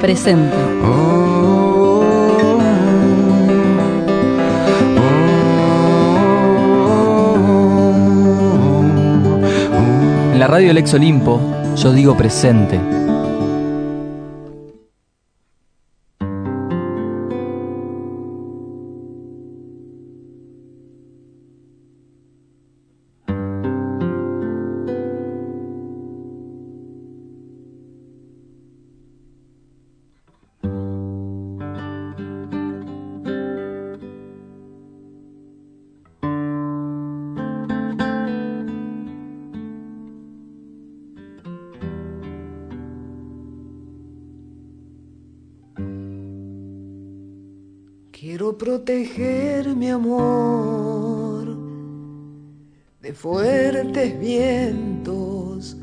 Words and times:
presente. 0.00 0.56
En 10.32 10.38
la 10.38 10.46
radio 10.46 10.72
Lex 10.72 10.94
Olimpo, 10.94 11.40
yo 11.76 11.92
digo 11.92 12.16
presente. 12.16 13.07
Fuertes 53.18 54.18
vientos, 54.20 55.76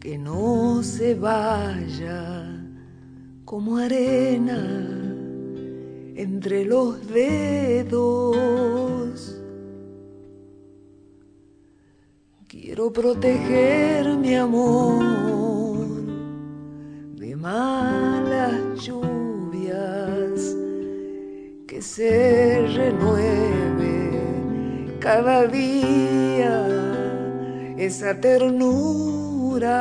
que 0.00 0.18
no 0.18 0.82
se 0.82 1.14
vaya 1.14 2.60
como 3.44 3.76
arena 3.76 4.58
entre 6.16 6.64
los 6.64 7.06
dedos. 7.06 8.20
Quiero 12.48 12.92
proteger 12.92 14.16
mi 14.16 14.34
amor 14.34 16.02
de 17.14 17.36
malas 17.36 18.82
lluvias 18.84 20.56
que 21.68 21.80
se 21.80 22.66
renueve 22.74 23.43
cada 25.04 25.46
día 25.46 26.66
esa 27.76 28.14
ternura. 28.14 29.74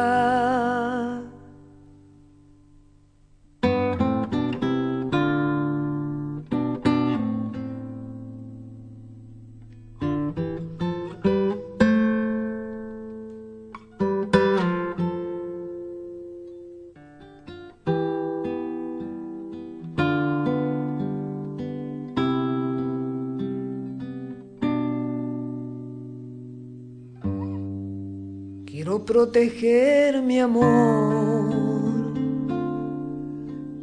Proteger 29.13 30.21
mi 30.23 30.39
amor 30.39 31.53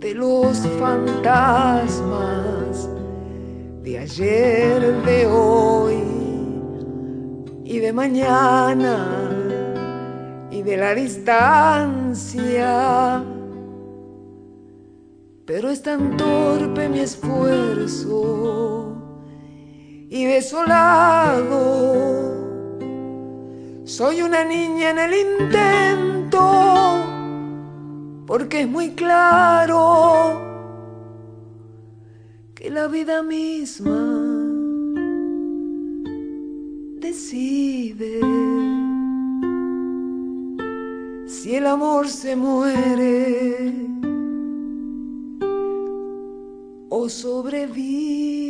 de 0.00 0.12
los 0.12 0.58
fantasmas 0.80 2.90
de 3.84 3.96
ayer, 3.96 4.92
de 5.04 5.26
hoy 5.28 6.02
y 7.64 7.78
de 7.78 7.92
mañana 7.92 9.30
y 10.50 10.62
de 10.62 10.76
la 10.76 10.96
distancia. 10.96 13.22
Pero 15.46 15.70
es 15.70 15.80
tan 15.80 16.16
torpe 16.16 16.88
mi 16.88 16.98
esfuerzo 16.98 18.96
y 20.08 20.24
desolado 20.24 22.29
soy 23.90 24.22
una 24.22 24.44
niña 24.44 24.90
en 24.90 24.98
el 25.00 25.12
intento, 25.14 26.38
porque 28.24 28.60
es 28.60 28.68
muy 28.68 28.90
claro 28.90 30.40
que 32.54 32.70
la 32.70 32.86
vida 32.86 33.24
misma 33.24 34.00
decide 37.00 38.20
si 41.26 41.56
el 41.56 41.66
amor 41.66 42.08
se 42.08 42.36
muere 42.36 43.74
o 46.90 47.08
sobrevive. 47.08 48.49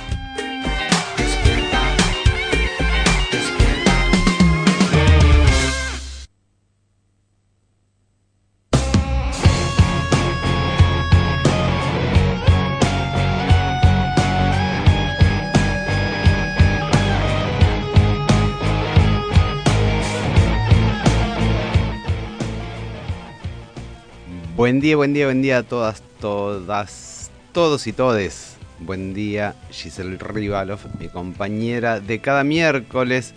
Buen 24.61 24.79
día, 24.79 24.95
buen 24.95 25.11
día, 25.11 25.25
buen 25.25 25.41
día 25.41 25.57
a 25.57 25.63
todas, 25.63 26.03
todas, 26.19 27.31
todos 27.51 27.87
y 27.87 27.93
todes. 27.93 28.57
Buen 28.77 29.15
día, 29.15 29.55
Giselle 29.71 30.19
Rivalov, 30.19 30.81
mi 30.99 31.07
compañera 31.07 31.99
de 31.99 32.19
cada 32.19 32.43
miércoles 32.43 33.33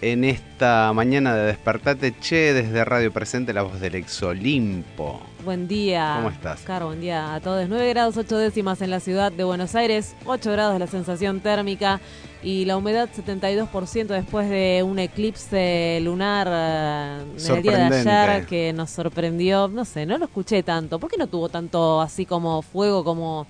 en 0.00 0.24
esta 0.24 0.92
mañana 0.92 1.34
de 1.34 1.46
Despertate 1.46 2.14
Che 2.20 2.52
desde 2.52 2.84
Radio 2.84 3.12
Presente, 3.12 3.52
la 3.52 3.62
voz 3.62 3.80
del 3.80 3.96
Ex 3.96 4.22
Olimpo. 4.22 5.20
Buen 5.44 5.66
día. 5.66 6.14
¿Cómo 6.16 6.30
estás? 6.30 6.60
Oscar, 6.60 6.84
buen 6.84 7.00
día 7.00 7.34
a 7.34 7.40
todos. 7.40 7.68
9 7.68 7.88
grados 7.88 8.16
8 8.16 8.38
décimas 8.38 8.80
en 8.82 8.90
la 8.90 9.00
ciudad 9.00 9.32
de 9.32 9.44
Buenos 9.44 9.74
Aires, 9.74 10.14
8 10.24 10.52
grados 10.52 10.78
la 10.78 10.86
sensación 10.86 11.40
térmica 11.40 12.00
y 12.42 12.64
la 12.64 12.76
humedad 12.76 13.08
72% 13.14 14.06
después 14.06 14.48
de 14.48 14.82
un 14.84 14.98
eclipse 14.98 15.98
lunar 16.02 16.48
eh, 16.50 17.24
en 17.46 17.56
el 17.56 17.62
día 17.62 17.88
de 17.88 17.96
ayer 17.96 18.46
que 18.46 18.72
nos 18.72 18.90
sorprendió. 18.90 19.68
No 19.68 19.84
sé, 19.84 20.06
no 20.06 20.18
lo 20.18 20.26
escuché 20.26 20.62
tanto. 20.62 20.98
¿Por 21.00 21.10
qué 21.10 21.16
no 21.16 21.26
tuvo 21.26 21.48
tanto 21.48 22.00
así 22.00 22.24
como 22.24 22.62
fuego 22.62 23.02
como... 23.04 23.46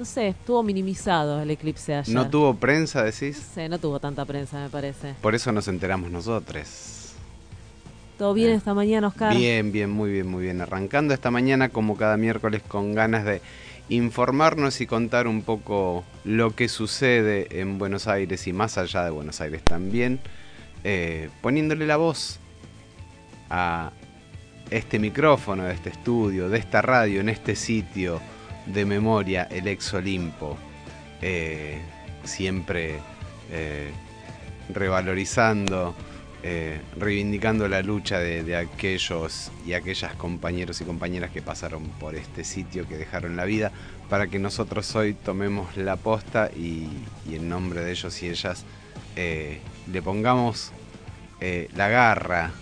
No 0.00 0.06
sé, 0.06 0.28
estuvo 0.28 0.62
minimizado 0.62 1.42
el 1.42 1.50
eclipse 1.50 1.94
ayer. 1.94 2.14
¿No 2.14 2.30
tuvo 2.30 2.54
prensa, 2.54 3.04
decís? 3.04 3.36
No 3.36 3.54
sé, 3.54 3.68
no 3.68 3.78
tuvo 3.78 4.00
tanta 4.00 4.24
prensa, 4.24 4.58
me 4.58 4.70
parece. 4.70 5.14
Por 5.20 5.34
eso 5.34 5.52
nos 5.52 5.68
enteramos 5.68 6.10
nosotros. 6.10 7.12
¿Todo 8.16 8.32
bien 8.32 8.52
esta 8.52 8.72
mañana, 8.72 9.08
Oscar? 9.08 9.36
Bien, 9.36 9.70
bien, 9.70 9.90
muy 9.90 10.10
bien, 10.10 10.26
muy 10.26 10.44
bien. 10.44 10.62
Arrancando 10.62 11.12
esta 11.12 11.30
mañana 11.30 11.68
como 11.68 11.98
cada 11.98 12.16
miércoles 12.16 12.62
con 12.66 12.94
ganas 12.94 13.26
de 13.26 13.42
informarnos 13.90 14.80
y 14.80 14.86
contar 14.86 15.26
un 15.28 15.42
poco 15.42 16.02
lo 16.24 16.56
que 16.56 16.70
sucede 16.70 17.60
en 17.60 17.76
Buenos 17.76 18.08
Aires 18.08 18.46
y 18.46 18.54
más 18.54 18.78
allá 18.78 19.04
de 19.04 19.10
Buenos 19.10 19.42
Aires 19.42 19.62
también, 19.62 20.18
eh, 20.82 21.28
poniéndole 21.42 21.86
la 21.86 21.98
voz 21.98 22.38
a 23.50 23.92
este 24.70 24.98
micrófono, 24.98 25.64
de 25.64 25.74
este 25.74 25.90
estudio, 25.90 26.48
de 26.48 26.56
esta 26.56 26.80
radio, 26.80 27.20
en 27.20 27.28
este 27.28 27.54
sitio 27.54 28.18
de 28.66 28.84
memoria, 28.84 29.48
el 29.50 29.68
ex 29.68 29.94
Olimpo, 29.94 30.56
eh, 31.22 31.80
siempre 32.24 32.98
eh, 33.50 33.90
revalorizando 34.72 35.94
eh, 36.42 36.80
reivindicando 36.96 37.68
la 37.68 37.82
lucha 37.82 38.18
de, 38.18 38.56
aquellos 38.56 39.52
y 39.66 39.74
aquellas 39.74 40.14
compañeros 40.14 40.80
y 40.80 40.84
compañeras 40.84 41.30
que 41.30 41.42
pasaron 41.42 41.84
por 42.00 42.14
este 42.14 42.44
sitio, 42.44 42.88
que 42.88 42.96
dejaron 42.96 43.36
la 43.36 43.44
vida, 43.44 43.72
para 44.08 44.26
que 44.28 44.38
nosotros 44.38 44.96
hoy 44.96 45.12
tomemos 45.12 45.76
la 45.76 45.96
posta 45.96 46.50
y, 46.56 46.88
en 47.30 47.50
nombre 47.50 47.82
de 47.82 47.90
ellos 47.90 48.22
y 48.22 48.30
ellas 48.30 48.64
le 49.16 50.02
pongamos 50.02 50.72
la 51.74 51.88
garra 51.88 52.52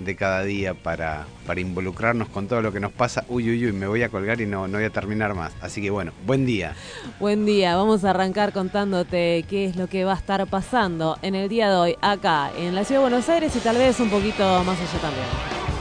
de 0.00 0.16
cada 0.16 0.42
día 0.42 0.74
para, 0.74 1.26
para 1.46 1.60
involucrarnos 1.60 2.28
con 2.28 2.48
todo 2.48 2.62
lo 2.62 2.72
que 2.72 2.80
nos 2.80 2.92
pasa. 2.92 3.24
Uy, 3.28 3.50
uy, 3.50 3.66
uy, 3.66 3.72
me 3.72 3.86
voy 3.86 4.02
a 4.02 4.08
colgar 4.08 4.40
y 4.40 4.46
no, 4.46 4.66
no 4.68 4.78
voy 4.78 4.84
a 4.84 4.90
terminar 4.90 5.34
más. 5.34 5.52
Así 5.60 5.82
que 5.82 5.90
bueno, 5.90 6.12
buen 6.26 6.46
día. 6.46 6.74
Buen 7.20 7.46
día, 7.46 7.76
vamos 7.76 8.04
a 8.04 8.10
arrancar 8.10 8.52
contándote 8.52 9.44
qué 9.48 9.66
es 9.66 9.76
lo 9.76 9.86
que 9.88 10.04
va 10.04 10.12
a 10.12 10.16
estar 10.16 10.46
pasando 10.46 11.18
en 11.22 11.34
el 11.34 11.48
día 11.48 11.70
de 11.70 11.76
hoy 11.76 11.96
acá 12.00 12.50
en 12.56 12.74
la 12.74 12.84
Ciudad 12.84 13.00
de 13.00 13.08
Buenos 13.08 13.28
Aires 13.28 13.54
y 13.56 13.60
tal 13.60 13.76
vez 13.76 13.98
un 14.00 14.10
poquito 14.10 14.62
más 14.64 14.78
allá 14.80 14.98
también. 15.00 15.73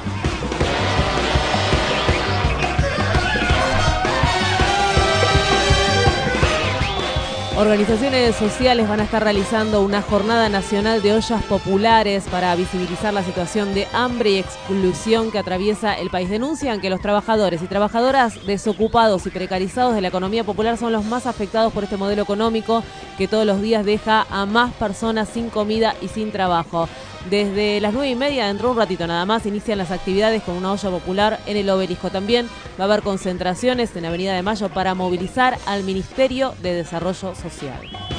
Organizaciones 7.56 8.36
sociales 8.36 8.90
van 8.90 9.00
a 9.00 9.04
estar 9.04 9.24
realizando 9.24 9.82
una 9.82 10.02
jornada 10.02 10.50
nacional 10.50 11.04
de 11.04 11.14
ollas 11.14 11.44
populares 11.44 12.24
para 12.32 12.56
visibilizar 12.56 13.14
la 13.14 13.24
situación 13.24 13.76
de 13.76 13.88
hambre 13.94 14.32
y 14.32 14.38
exclusión 14.40 15.32
que 15.32 15.38
atraviesa 15.38 15.94
el 15.94 16.10
país. 16.10 16.32
Denuncian 16.32 16.82
que 16.82 16.90
los 16.90 17.00
trabajadores 17.00 17.62
y 17.62 17.68
trabajadoras 17.68 18.44
desocupados 18.48 19.28
y 19.28 19.30
precarizados 19.30 19.94
de 19.94 20.02
la 20.02 20.08
economía 20.08 20.44
popular 20.44 20.80
son 20.80 20.94
los 20.94 21.06
más 21.06 21.28
afectados 21.28 21.72
por 21.72 21.84
este 21.84 21.96
modelo 21.96 22.24
económico 22.24 22.84
que 23.20 23.28
todos 23.28 23.46
los 23.46 23.62
días 23.62 23.86
deja 23.86 24.26
a 24.32 24.48
más 24.48 24.74
personas 24.74 25.30
sin 25.30 25.52
comida 25.52 25.94
y 26.02 26.08
sin 26.08 26.32
trabajo. 26.32 26.90
Desde 27.30 27.80
las 27.80 27.94
nueve 27.94 28.10
y 28.10 28.16
media, 28.16 28.48
dentro 28.48 28.68
de 28.68 28.72
un 28.74 28.78
ratito 28.78 29.08
nada 29.08 29.25
más, 29.25 29.46
inician 29.46 29.78
las 29.78 29.92
actividades 29.92 30.44
con 30.44 30.56
una 30.56 30.74
olla 30.74 30.90
popular 30.90 31.40
en 31.46 31.58
el 31.58 31.70
obelisco. 31.70 32.10
También 32.10 32.48
va 32.78 32.84
a 32.84 32.88
haber 32.88 33.02
concentraciones 33.02 33.96
en 33.96 34.06
Avenida 34.06 34.34
de 34.34 34.44
Mayo 34.44 34.70
para 34.70 34.94
movilizar 34.94 35.58
al 35.66 35.84
Ministerio 35.84 36.54
de 36.62 36.74
Desarrollo 36.74 37.34
Social. 37.34 38.12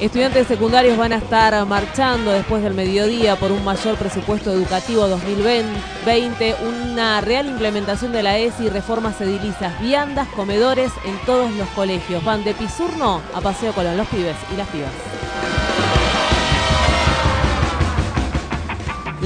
Estudiantes 0.00 0.46
secundarios 0.46 0.96
van 0.96 1.12
a 1.12 1.16
estar 1.16 1.66
marchando 1.66 2.30
después 2.30 2.62
del 2.62 2.72
mediodía 2.72 3.34
por 3.34 3.50
un 3.50 3.64
mayor 3.64 3.96
presupuesto 3.96 4.52
educativo 4.52 5.08
2020, 5.08 6.54
una 6.64 7.20
real 7.20 7.48
implementación 7.48 8.12
de 8.12 8.22
la 8.22 8.38
ESI, 8.38 8.68
reformas 8.68 9.20
edilizas, 9.20 9.80
viandas, 9.80 10.28
comedores 10.28 10.92
en 11.04 11.18
todos 11.26 11.50
los 11.56 11.68
colegios. 11.70 12.24
Van 12.24 12.44
de 12.44 12.54
Pisurno 12.54 13.20
a 13.34 13.40
Paseo 13.40 13.72
Colón, 13.72 13.96
los 13.96 14.06
pibes 14.06 14.36
y 14.54 14.56
las 14.56 14.68
pibas. 14.68 15.17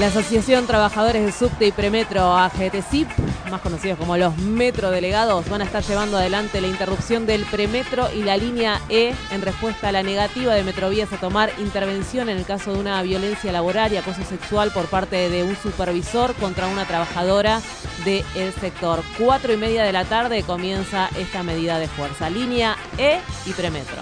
La 0.03 0.09
Asociación 0.09 0.67
Trabajadores 0.67 1.25
de 1.25 1.31
Subte 1.31 1.65
y 1.65 1.71
Premetro 1.71 2.35
AGTCIP, 2.35 3.07
más 3.49 3.61
conocidos 3.61 3.97
como 3.97 4.17
los 4.17 4.35
metrodelegados, 4.37 5.47
van 5.47 5.61
a 5.61 5.63
estar 5.63 5.81
llevando 5.81 6.17
adelante 6.17 6.59
la 6.59 6.67
interrupción 6.67 7.25
del 7.25 7.45
premetro 7.45 8.11
y 8.13 8.21
la 8.21 8.35
línea 8.35 8.81
E 8.89 9.15
en 9.31 9.41
respuesta 9.41 9.87
a 9.87 9.91
la 9.93 10.03
negativa 10.03 10.55
de 10.55 10.63
Metrovías 10.65 11.13
a 11.13 11.17
tomar 11.21 11.53
intervención 11.57 12.27
en 12.27 12.37
el 12.37 12.43
caso 12.43 12.73
de 12.73 12.81
una 12.81 13.01
violencia 13.01 13.53
laboral 13.53 13.93
y 13.93 13.97
acoso 13.97 14.25
sexual 14.25 14.71
por 14.71 14.87
parte 14.87 15.29
de 15.29 15.45
un 15.45 15.55
supervisor 15.55 16.33
contra 16.33 16.67
una 16.67 16.83
trabajadora 16.83 17.61
del 18.03 18.53
sector. 18.59 19.01
Cuatro 19.17 19.53
y 19.53 19.57
media 19.57 19.85
de 19.85 19.93
la 19.93 20.03
tarde 20.03 20.43
comienza 20.43 21.07
esta 21.17 21.43
medida 21.43 21.79
de 21.79 21.87
fuerza. 21.87 22.29
Línea 22.29 22.75
E 22.97 23.21
y 23.45 23.53
premetro. 23.53 24.01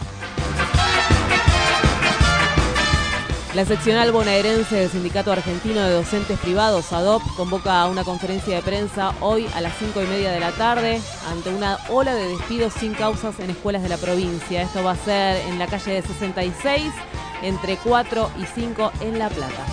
La 3.53 3.65
seccional 3.65 4.13
bonaerense 4.13 4.77
del 4.77 4.89
Sindicato 4.89 5.29
Argentino 5.29 5.81
de 5.81 5.91
Docentes 5.91 6.39
Privados, 6.39 6.93
ADOP, 6.93 7.21
convoca 7.35 7.81
a 7.81 7.87
una 7.87 8.05
conferencia 8.05 8.55
de 8.55 8.61
prensa 8.61 9.13
hoy 9.19 9.45
a 9.53 9.59
las 9.59 9.75
cinco 9.77 10.01
y 10.01 10.05
media 10.07 10.31
de 10.31 10.39
la 10.39 10.51
tarde 10.51 11.01
ante 11.29 11.49
una 11.49 11.77
ola 11.89 12.15
de 12.15 12.29
despidos 12.29 12.71
sin 12.71 12.93
causas 12.93 13.37
en 13.41 13.49
escuelas 13.49 13.83
de 13.83 13.89
la 13.89 13.97
provincia. 13.97 14.61
Esto 14.61 14.85
va 14.85 14.91
a 14.91 14.95
ser 14.95 15.35
en 15.47 15.59
la 15.59 15.67
calle 15.67 15.95
de 15.95 16.01
66, 16.01 16.93
entre 17.41 17.75
4 17.75 18.31
y 18.39 18.45
5 18.45 18.91
en 19.01 19.19
La 19.19 19.27
Plata. 19.27 19.65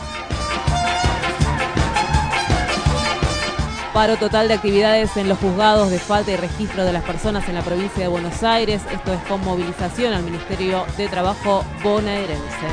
Paro 3.94 4.16
total 4.16 4.48
de 4.48 4.54
actividades 4.54 5.16
en 5.16 5.28
los 5.28 5.38
juzgados 5.38 5.88
de 5.90 6.00
falta 6.00 6.32
y 6.32 6.36
registro 6.36 6.84
de 6.84 6.92
las 6.92 7.04
personas 7.04 7.48
en 7.48 7.54
la 7.54 7.62
provincia 7.62 8.02
de 8.02 8.08
Buenos 8.08 8.42
Aires. 8.42 8.82
Esto 8.92 9.12
es 9.12 9.20
con 9.28 9.40
movilización 9.44 10.14
al 10.14 10.25
Ministerio 10.25 10.84
de 10.96 11.08
Trabajo 11.08 11.64
bonaerense. 11.84 12.66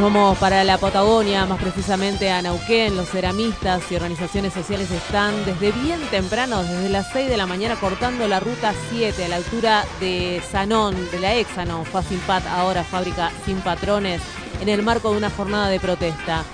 Nos 0.00 0.12
vamos 0.14 0.38
para 0.38 0.64
la 0.64 0.78
Patagonia, 0.78 1.44
más 1.44 1.60
precisamente 1.60 2.30
a 2.30 2.40
Nauquén. 2.40 2.96
Los 2.96 3.10
ceramistas 3.10 3.82
y 3.90 3.96
organizaciones 3.96 4.54
sociales 4.54 4.90
están 4.90 5.34
desde 5.44 5.72
bien 5.72 6.00
temprano, 6.10 6.62
desde 6.62 6.88
las 6.88 7.12
6 7.12 7.28
de 7.28 7.36
la 7.36 7.46
mañana, 7.46 7.76
cortando 7.76 8.26
la 8.26 8.40
ruta 8.40 8.72
7 8.90 9.22
a 9.24 9.28
la 9.28 9.36
altura 9.36 9.84
de 10.00 10.42
Sanón, 10.50 10.96
de 11.10 11.20
la 11.20 11.34
ex 11.36 11.50
Sanón, 11.54 11.84
Facimpat, 11.84 12.46
ahora 12.46 12.82
fábrica 12.82 13.30
sin 13.44 13.60
patrones, 13.60 14.22
en 14.62 14.70
el 14.70 14.82
marco 14.82 15.10
de 15.10 15.18
una 15.18 15.28
jornada 15.28 15.68
de 15.68 15.80
protesta. 15.80 16.44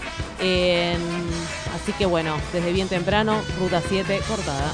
Así 0.41 1.93
que 1.97 2.07
bueno, 2.07 2.37
desde 2.53 2.73
bien 2.73 2.89
temprano, 2.89 3.43
ruta 3.61 3.81
7 3.87 4.23
cortada. 4.27 4.73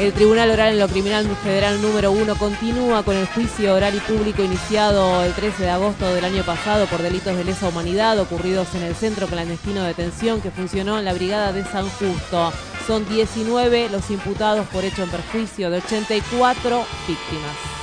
El 0.00 0.12
Tribunal 0.12 0.50
Oral 0.50 0.72
en 0.72 0.80
lo 0.80 0.88
Criminal 0.88 1.24
Federal 1.44 1.80
número 1.80 2.10
1 2.10 2.34
continúa 2.34 3.04
con 3.04 3.14
el 3.14 3.26
juicio 3.28 3.74
oral 3.74 3.94
y 3.94 4.00
público 4.00 4.42
iniciado 4.42 5.22
el 5.22 5.32
13 5.32 5.62
de 5.62 5.70
agosto 5.70 6.12
del 6.12 6.24
año 6.24 6.42
pasado 6.42 6.86
por 6.86 7.00
delitos 7.00 7.36
de 7.36 7.44
lesa 7.44 7.68
humanidad 7.68 8.18
ocurridos 8.18 8.74
en 8.74 8.82
el 8.82 8.96
centro 8.96 9.28
clandestino 9.28 9.82
de 9.82 9.88
detención 9.88 10.40
que 10.40 10.50
funcionó 10.50 10.98
en 10.98 11.04
la 11.04 11.14
Brigada 11.14 11.52
de 11.52 11.64
San 11.64 11.88
Justo. 11.90 12.52
Son 12.88 13.08
19 13.08 13.88
los 13.88 14.10
imputados 14.10 14.66
por 14.66 14.84
hecho 14.84 15.04
en 15.04 15.10
perjuicio 15.10 15.70
de 15.70 15.78
84 15.78 16.84
víctimas. 17.06 17.73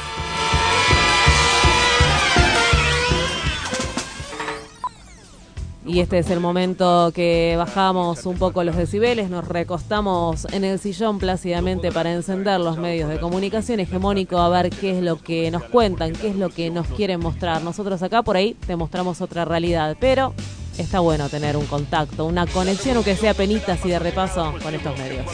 Y 5.93 5.99
este 5.99 6.19
es 6.19 6.29
el 6.29 6.39
momento 6.39 7.11
que 7.13 7.55
bajamos 7.57 8.25
un 8.25 8.37
poco 8.37 8.63
los 8.63 8.77
decibeles, 8.77 9.29
nos 9.29 9.45
recostamos 9.45 10.45
en 10.53 10.63
el 10.63 10.79
sillón 10.79 11.19
plácidamente 11.19 11.91
para 11.91 12.13
encender 12.13 12.61
los 12.61 12.77
medios 12.77 13.09
de 13.09 13.19
comunicación 13.19 13.81
hegemónico 13.81 14.37
a 14.37 14.47
ver 14.47 14.69
qué 14.69 14.97
es 14.97 15.03
lo 15.03 15.17
que 15.17 15.51
nos 15.51 15.63
cuentan, 15.63 16.13
qué 16.13 16.29
es 16.29 16.37
lo 16.37 16.47
que 16.47 16.69
nos 16.69 16.87
quieren 16.87 17.19
mostrar. 17.19 17.61
Nosotros 17.61 18.01
acá 18.03 18.23
por 18.23 18.37
ahí 18.37 18.55
te 18.65 18.77
mostramos 18.77 19.19
otra 19.19 19.43
realidad, 19.43 19.97
pero 19.99 20.33
está 20.77 20.99
bueno 20.99 21.29
tener 21.29 21.57
un 21.57 21.65
contacto, 21.65 22.25
una 22.25 22.45
conexión, 22.45 22.95
aunque 22.97 23.15
sea 23.15 23.33
penitas 23.33 23.85
y 23.85 23.89
de 23.89 23.99
repaso 23.99 24.53
con 24.61 24.73
estos 24.73 24.97
medios. 24.97 25.25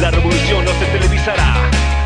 La 0.00 0.10
revolución 0.10 0.64
no 0.64 0.72
se 0.72 0.86
televisará. 0.86 1.99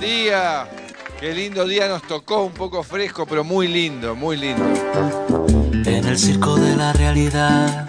Buen 0.00 0.12
día. 0.12 0.66
Qué 1.18 1.34
lindo 1.34 1.66
día 1.66 1.86
nos 1.86 2.00
tocó, 2.04 2.44
un 2.44 2.52
poco 2.52 2.82
fresco, 2.82 3.26
pero 3.26 3.44
muy 3.44 3.68
lindo, 3.68 4.16
muy 4.16 4.38
lindo. 4.38 4.64
En 5.84 6.06
el 6.06 6.18
circo 6.18 6.56
de 6.56 6.74
la 6.74 6.94
realidad, 6.94 7.86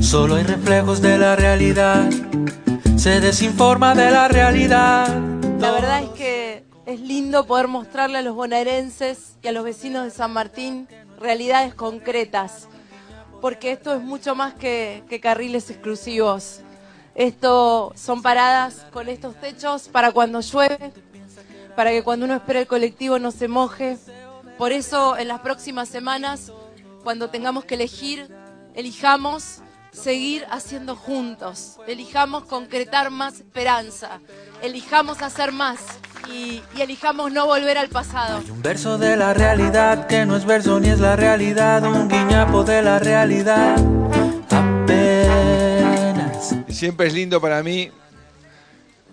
solo 0.00 0.36
hay 0.36 0.44
reflejos 0.44 1.02
de 1.02 1.18
la 1.18 1.36
realidad. 1.36 2.08
Se 2.96 3.20
desinforma 3.20 3.94
de 3.94 4.10
la 4.10 4.28
realidad. 4.28 5.14
La 5.58 5.72
verdad 5.72 6.02
es 6.02 6.08
que 6.12 6.64
es 6.86 7.00
lindo 7.00 7.46
poder 7.46 7.68
mostrarle 7.68 8.16
a 8.16 8.22
los 8.22 8.34
bonaerenses 8.34 9.36
y 9.42 9.48
a 9.48 9.52
los 9.52 9.62
vecinos 9.62 10.04
de 10.04 10.10
San 10.10 10.32
Martín 10.32 10.88
realidades 11.20 11.74
concretas, 11.74 12.66
porque 13.42 13.72
esto 13.72 13.94
es 13.94 14.00
mucho 14.00 14.34
más 14.34 14.54
que, 14.54 15.04
que 15.06 15.20
carriles 15.20 15.68
exclusivos. 15.68 16.60
Esto 17.14 17.92
son 17.94 18.22
paradas 18.22 18.86
con 18.90 19.10
estos 19.10 19.38
techos 19.38 19.88
para 19.88 20.12
cuando 20.12 20.40
llueve, 20.40 20.94
para 21.76 21.90
que 21.90 22.02
cuando 22.02 22.26
uno 22.26 22.34
espera 22.34 22.60
el 22.60 22.66
colectivo 22.66 23.18
no 23.18 23.30
se 23.30 23.48
moje. 23.48 23.98
Por 24.58 24.72
eso 24.72 25.16
en 25.16 25.28
las 25.28 25.40
próximas 25.40 25.88
semanas, 25.88 26.52
cuando 27.02 27.30
tengamos 27.30 27.64
que 27.64 27.74
elegir, 27.74 28.28
elijamos 28.74 29.60
seguir 29.92 30.46
haciendo 30.50 30.96
juntos, 30.96 31.78
elijamos 31.86 32.44
concretar 32.44 33.10
más 33.10 33.34
esperanza, 33.34 34.20
elijamos 34.62 35.20
hacer 35.22 35.52
más. 35.52 35.78
y, 36.28 36.62
y 36.76 36.80
elijamos 36.80 37.32
no 37.32 37.46
volver 37.46 37.78
al 37.78 37.88
pasado. 37.88 38.40
Un 38.48 38.62
verso 38.62 38.96
de 38.96 39.16
la 39.16 39.34
realidad 39.34 40.06
que 40.06 40.24
no 40.24 40.36
es 40.36 40.44
verso 40.44 40.78
ni 40.78 40.88
es 40.88 41.00
la 41.00 41.16
realidad, 41.16 41.84
un 41.84 42.08
guiñapo 42.08 42.62
de 42.62 42.80
la 42.80 43.00
realidad. 43.00 43.76
Apenas. 44.50 46.54
Y 46.68 46.74
siempre 46.74 47.08
es 47.08 47.14
lindo 47.14 47.40
para 47.40 47.60
mí 47.64 47.90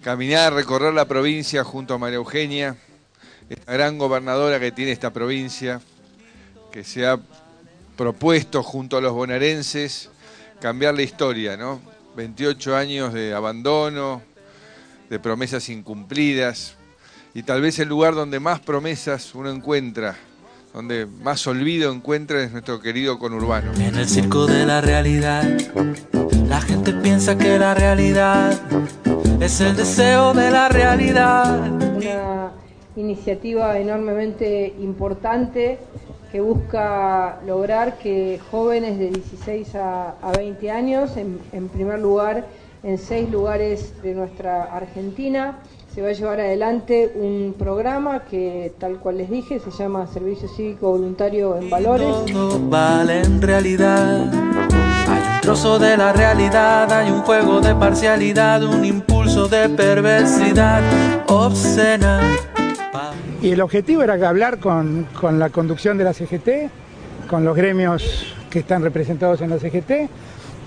caminar, 0.02 0.54
recorrer 0.54 0.94
la 0.94 1.06
provincia 1.06 1.64
junto 1.64 1.94
a 1.94 1.98
María 1.98 2.18
Eugenia, 2.18 2.76
esta 3.50 3.74
gran 3.74 3.98
gobernadora 3.98 4.60
que 4.60 4.72
tiene 4.72 4.92
esta 4.92 5.12
provincia, 5.12 5.82
que 6.72 6.84
se 6.84 7.06
ha 7.06 7.20
propuesto 7.98 8.64
junto 8.64 8.98
a 8.98 9.02
los 9.02 9.14
bonaerenses 9.14 10.10
cambiar 10.62 10.96
la 10.96 11.02
historia, 11.02 11.58
¿no? 11.58 11.82
28 12.16 12.76
años 12.76 13.14
de 13.14 13.34
abandono, 13.34 14.22
de 15.10 15.20
promesas 15.20 15.70
incumplidas, 15.70 16.76
y 17.34 17.44
tal 17.44 17.62
vez 17.62 17.80
el 17.80 17.90
lugar 17.90 18.16
donde 18.16 18.40
más 18.40 18.60
promesas 18.60 19.34
uno 19.36 19.50
encuentra, 19.50 20.18
donde 20.74 21.06
más 21.06 21.46
olvido 21.48 21.92
encuentra 21.92 22.44
es 22.44 22.52
nuestro 22.52 22.82
querido 22.82 23.18
conurbano. 23.20 23.74
En 23.74 23.96
el 23.96 24.08
circo 24.08 24.48
de 24.48 24.66
la 24.66 24.82
realidad, 24.82 25.44
la 26.48 26.62
gente 26.62 26.94
piensa 26.94 27.38
que 27.38 27.58
la 27.58 27.74
realidad 27.74 28.60
es 29.40 29.62
el 29.62 29.76
deseo 29.76 30.34
de 30.34 30.52
la 30.52 30.70
realidad. 30.70 31.72
Una 31.72 32.52
iniciativa 32.96 33.78
enormemente 33.80 34.74
importante 34.82 35.80
que 36.32 36.42
busca 36.42 37.40
lograr 37.46 37.98
que 37.98 38.40
jóvenes 38.52 39.00
de 39.00 39.10
16 39.10 39.76
a, 39.76 40.16
a 40.22 40.32
20 40.38 40.72
años, 40.72 41.18
en, 41.18 41.40
en 41.54 41.70
primer 41.70 42.00
lugar 42.00 42.46
en 42.84 42.98
seis 42.98 43.30
lugares 43.30 44.02
de 44.02 44.14
nuestra 44.14 44.64
Argentina, 44.64 45.60
se 45.94 46.02
va 46.02 46.10
a 46.10 46.12
llevar 46.14 46.40
adelante 46.40 47.12
un 47.16 47.56
programa 47.58 48.24
que, 48.26 48.74
tal 48.80 49.00
cual 49.00 49.18
les 49.18 49.30
dije, 49.30 49.60
se 49.60 49.72
llama 49.72 50.08
Servicio 50.08 50.48
Cívico 50.48 50.92
Voluntario 50.92 51.58
en 51.58 51.70
Valores. 51.70 52.08
Todo 52.32 52.60
vale 52.70 53.22
en 53.22 53.42
realidad. 53.42 54.32
Hay 55.10 55.22
un 55.36 55.42
trozo 55.42 55.80
de 55.80 55.98
la 55.98 56.14
realidad, 56.14 56.92
hay 56.92 57.10
un 57.10 57.22
juego 57.22 57.60
de 57.62 57.74
parcialidad, 57.74 58.64
un 58.64 58.86
impulso 58.86 59.48
de 59.48 59.68
perversidad 59.70 60.82
obscena. 61.28 62.22
Y 63.42 63.52
el 63.52 63.62
objetivo 63.62 64.04
era 64.04 64.14
hablar 64.28 64.60
con, 64.60 65.08
con 65.20 65.40
la 65.40 65.50
conducción 65.50 65.98
de 65.98 66.04
la 66.04 66.14
CGT, 66.14 67.28
con 67.28 67.44
los 67.44 67.56
gremios 67.56 68.36
que 68.50 68.60
están 68.60 68.84
representados 68.84 69.42
en 69.42 69.50
la 69.50 69.58
CGT, 69.58 70.10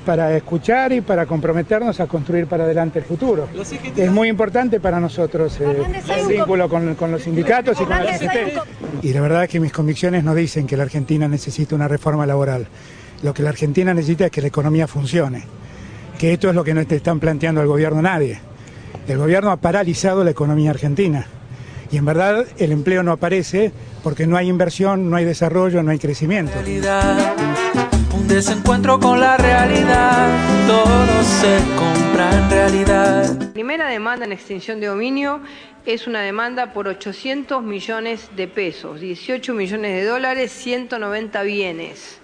para 0.04 0.36
escuchar 0.36 0.92
y 0.92 1.00
para 1.00 1.26
comprometernos 1.26 2.00
a 2.00 2.06
construir 2.06 2.46
para 2.46 2.64
adelante 2.64 2.98
el 2.98 3.04
futuro. 3.04 3.48
Es 3.96 4.10
muy 4.10 4.28
importante 4.28 4.80
para 4.80 4.98
nosotros 4.98 5.60
eh, 5.60 5.82
el 6.16 6.26
vínculo 6.26 6.68
con, 6.68 6.96
con 6.96 7.12
los 7.12 7.22
sindicatos 7.22 7.80
y 7.80 7.84
con 7.84 8.04
la 8.04 8.18
CGT. 8.18 9.02
Y 9.02 9.12
la 9.12 9.20
verdad 9.20 9.44
es 9.44 9.50
que 9.50 9.60
mis 9.60 9.72
convicciones 9.72 10.24
no 10.24 10.34
dicen 10.34 10.66
que 10.66 10.76
la 10.76 10.82
Argentina 10.82 11.28
necesita 11.28 11.74
una 11.74 11.86
reforma 11.86 12.26
laboral. 12.26 12.66
Lo 13.22 13.32
que 13.32 13.42
la 13.42 13.50
Argentina 13.50 13.94
necesita 13.94 14.26
es 14.26 14.32
que 14.32 14.40
la 14.40 14.48
economía 14.48 14.88
funcione. 14.88 15.44
Que 16.18 16.32
esto 16.32 16.48
es 16.48 16.54
lo 16.54 16.64
que 16.64 16.74
no 16.74 16.84
te 16.86 16.96
están 16.96 17.20
planteando 17.20 17.60
al 17.60 17.66
gobierno 17.66 18.02
nadie. 18.02 18.40
El 19.06 19.18
gobierno 19.18 19.50
ha 19.50 19.56
paralizado 19.56 20.24
la 20.24 20.30
economía 20.30 20.70
argentina. 20.70 21.26
Y 21.90 21.98
en 21.98 22.04
verdad 22.04 22.46
el 22.58 22.72
empleo 22.72 23.02
no 23.02 23.12
aparece 23.12 23.72
porque 24.02 24.26
no 24.26 24.36
hay 24.36 24.48
inversión, 24.48 25.10
no 25.10 25.16
hay 25.16 25.24
desarrollo, 25.24 25.82
no 25.82 25.90
hay 25.90 25.98
crecimiento. 25.98 26.52
Realidad, 26.54 27.34
un 28.14 28.26
desencuentro 28.26 28.98
con 28.98 29.20
la 29.20 29.36
realidad, 29.36 30.28
todo 30.66 31.22
se 31.22 31.58
compra 31.76 32.38
en 32.38 32.50
realidad. 32.50 33.38
La 33.38 33.52
primera 33.52 33.88
demanda 33.88 34.24
en 34.24 34.32
extinción 34.32 34.80
de 34.80 34.86
dominio 34.86 35.42
es 35.84 36.06
una 36.06 36.22
demanda 36.22 36.72
por 36.72 36.88
800 36.88 37.62
millones 37.62 38.30
de 38.36 38.48
pesos, 38.48 39.00
18 39.00 39.52
millones 39.52 39.92
de 39.94 40.04
dólares, 40.06 40.50
190 40.52 41.42
bienes. 41.42 42.21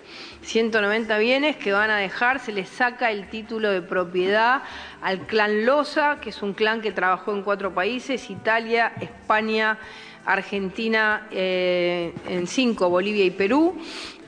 190 0.49 1.19
bienes 1.19 1.57
que 1.57 1.73
van 1.73 1.91
a 1.91 1.99
dejar, 1.99 2.41
se 2.41 2.53
les 2.53 2.71
saca 2.71 3.11
el 3.11 3.29
título 3.29 3.71
de 3.71 3.83
propiedad 3.83 4.63
al 5.03 5.27
clan 5.27 5.67
Loza, 5.67 6.21
que 6.23 6.31
es 6.31 6.43
un 6.43 6.55
clan 6.55 6.81
que 6.81 6.91
trabajó 6.91 7.35
en 7.35 7.43
cuatro 7.43 7.75
países, 7.75 8.31
Italia, 8.31 8.95
España, 8.99 9.79
Argentina, 10.25 11.29
eh, 11.31 12.15
en 12.27 12.47
cinco, 12.47 12.89
Bolivia 12.89 13.27
y 13.27 13.31
Perú, 13.31 13.77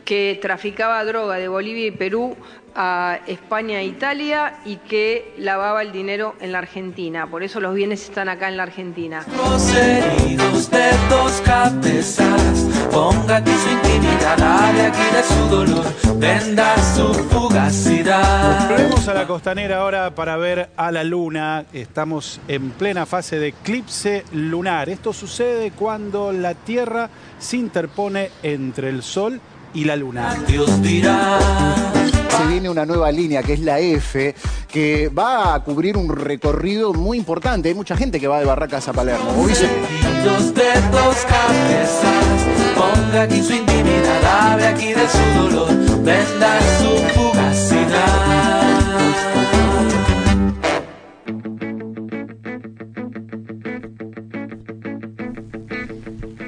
que 0.05 0.39
traficaba 0.43 1.03
droga 1.07 1.37
de 1.37 1.49
Bolivia 1.49 1.87
y 1.87 1.91
Perú 1.93 2.37
a 2.75 3.21
España 3.27 3.81
e 3.81 3.87
Italia 3.87 4.61
y 4.65 4.77
que 4.77 5.35
lavaba 5.39 5.83
el 5.83 5.93
dinero 5.93 6.35
en 6.41 6.53
la 6.53 6.59
Argentina. 6.59 7.27
Por 7.27 7.43
eso 7.43 7.61
los 7.61 7.75
bienes 7.75 8.03
están 8.03 8.29
acá 8.29 8.49
en 8.49 8.57
la 8.57 8.65
Argentina. 8.65 9.25
Los 9.37 9.75
heridos 9.75 10.71
de 10.71 10.91
dos 11.09 11.41
cabezas, 11.45 12.67
ponga 12.91 13.37
aquí 13.37 13.53
su 13.53 13.71
intimidad, 13.71 14.41
hable 14.41 14.87
aquí 14.87 15.15
de 15.15 15.23
su 15.23 15.49
dolor, 15.49 15.85
venda 16.19 16.75
su 16.95 17.13
fugacidad. 17.15 18.69
Volvemos 18.71 19.09
a 19.09 19.15
la 19.15 19.27
costanera 19.27 19.79
ahora 19.79 20.15
para 20.15 20.37
ver 20.37 20.71
a 20.77 20.91
la 20.91 21.05
luna. 21.05 21.65
Estamos 21.73 22.41
en 22.49 22.71
plena 22.71 23.07
fase 23.07 23.39
de 23.39 23.49
eclipse 23.49 24.25
lunar. 24.33 24.89
Esto 24.89 25.13
sucede 25.13 25.73
cuando 25.73 26.33
la 26.33 26.55
Tierra 26.55 27.11
se 27.39 27.57
interpone 27.57 28.31
entre 28.43 28.89
el 28.89 29.03
Sol 29.03 29.41
y 29.75 29.85
la 29.85 29.97
luna. 29.97 30.37
Dios 30.47 30.83
dirá. 30.83 31.39
Viene 32.49 32.69
una 32.69 32.87
nueva 32.87 33.11
línea 33.13 33.43
que 33.43 33.55
es 33.55 33.61
la 33.61 33.79
F, 33.79 34.35
que 34.69 35.09
va 35.09 35.55
a 35.55 35.63
cubrir 35.63 35.97
un 35.97 36.09
recorrido 36.09 36.93
muy 36.93 37.19
importante. 37.19 37.69
Hay 37.69 37.75
mucha 37.75 37.97
gente 37.97 38.21
que 38.21 38.29
va 38.29 38.39
de 38.41 38.47
Barracas 38.47 38.89
a 38.89 38.93
Palermo. 38.93 39.31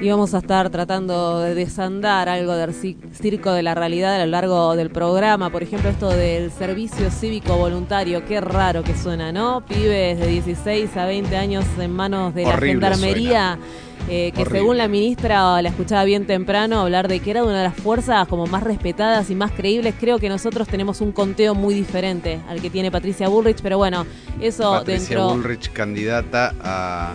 Y 0.03 0.09
vamos 0.09 0.33
a 0.33 0.39
estar 0.39 0.69
tratando 0.69 1.39
de 1.39 1.55
desandar 1.55 2.27
algo 2.27 2.53
del 2.55 2.71
ci- 2.71 2.97
circo 3.13 3.53
de 3.53 3.63
la 3.63 3.73
realidad 3.73 4.15
a 4.15 4.25
lo 4.25 4.31
largo 4.31 4.75
del 4.75 4.89
programa. 4.89 5.49
Por 5.49 5.63
ejemplo, 5.63 5.89
esto 5.89 6.09
del 6.09 6.51
servicio 6.51 7.09
cívico 7.09 7.55
voluntario. 7.55 8.25
Qué 8.25 8.41
raro 8.41 8.83
que 8.83 8.97
suena, 8.97 9.31
¿no? 9.31 9.65
Pibes 9.65 10.19
de 10.19 10.27
16 10.27 10.97
a 10.97 11.05
20 11.05 11.37
años 11.37 11.63
en 11.79 11.91
manos 11.93 12.35
de 12.35 12.45
Horrible 12.45 12.81
la 12.81 12.95
gendarmería. 12.97 13.59
eh, 14.09 14.33
que 14.35 14.41
Horrible. 14.41 14.59
según 14.59 14.77
la 14.77 14.89
ministra, 14.89 15.61
la 15.61 15.69
escuchaba 15.69 16.03
bien 16.03 16.27
temprano, 16.27 16.81
hablar 16.81 17.07
de 17.07 17.21
que 17.21 17.31
era 17.31 17.41
una 17.45 17.59
de 17.59 17.63
las 17.63 17.75
fuerzas 17.75 18.27
como 18.27 18.45
más 18.47 18.61
respetadas 18.61 19.29
y 19.29 19.35
más 19.35 19.51
creíbles. 19.53 19.95
Creo 19.97 20.19
que 20.19 20.27
nosotros 20.27 20.67
tenemos 20.67 20.99
un 20.99 21.13
conteo 21.13 21.55
muy 21.55 21.73
diferente 21.73 22.41
al 22.49 22.61
que 22.61 22.69
tiene 22.69 22.91
Patricia 22.91 23.29
Bullrich, 23.29 23.61
pero 23.61 23.77
bueno, 23.77 24.05
eso 24.41 24.69
Patricia 24.73 25.15
dentro... 25.17 25.33
Bullrich, 25.35 25.71
candidata 25.71 26.53
a, 26.61 27.13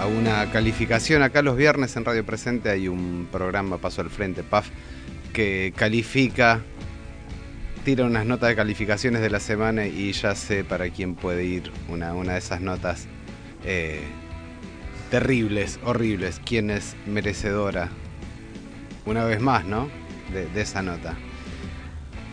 a 0.00 0.06
una 0.06 0.50
calificación. 0.50 1.22
Acá 1.22 1.42
los 1.42 1.56
viernes 1.56 1.96
en 1.96 2.04
Radio 2.04 2.24
Presente 2.24 2.70
hay 2.70 2.88
un 2.88 3.28
programa, 3.30 3.78
Paso 3.78 4.00
al 4.00 4.10
Frente, 4.10 4.42
PAF, 4.42 4.68
que 5.32 5.72
califica, 5.76 6.60
tira 7.84 8.04
unas 8.04 8.26
notas 8.26 8.48
de 8.48 8.56
calificaciones 8.56 9.20
de 9.20 9.30
la 9.30 9.40
semana 9.40 9.86
y 9.86 10.12
ya 10.12 10.34
sé 10.34 10.64
para 10.64 10.88
quién 10.90 11.14
puede 11.14 11.44
ir 11.44 11.70
una, 11.88 12.14
una 12.14 12.32
de 12.32 12.38
esas 12.38 12.60
notas 12.60 13.06
eh, 13.64 14.02
terribles, 15.10 15.78
horribles. 15.84 16.40
¿Quién 16.44 16.70
es 16.70 16.96
merecedora? 17.06 17.90
Una 19.06 19.24
vez 19.24 19.40
más, 19.40 19.64
¿no? 19.64 19.88
De, 20.32 20.46
de 20.46 20.60
esa 20.62 20.82
nota. 20.82 21.16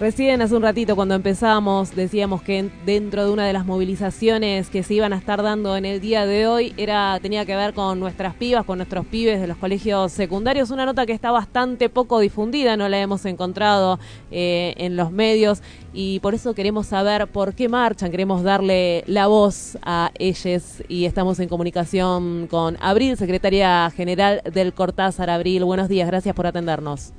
Recién 0.01 0.41
hace 0.41 0.55
un 0.55 0.63
ratito 0.63 0.95
cuando 0.95 1.13
empezamos 1.13 1.95
decíamos 1.95 2.41
que 2.41 2.57
en- 2.57 2.71
dentro 2.87 3.23
de 3.23 3.29
una 3.29 3.45
de 3.45 3.53
las 3.53 3.67
movilizaciones 3.67 4.71
que 4.71 4.81
se 4.81 4.95
iban 4.95 5.13
a 5.13 5.15
estar 5.17 5.43
dando 5.43 5.77
en 5.77 5.85
el 5.85 6.01
día 6.01 6.25
de 6.25 6.47
hoy 6.47 6.73
era 6.75 7.19
tenía 7.21 7.45
que 7.45 7.55
ver 7.55 7.75
con 7.75 7.99
nuestras 7.99 8.33
pibas, 8.33 8.65
con 8.65 8.79
nuestros 8.79 9.05
pibes 9.05 9.39
de 9.39 9.45
los 9.45 9.57
colegios 9.57 10.11
secundarios, 10.11 10.71
una 10.71 10.87
nota 10.87 11.05
que 11.05 11.13
está 11.13 11.29
bastante 11.29 11.87
poco 11.87 12.19
difundida, 12.19 12.75
no 12.77 12.89
la 12.89 12.99
hemos 12.99 13.25
encontrado 13.25 13.99
eh, 14.31 14.73
en 14.77 14.97
los 14.97 15.11
medios 15.11 15.61
y 15.93 16.19
por 16.21 16.33
eso 16.33 16.55
queremos 16.55 16.87
saber 16.87 17.27
por 17.27 17.53
qué 17.53 17.69
marchan, 17.69 18.09
queremos 18.09 18.41
darle 18.41 19.03
la 19.05 19.27
voz 19.27 19.77
a 19.83 20.09
ellos 20.17 20.81
y 20.87 21.05
estamos 21.05 21.39
en 21.39 21.47
comunicación 21.47 22.47
con 22.47 22.75
Abril, 22.81 23.17
secretaria 23.17 23.91
general 23.95 24.41
del 24.51 24.73
Cortázar. 24.73 25.29
Abril, 25.29 25.63
buenos 25.63 25.89
días, 25.89 26.07
gracias 26.07 26.33
por 26.33 26.47
atendernos. 26.47 27.13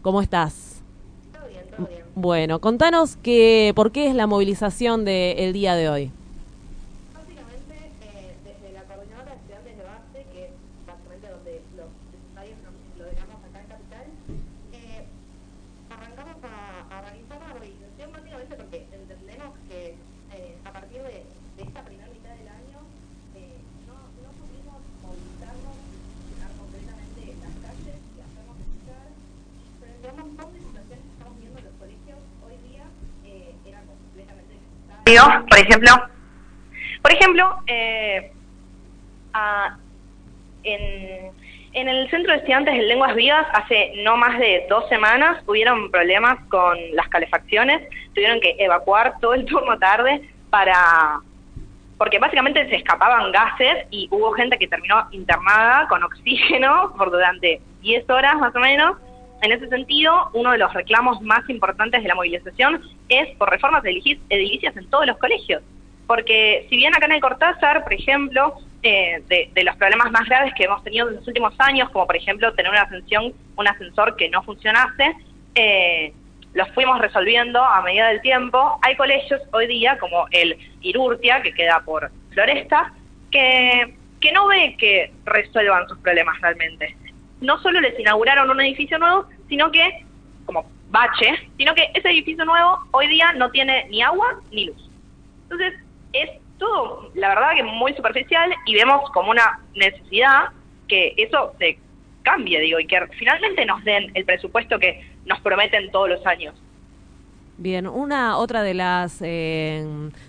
¿Cómo 0.00 0.22
estás? 0.22 0.73
Bueno, 2.16 2.60
contanos 2.60 3.16
que, 3.16 3.72
por 3.74 3.90
qué 3.90 4.06
es 4.08 4.14
la 4.14 4.28
movilización 4.28 5.04
del 5.04 5.52
día 5.52 5.74
de 5.74 5.88
hoy. 5.88 6.10
desde 8.44 8.72
la 8.72 8.82
coordinadora 8.86 9.32
de 9.32 9.36
estudiantes 9.36 9.76
de 9.76 9.82
base, 9.82 10.26
que 10.32 10.44
es 10.44 10.50
básicamente 10.86 11.26
donde 11.28 11.60
los 11.74 11.90
secundarios 12.14 12.58
nos 12.62 12.74
lo 13.02 13.10
digamos 13.10 13.42
acá 13.42 13.58
en 13.58 13.66
Capital, 13.66 14.06
eh, 14.78 15.04
arrancamos 15.90 16.38
a, 16.46 16.86
a 16.86 17.02
realizar 17.02 17.40
la 17.42 17.50
movilización 17.50 18.12
básicamente 18.12 18.54
porque 18.62 18.86
entendemos 18.94 19.50
que 19.66 19.98
eh, 20.38 20.54
a 20.64 20.70
partir 20.70 21.02
de, 21.02 21.26
de 21.26 21.62
esta 21.66 21.82
primera 21.82 22.08
mitad 22.14 22.30
del 22.30 22.46
año 22.46 22.78
eh, 23.34 23.58
no, 23.90 23.98
no 24.22 24.30
por 35.48 35.58
ejemplo, 35.58 35.90
por 37.02 37.12
ejemplo, 37.12 37.56
eh, 37.66 38.32
a- 39.32 39.76
en, 40.62 41.30
en 41.74 41.88
el 41.88 42.08
Centro 42.10 42.32
de 42.32 42.38
Estudiantes 42.38 42.74
de 42.74 42.82
Lenguas 42.82 43.14
Vivas 43.14 43.46
hace 43.52 43.92
no 44.02 44.16
más 44.16 44.38
de 44.38 44.66
dos 44.70 44.88
semanas 44.88 45.42
hubieron 45.46 45.90
problemas 45.90 46.38
con 46.48 46.78
las 46.94 47.08
calefacciones, 47.08 47.82
tuvieron 48.14 48.40
que 48.40 48.56
evacuar 48.58 49.14
todo 49.20 49.34
el 49.34 49.44
turno 49.44 49.78
tarde 49.78 50.22
para 50.50 51.20
porque 51.98 52.18
básicamente 52.18 52.68
se 52.68 52.76
escapaban 52.76 53.30
gases 53.30 53.86
y 53.90 54.08
hubo 54.10 54.32
gente 54.32 54.58
que 54.58 54.66
terminó 54.66 55.06
internada 55.12 55.86
con 55.88 56.02
oxígeno 56.02 56.92
por 56.96 57.10
durante 57.10 57.60
10 57.82 58.08
horas 58.10 58.36
más 58.36 58.54
o 58.54 58.58
menos. 58.58 58.96
En 59.44 59.52
ese 59.52 59.68
sentido, 59.68 60.30
uno 60.32 60.52
de 60.52 60.58
los 60.58 60.72
reclamos 60.72 61.20
más 61.20 61.46
importantes 61.50 62.02
de 62.02 62.08
la 62.08 62.14
movilización 62.14 62.80
es 63.10 63.28
por 63.36 63.50
reformas 63.50 63.84
edilici- 63.84 64.18
edilicias 64.30 64.74
en 64.74 64.88
todos 64.88 65.06
los 65.06 65.18
colegios. 65.18 65.62
Porque 66.06 66.66
si 66.70 66.78
bien 66.78 66.94
acá 66.94 67.04
en 67.04 67.12
el 67.12 67.20
Cortázar, 67.20 67.84
por 67.84 67.92
ejemplo, 67.92 68.54
eh, 68.82 69.22
de, 69.28 69.50
de 69.52 69.64
los 69.64 69.76
problemas 69.76 70.10
más 70.12 70.24
graves 70.30 70.54
que 70.56 70.64
hemos 70.64 70.82
tenido 70.82 71.10
en 71.10 71.16
los 71.16 71.28
últimos 71.28 71.52
años, 71.58 71.90
como 71.90 72.06
por 72.06 72.16
ejemplo 72.16 72.54
tener 72.54 72.70
una 72.70 72.82
ascensión, 72.82 73.34
un 73.56 73.68
ascensor 73.68 74.16
que 74.16 74.30
no 74.30 74.42
funcionase, 74.42 75.14
eh, 75.54 76.14
los 76.54 76.70
fuimos 76.70 76.98
resolviendo 76.98 77.62
a 77.62 77.82
medida 77.82 78.08
del 78.08 78.22
tiempo. 78.22 78.78
Hay 78.80 78.96
colegios 78.96 79.42
hoy 79.52 79.66
día, 79.66 79.98
como 79.98 80.26
el 80.30 80.56
Irurtia, 80.80 81.42
que 81.42 81.52
queda 81.52 81.82
por 81.84 82.10
Floresta, 82.32 82.94
que, 83.30 83.94
que 84.22 84.32
no 84.32 84.46
ve 84.46 84.74
que 84.78 85.12
resuelvan 85.26 85.86
sus 85.86 85.98
problemas 85.98 86.40
realmente. 86.40 86.96
No 87.44 87.60
solo 87.60 87.80
les 87.80 87.98
inauguraron 88.00 88.50
un 88.50 88.60
edificio 88.60 88.98
nuevo, 88.98 89.26
sino 89.48 89.70
que, 89.70 90.04
como 90.46 90.64
bache, 90.88 91.50
sino 91.58 91.74
que 91.74 91.90
ese 91.94 92.08
edificio 92.08 92.44
nuevo 92.44 92.78
hoy 92.92 93.06
día 93.08 93.32
no 93.34 93.50
tiene 93.50 93.86
ni 93.90 94.02
agua 94.02 94.40
ni 94.50 94.66
luz. 94.66 94.90
Entonces, 95.44 95.74
es 96.12 96.30
todo, 96.58 97.10
la 97.14 97.28
verdad 97.28 97.54
que 97.56 97.62
muy 97.62 97.92
superficial 97.94 98.54
y 98.64 98.74
vemos 98.74 99.10
como 99.10 99.30
una 99.30 99.60
necesidad 99.74 100.48
que 100.88 101.14
eso 101.16 101.52
se 101.58 101.78
cambie, 102.22 102.60
digo, 102.60 102.80
y 102.80 102.86
que 102.86 103.06
finalmente 103.18 103.66
nos 103.66 103.84
den 103.84 104.10
el 104.14 104.24
presupuesto 104.24 104.78
que 104.78 105.04
nos 105.26 105.40
prometen 105.40 105.90
todos 105.90 106.08
los 106.08 106.26
años. 106.26 106.54
Bien, 107.56 107.86
una 107.86 108.36
otra 108.36 108.62
de 108.62 108.74
las 108.74 109.22
eh, 109.22 109.86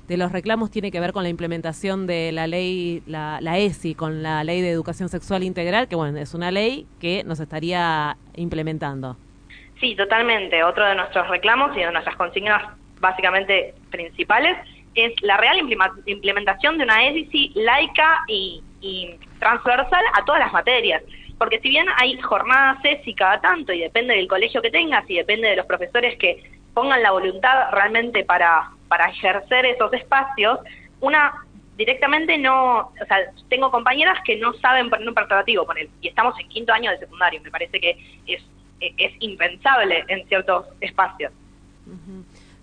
de 0.08 0.18
los 0.18 0.32
reclamos 0.32 0.70
tiene 0.70 0.92
que 0.92 1.00
ver 1.00 1.12
con 1.12 1.24
la 1.24 1.30
implementación 1.30 2.06
de 2.06 2.32
la 2.32 2.46
ley, 2.46 3.02
la, 3.08 3.40
la 3.42 3.58
ESI, 3.58 3.96
con 3.96 4.22
la 4.22 4.44
ley 4.44 4.62
de 4.62 4.70
educación 4.70 5.10
sexual 5.10 5.44
integral, 5.44 5.88
que 5.88 5.96
bueno, 5.96 6.20
es 6.20 6.36
una 6.36 6.52
ley 6.52 6.86
que 7.00 7.24
nos 7.24 7.40
estaría 7.40 8.16
implementando. 8.36 9.18
Sí, 9.80 9.96
totalmente. 9.96 10.64
Otro 10.64 10.86
de 10.86 10.96
nuestros 10.96 11.28
reclamos 11.28 11.76
y 11.76 11.80
de 11.80 11.92
nuestras 11.92 12.16
consignas 12.16 12.62
básicamente 13.00 13.74
principales 13.90 14.58
es 14.94 15.12
la 15.22 15.38
real 15.38 15.58
implementación 16.06 16.78
de 16.78 16.84
una 16.84 17.08
ESI 17.08 17.54
laica 17.56 18.20
y, 18.28 18.62
y 18.82 19.16
transversal 19.40 20.04
a 20.14 20.24
todas 20.26 20.40
las 20.40 20.54
materias. 20.54 21.02
Porque 21.38 21.60
si 21.60 21.70
bien 21.70 21.88
hay 21.98 22.18
jornadas 22.22 22.78
ESI 22.86 23.14
cada 23.16 23.42
tanto 23.42 23.74
y 23.74 23.80
depende 23.80 24.16
del 24.16 24.28
colegio 24.28 24.62
que 24.62 24.70
tengas 24.70 25.10
y 25.10 25.16
depende 25.16 25.50
de 25.50 25.56
los 25.58 25.66
profesores 25.66 26.18
que 26.18 26.55
pongan 26.76 27.02
la 27.02 27.12
voluntad 27.12 27.72
realmente 27.72 28.24
para, 28.24 28.70
para 28.88 29.10
ejercer 29.10 29.66
esos 29.66 29.92
espacios, 29.94 30.60
una 31.00 31.34
directamente 31.78 32.38
no, 32.38 32.80
o 32.80 33.06
sea, 33.08 33.18
tengo 33.50 33.72
compañeras 33.72 34.20
que 34.24 34.38
no 34.38 34.54
saben 34.54 34.90
poner 34.90 35.08
un 35.08 35.14
preservativo 35.14 35.66
con 35.66 35.78
él 35.78 35.90
y 36.02 36.08
estamos 36.08 36.38
en 36.40 36.48
quinto 36.48 36.72
año 36.72 36.92
de 36.92 37.00
secundario, 37.00 37.42
me 37.42 37.52
parece 37.52 37.80
que 37.80 37.98
es, 38.28 38.42
es 38.80 39.14
impensable 39.20 40.06
en 40.08 40.28
ciertos 40.28 40.68
espacios. 40.80 41.32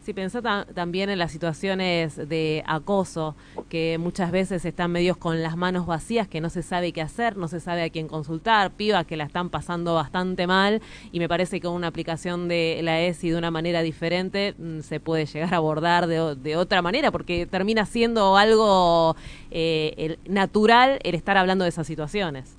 Si 0.02 0.12
pensá 0.12 0.42
ta- 0.42 0.66
también 0.74 1.10
en 1.10 1.18
las 1.20 1.30
situaciones 1.30 2.16
de 2.28 2.64
acoso, 2.66 3.36
que 3.68 3.98
muchas 3.98 4.32
veces 4.32 4.64
están 4.64 4.90
medios 4.90 5.16
con 5.16 5.42
las 5.44 5.56
manos 5.56 5.86
vacías, 5.86 6.26
que 6.26 6.40
no 6.40 6.50
se 6.50 6.62
sabe 6.64 6.92
qué 6.92 7.00
hacer, 7.02 7.36
no 7.36 7.46
se 7.46 7.60
sabe 7.60 7.84
a 7.84 7.90
quién 7.90 8.08
consultar, 8.08 8.72
pibas 8.72 9.06
que 9.06 9.16
la 9.16 9.22
están 9.22 9.48
pasando 9.48 9.94
bastante 9.94 10.48
mal, 10.48 10.82
y 11.12 11.20
me 11.20 11.28
parece 11.28 11.60
que 11.60 11.68
con 11.68 11.76
una 11.76 11.86
aplicación 11.86 12.48
de 12.48 12.80
la 12.82 13.00
ESI 13.00 13.30
de 13.30 13.36
una 13.38 13.52
manera 13.52 13.80
diferente 13.82 14.56
mm, 14.58 14.80
se 14.80 14.98
puede 14.98 15.24
llegar 15.26 15.54
a 15.54 15.58
abordar 15.58 16.08
de, 16.08 16.34
de 16.34 16.56
otra 16.56 16.82
manera, 16.82 17.12
porque 17.12 17.46
termina 17.46 17.86
siendo 17.86 18.36
algo 18.36 19.14
eh, 19.52 19.94
el- 19.98 20.18
natural 20.26 20.98
el 21.04 21.14
estar 21.14 21.36
hablando 21.36 21.62
de 21.64 21.68
esas 21.68 21.86
situaciones. 21.86 22.56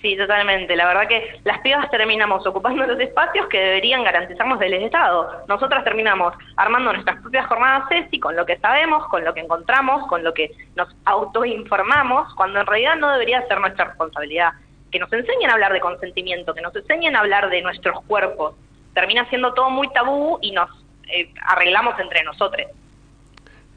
Sí, 0.00 0.16
totalmente. 0.16 0.76
La 0.76 0.86
verdad 0.86 1.08
que 1.08 1.40
las 1.42 1.58
pibas 1.60 1.90
terminamos 1.90 2.46
ocupando 2.46 2.86
los 2.86 3.00
espacios 3.00 3.48
que 3.48 3.58
deberían 3.58 4.04
garantizarnos 4.04 4.60
del 4.60 4.74
Estado. 4.74 5.44
Nosotras 5.48 5.82
terminamos 5.82 6.34
armando 6.56 6.92
nuestras 6.92 7.20
propias 7.20 7.46
jornadas 7.46 7.88
CESI 7.88 8.20
con 8.20 8.36
lo 8.36 8.46
que 8.46 8.58
sabemos, 8.58 9.08
con 9.08 9.24
lo 9.24 9.34
que 9.34 9.40
encontramos, 9.40 10.06
con 10.06 10.22
lo 10.22 10.32
que 10.32 10.52
nos 10.76 10.88
autoinformamos, 11.04 12.32
cuando 12.36 12.60
en 12.60 12.66
realidad 12.66 12.94
no 12.96 13.10
debería 13.10 13.46
ser 13.48 13.60
nuestra 13.60 13.86
responsabilidad. 13.86 14.52
Que 14.92 15.00
nos 15.00 15.12
enseñen 15.12 15.50
a 15.50 15.54
hablar 15.54 15.72
de 15.72 15.80
consentimiento, 15.80 16.54
que 16.54 16.62
nos 16.62 16.74
enseñen 16.76 17.16
a 17.16 17.20
hablar 17.20 17.50
de 17.50 17.60
nuestros 17.60 18.00
cuerpos. 18.04 18.54
Termina 18.94 19.28
siendo 19.30 19.52
todo 19.52 19.68
muy 19.68 19.88
tabú 19.88 20.38
y 20.40 20.52
nos 20.52 20.70
eh, 21.08 21.32
arreglamos 21.44 21.98
entre 21.98 22.22
nosotros. 22.22 22.68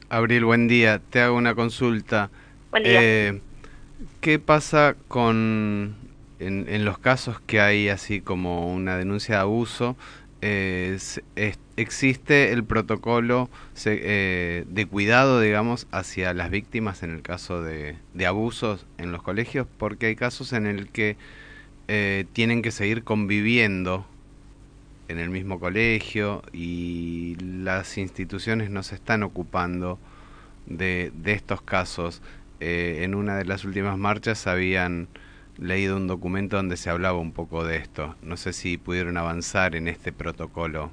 Abril, 0.08 0.44
buen 0.44 0.68
día. 0.68 1.00
Te 1.10 1.20
hago 1.20 1.36
una 1.36 1.56
consulta. 1.56 2.30
Buen 2.70 2.84
día. 2.84 3.00
Eh, 3.02 3.40
¿Qué 4.20 4.38
pasa 4.38 4.94
con 5.08 6.01
en, 6.46 6.66
en 6.68 6.84
los 6.84 6.98
casos 6.98 7.40
que 7.40 7.60
hay 7.60 7.88
así 7.88 8.20
como 8.20 8.72
una 8.72 8.96
denuncia 8.96 9.36
de 9.36 9.40
abuso? 9.42 9.96
eh, 10.42 10.98
¿Existe 11.76 12.52
el 12.52 12.64
protocolo 12.64 13.48
se- 13.74 14.00
eh, 14.02 14.64
de 14.68 14.86
cuidado, 14.86 15.40
digamos, 15.40 15.86
hacia 15.90 16.34
las 16.34 16.50
víctimas 16.50 17.02
en 17.02 17.10
el 17.12 17.22
caso 17.22 17.62
de, 17.62 17.96
de 18.14 18.26
abusos 18.26 18.86
en 18.98 19.12
los 19.12 19.22
colegios? 19.22 19.66
Porque 19.78 20.06
hay 20.06 20.16
casos 20.16 20.52
en 20.52 20.66
el 20.66 20.88
que 20.90 21.16
eh, 21.88 22.26
tienen 22.34 22.62
que 22.62 22.70
seguir 22.72 23.04
conviviendo 23.04 24.06
en 25.08 25.18
el 25.18 25.30
mismo 25.30 25.60
colegio 25.60 26.42
y 26.52 27.36
las 27.40 27.98
instituciones 27.98 28.70
no 28.70 28.82
se 28.82 28.94
están 28.94 29.22
ocupando 29.22 29.98
de, 30.66 31.12
de 31.14 31.32
estos 31.32 31.62
casos. 31.62 32.22
Eh, 32.60 33.00
en 33.02 33.14
una 33.14 33.36
de 33.36 33.44
las 33.44 33.64
últimas 33.64 33.98
marchas 33.98 34.46
habían 34.46 35.08
leído 35.58 35.96
un 35.96 36.06
documento 36.08 36.56
donde 36.56 36.76
se 36.76 36.90
hablaba 36.90 37.18
un 37.18 37.32
poco 37.32 37.64
de 37.64 37.76
esto. 37.76 38.16
No 38.22 38.36
sé 38.36 38.52
si 38.52 38.78
pudieron 38.78 39.16
avanzar 39.16 39.74
en 39.76 39.88
este 39.88 40.12
protocolo. 40.12 40.90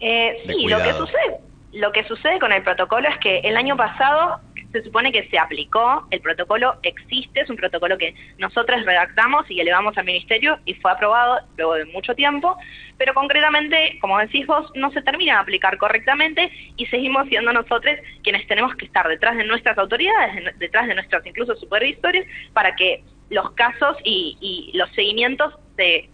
Eh, 0.00 0.36
sí, 0.46 0.66
lo 0.66 0.78
que 0.82 0.92
sucede, 0.92 1.38
lo 1.72 1.92
que 1.92 2.04
sucede 2.04 2.38
con 2.40 2.52
el 2.52 2.62
protocolo 2.62 3.08
es 3.08 3.18
que 3.18 3.38
el 3.40 3.56
año 3.56 3.76
pasado 3.76 4.40
se 4.72 4.82
supone 4.82 5.12
que 5.12 5.28
se 5.28 5.38
aplicó, 5.38 6.06
el 6.10 6.20
protocolo 6.20 6.76
existe, 6.82 7.42
es 7.42 7.50
un 7.50 7.56
protocolo 7.56 7.98
que 7.98 8.14
nosotros 8.38 8.84
redactamos 8.86 9.48
y 9.50 9.60
elevamos 9.60 9.96
al 9.98 10.06
ministerio 10.06 10.58
y 10.64 10.72
fue 10.74 10.90
aprobado 10.90 11.40
luego 11.58 11.74
de 11.74 11.84
mucho 11.86 12.14
tiempo, 12.14 12.56
pero 12.96 13.12
concretamente, 13.12 13.98
como 14.00 14.18
decís 14.18 14.46
vos, 14.46 14.70
no 14.74 14.90
se 14.92 15.02
termina 15.02 15.34
de 15.34 15.40
aplicar 15.40 15.76
correctamente 15.76 16.50
y 16.76 16.86
seguimos 16.86 17.28
siendo 17.28 17.52
nosotros 17.52 17.96
quienes 18.22 18.46
tenemos 18.46 18.74
que 18.76 18.86
estar 18.86 19.06
detrás 19.08 19.36
de 19.36 19.44
nuestras 19.44 19.76
autoridades, 19.76 20.34
de- 20.36 20.52
detrás 20.58 20.88
de 20.88 20.94
nuestros 20.94 21.24
incluso 21.26 21.54
supervisores, 21.56 22.26
para 22.54 22.74
que 22.74 23.04
los 23.32 23.50
casos 23.52 23.96
y, 24.04 24.36
y 24.40 24.76
los 24.76 24.90
seguimientos 24.92 25.52
se 25.76 26.08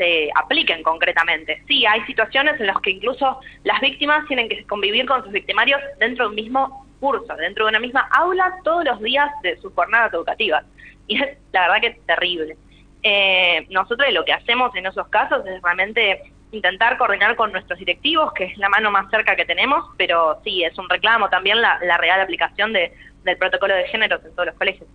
se 0.00 0.30
apliquen 0.34 0.82
concretamente. 0.82 1.62
Sí, 1.68 1.84
hay 1.84 2.00
situaciones 2.06 2.58
en 2.58 2.68
las 2.68 2.80
que 2.80 2.88
incluso 2.88 3.38
las 3.64 3.78
víctimas 3.82 4.26
tienen 4.28 4.48
que 4.48 4.64
convivir 4.64 5.04
con 5.04 5.22
sus 5.22 5.30
victimarios 5.30 5.78
dentro 5.98 6.24
de 6.24 6.28
un 6.30 6.36
mismo 6.36 6.86
curso, 7.00 7.36
dentro 7.36 7.66
de 7.66 7.68
una 7.68 7.80
misma 7.80 8.08
aula, 8.10 8.54
todos 8.64 8.82
los 8.82 8.98
días 9.02 9.30
de 9.42 9.58
sus 9.58 9.74
jornadas 9.74 10.14
educativas. 10.14 10.64
Y 11.06 11.22
es 11.22 11.36
la 11.52 11.60
verdad 11.62 11.80
que 11.82 11.86
es 11.88 12.06
terrible. 12.06 12.56
Eh, 13.02 13.66
nosotros 13.68 14.10
lo 14.10 14.24
que 14.24 14.32
hacemos 14.32 14.74
en 14.74 14.86
esos 14.86 15.06
casos 15.08 15.44
es 15.46 15.60
realmente 15.60 16.32
intentar 16.50 16.96
coordinar 16.96 17.36
con 17.36 17.52
nuestros 17.52 17.78
directivos, 17.78 18.32
que 18.32 18.44
es 18.44 18.56
la 18.56 18.70
mano 18.70 18.90
más 18.90 19.10
cerca 19.10 19.36
que 19.36 19.44
tenemos, 19.44 19.84
pero 19.98 20.40
sí, 20.42 20.64
es 20.64 20.78
un 20.78 20.88
reclamo 20.88 21.28
también 21.28 21.60
la, 21.60 21.78
la 21.82 21.98
real 21.98 22.22
aplicación 22.22 22.72
de, 22.72 22.90
del 23.24 23.36
protocolo 23.36 23.74
de 23.74 23.86
géneros 23.88 24.24
en 24.24 24.32
todos 24.32 24.46
los 24.46 24.56
colegios. 24.56 24.88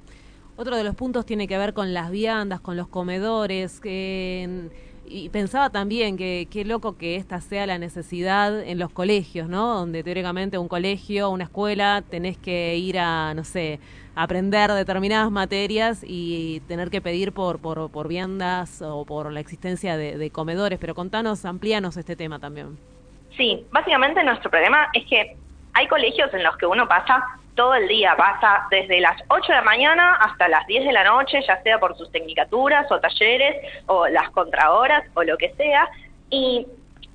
Otro 0.58 0.78
de 0.78 0.86
los 0.86 0.96
puntos 0.96 1.26
tiene 1.26 1.48
que 1.48 1.58
ver 1.58 1.74
con 1.74 1.94
las 1.94 2.12
viandas, 2.12 2.62
con 2.62 2.78
los 2.78 2.88
comedores, 2.88 3.82
que, 3.82 4.70
y 5.06 5.28
pensaba 5.28 5.70
también 5.70 6.16
que 6.16 6.48
qué 6.50 6.64
loco 6.64 6.98
que 6.98 7.18
esta 7.18 7.42
sea 7.42 7.68
la 7.68 7.78
necesidad 7.78 8.62
en 8.62 8.80
los 8.80 8.90
colegios, 8.90 9.50
¿no? 9.50 9.76
Donde 9.76 10.02
teóricamente 10.02 10.58
un 10.58 10.70
colegio, 10.70 11.30
una 11.30 11.44
escuela, 11.44 12.04
tenés 12.10 12.38
que 12.38 12.78
ir 12.78 12.98
a, 13.00 13.34
no 13.34 13.44
sé, 13.44 13.82
aprender 14.16 14.72
determinadas 14.72 15.30
materias 15.30 16.06
y 16.08 16.62
tener 16.70 16.90
que 16.90 17.02
pedir 17.02 17.34
por, 17.34 17.60
por, 17.60 17.92
por 17.92 18.08
viandas 18.08 18.82
o 18.82 19.04
por 19.04 19.34
la 19.34 19.42
existencia 19.42 19.98
de, 19.98 20.18
de 20.18 20.32
comedores. 20.32 20.80
Pero 20.80 20.96
contanos, 20.96 21.44
amplíanos 21.44 21.98
este 21.98 22.16
tema 22.16 22.40
también. 22.40 22.78
Sí, 23.36 23.66
básicamente 23.72 24.24
nuestro 24.24 24.50
problema 24.50 24.88
es 24.94 25.06
que 25.06 25.36
hay 25.74 25.88
colegios 25.90 26.34
en 26.34 26.44
los 26.44 26.56
que 26.56 26.66
uno 26.66 26.88
pasa 26.88 27.22
todo 27.56 27.74
el 27.76 27.88
día, 27.88 28.16
pasa 28.18 28.68
desde 28.70 29.00
las 29.00 29.16
8 29.30 29.48
de 29.48 29.58
la 29.58 29.62
mañana 29.64 30.16
hasta 30.16 30.48
las 30.48 30.68
10 30.68 30.86
de 30.86 30.92
la 30.92 31.04
noche, 31.04 31.40
ya 31.48 31.62
sea 31.64 31.80
por 31.80 31.98
sus 31.98 32.12
tecnicaturas 32.12 32.92
o 32.92 33.00
talleres 33.00 33.56
o 33.88 34.08
las 34.08 34.30
contrahoras 34.32 35.04
o 35.14 35.24
lo 35.24 35.38
que 35.38 35.54
sea. 35.54 35.90
Y, 36.30 36.68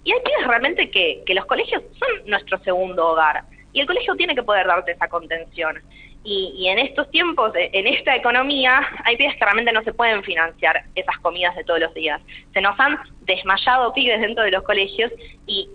y 0.04 0.12
hay 0.12 0.20
pibes 0.20 0.46
realmente 0.46 0.90
que, 0.90 1.22
que 1.26 1.34
los 1.34 1.44
colegios 1.44 1.82
son 1.98 2.08
nuestro 2.26 2.58
segundo 2.60 3.08
hogar. 3.08 3.44
Y 3.72 3.80
el 3.80 3.86
colegio 3.86 4.16
tiene 4.16 4.34
que 4.34 4.42
poder 4.42 4.66
darte 4.66 4.92
esa 4.92 5.08
contención. 5.08 5.80
Y, 6.24 6.52
y 6.56 6.68
en 6.68 6.78
estos 6.78 7.10
tiempos, 7.10 7.54
eh, 7.54 7.70
en 7.72 7.86
esta 7.86 8.16
economía, 8.16 8.86
hay 9.04 9.16
pibes 9.16 9.34
que 9.36 9.44
realmente 9.44 9.72
no 9.72 9.82
se 9.82 9.92
pueden 9.92 10.22
financiar 10.22 10.84
esas 10.94 11.16
comidas 11.18 11.54
de 11.56 11.64
todos 11.64 11.80
los 11.80 11.94
días. 11.94 12.20
Se 12.52 12.60
nos 12.60 12.78
han 12.80 12.98
desmayado 13.22 13.92
pibes 13.92 14.20
dentro 14.20 14.44
de 14.44 14.50
los 14.50 14.62
colegios 14.64 15.12
y, 15.46 15.68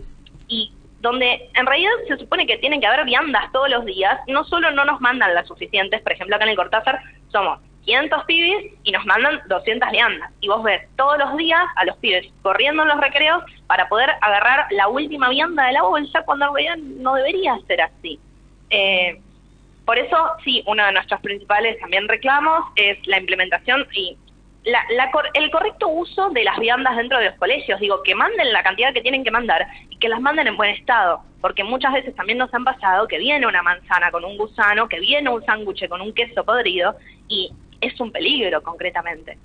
y 0.48 0.72
donde 1.06 1.52
en 1.54 1.68
realidad 1.68 1.92
se 2.08 2.18
supone 2.18 2.48
que 2.48 2.58
tienen 2.58 2.82
que 2.82 2.88
haber 2.88 3.06
viandas 3.06 3.52
todos 3.52 3.70
los 3.70 3.86
días, 3.86 4.20
no 4.26 4.44
solo 4.44 4.72
no 4.72 4.86
nos 4.86 5.00
mandan 5.02 5.36
las 5.36 5.48
suficientes, 5.48 6.02
por 6.02 6.14
ejemplo 6.14 6.36
acá 6.36 6.46
en 6.46 6.50
el 6.50 6.56
Cortázar 6.56 7.00
somos 7.32 7.60
500 7.86 8.24
pibes 8.24 8.74
y 8.84 8.92
nos 8.92 9.06
mandan 9.06 9.40
200 9.48 9.92
viandas. 9.92 10.32
Y 10.42 10.48
vos 10.48 10.64
ves 10.64 10.82
todos 10.98 11.20
los 11.20 11.38
días 11.38 11.62
a 11.76 11.86
los 11.86 11.96
pibes 11.98 12.26
corriendo 12.42 12.82
en 12.82 12.90
los 12.90 13.00
recreos 13.00 13.44
para 13.68 13.88
poder 13.88 14.10
agarrar 14.20 14.66
la 14.72 14.88
última 14.88 15.30
vianda 15.30 15.68
de 15.68 15.74
la 15.74 15.84
bolsa 15.84 16.24
cuando 16.24 16.58
en 16.58 17.04
no 17.04 17.14
debería 17.14 17.56
ser 17.68 17.82
así. 17.82 18.20
Eh, 18.72 19.22
por 19.86 20.00
eso, 20.00 20.18
sí, 20.44 20.64
uno 20.66 20.84
de 20.88 20.94
nuestros 20.94 21.22
principales 21.22 21.80
también 21.80 22.08
reclamos 22.08 22.64
es 22.78 22.98
la 23.06 23.20
implementación 23.20 23.86
y 23.94 24.18
la, 24.66 24.84
la 24.96 25.12
el 25.34 25.52
correcto 25.52 25.88
uso 25.88 26.30
de 26.32 26.44
las 26.44 26.60
viandas 26.60 26.98
dentro 26.98 27.18
de 27.20 27.26
los 27.26 27.36
colegios. 27.36 27.80
Digo, 27.80 28.02
que 28.04 28.16
manden 28.16 28.52
la 28.52 28.64
cantidad 28.64 28.94
que 28.94 29.02
tienen 29.02 29.24
que 29.24 29.32
mandar 29.32 29.66
y 29.90 29.98
que 29.98 30.10
las 30.10 30.20
manden 30.20 30.48
en 30.48 30.58
buen 30.58 30.72
estado. 30.72 31.22
Porque 31.42 31.64
muchas 31.64 31.94
veces 31.94 32.16
también 32.16 32.38
nos 32.40 32.54
han 32.54 32.64
pasado 32.64 33.08
que 33.08 33.20
viene 33.20 33.46
una 33.48 33.62
manzana 33.62 34.12
con 34.12 34.26
un 34.26 34.38
gusano, 34.38 34.90
que 34.90 35.00
viene 35.00 35.30
un 35.30 35.46
sándwich 35.46 35.88
con 35.88 36.02
un 36.02 36.14
queso 36.14 36.44
podrido 36.44 36.96
y 37.28 37.52
es 37.82 38.00
un 38.00 38.12
peligro 38.12 38.62
concretamente. 38.64 39.38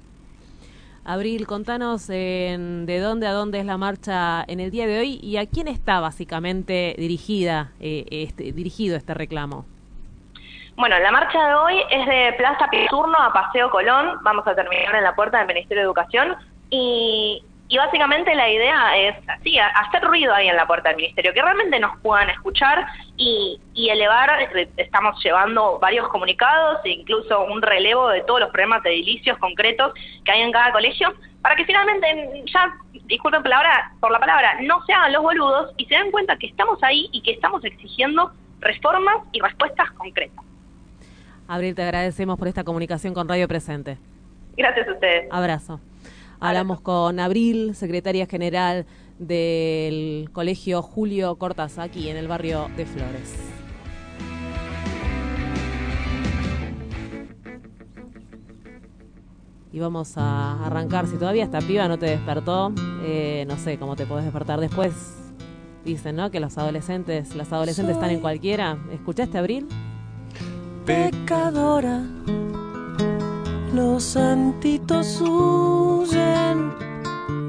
Abril, 1.05 1.47
contanos 1.47 2.09
en- 2.11 2.85
de 2.87 2.99
dónde 3.01 3.27
a 3.27 3.33
dónde 3.33 3.59
es 3.59 3.65
la 3.67 3.79
marcha 3.79 4.45
en 4.47 4.61
el 4.61 4.71
día 4.71 4.87
de 4.87 4.99
hoy 4.99 5.19
y 5.23 5.39
a 5.39 5.47
quién 5.47 5.67
está 5.69 5.99
básicamente 6.01 6.95
dirigida 6.99 7.73
eh, 7.81 8.05
este, 8.11 8.53
dirigido 8.53 8.97
este 8.97 9.15
reclamo. 9.15 9.65
Bueno, 10.81 10.99
la 10.99 11.13
marcha 11.13 11.47
de 11.47 11.55
hoy 11.57 11.83
es 11.91 12.07
de 12.07 12.33
Plaza 12.39 12.67
Pieturno 12.71 13.15
a 13.19 13.35
Paseo 13.35 13.69
Colón. 13.69 14.19
Vamos 14.23 14.47
a 14.47 14.55
terminar 14.55 14.95
en 14.95 15.05
la 15.05 15.15
puerta 15.15 15.37
del 15.37 15.47
Ministerio 15.47 15.83
de 15.83 15.85
Educación. 15.85 16.35
Y, 16.71 17.45
y 17.69 17.77
básicamente 17.77 18.35
la 18.35 18.49
idea 18.49 18.97
es 18.97 19.15
así, 19.29 19.59
hacer 19.59 20.03
ruido 20.03 20.35
ahí 20.35 20.49
en 20.49 20.57
la 20.57 20.67
puerta 20.67 20.89
del 20.89 20.97
Ministerio, 20.97 21.35
que 21.35 21.43
realmente 21.43 21.79
nos 21.79 21.99
puedan 22.01 22.31
escuchar 22.31 22.87
y, 23.19 23.61
y 23.75 23.91
elevar. 23.91 24.31
eh, 24.41 24.71
Estamos 24.79 25.23
llevando 25.23 25.79
varios 25.81 26.09
comunicados 26.09 26.79
e 26.85 26.93
incluso 26.93 27.43
un 27.45 27.61
relevo 27.61 28.09
de 28.09 28.23
todos 28.23 28.41
los 28.41 28.49
problemas 28.49 28.83
edilicios 28.87 29.37
concretos 29.37 29.93
que 30.25 30.33
hay 30.33 30.41
en 30.41 30.51
cada 30.51 30.73
colegio, 30.73 31.13
para 31.43 31.57
que 31.57 31.67
finalmente, 31.67 32.43
ya, 32.47 32.73
disculpen 33.05 33.43
palabra, 33.43 33.93
por 34.01 34.11
la 34.11 34.19
palabra, 34.19 34.55
no 34.63 34.83
se 34.87 34.95
hagan 34.95 35.13
los 35.13 35.23
boludos 35.23 35.75
y 35.77 35.85
se 35.85 35.95
den 35.95 36.11
cuenta 36.11 36.39
que 36.39 36.47
estamos 36.47 36.83
ahí 36.83 37.11
y 37.13 37.21
que 37.21 37.33
estamos 37.33 37.63
exigiendo 37.67 38.33
reformas 38.61 39.17
y 39.33 39.41
respuestas 39.41 39.91
concretas. 39.91 40.50
Abril, 41.51 41.75
te 41.75 41.83
agradecemos 41.83 42.39
por 42.39 42.47
esta 42.47 42.63
comunicación 42.63 43.13
con 43.13 43.29
Radio 43.29 43.49
Presente. 43.49 43.99
Gracias 44.57 44.87
a 44.87 44.93
ustedes. 44.93 45.27
Abrazo. 45.33 45.81
Hablamos 46.39 46.81
con 46.81 47.19
Abril, 47.19 47.75
secretaria 47.75 48.27
general 48.27 48.87
del 49.19 50.31
Colegio 50.33 50.81
Julio 50.81 51.35
Cortázar, 51.35 51.87
aquí 51.87 52.09
en 52.09 52.17
el 52.17 52.29
barrio 52.29 52.69
de 52.77 52.87
Flores. 52.87 53.53
Y 59.73 59.81
vamos 59.81 60.17
a 60.19 60.65
arrancar. 60.65 61.09
Si 61.09 61.17
todavía 61.17 61.43
esta 61.43 61.59
piba 61.59 61.89
no 61.89 61.99
te 61.99 62.07
despertó, 62.07 62.73
eh, 63.03 63.45
no 63.49 63.57
sé 63.57 63.77
cómo 63.77 63.97
te 63.97 64.07
podés 64.07 64.25
despertar 64.25 64.61
después. 64.61 65.17
Dicen, 65.85 66.15
¿no? 66.15 66.31
Que 66.31 66.39
los 66.39 66.57
adolescentes, 66.59 67.35
las 67.35 67.53
adolescentes 67.53 67.97
están 67.97 68.11
en 68.11 68.21
cualquiera. 68.21 68.79
¿Escuchaste, 68.93 69.37
Abril? 69.37 69.67
Pecadora. 70.91 72.03
Los 73.73 74.03
santitos 74.03 75.21
huyen 75.21 76.57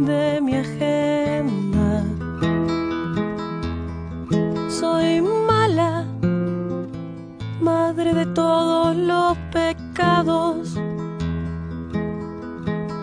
de 0.10 0.40
mi 0.42 0.54
agenda. 0.66 2.04
Soy 4.80 5.22
mala, 5.22 6.06
madre 7.62 8.14
de 8.14 8.26
todos 8.28 8.96
los 8.96 9.38
pecados. 9.58 10.78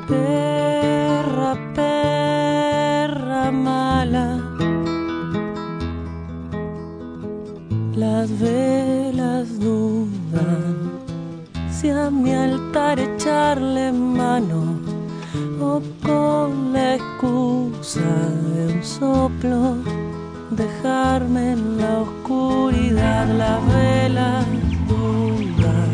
Perra, 0.06 1.52
perra 1.74 3.50
mala. 3.50 4.26
Las 7.96 8.28
velas 8.38 9.58
dudan 9.58 10.17
si 11.70 11.90
a 11.90 12.10
mi 12.10 12.34
altar 12.34 12.98
echarle 12.98 13.92
mano 13.92 14.78
o 15.60 15.80
con 16.02 16.72
la 16.72 16.96
excusa 16.96 18.10
de 18.54 18.74
un 18.74 18.82
soplo 18.82 19.76
dejarme 20.50 21.52
en 21.52 21.78
la 21.78 22.00
oscuridad. 22.00 23.26
Las 23.42 23.60
velas 23.72 24.46
dudan 24.88 25.92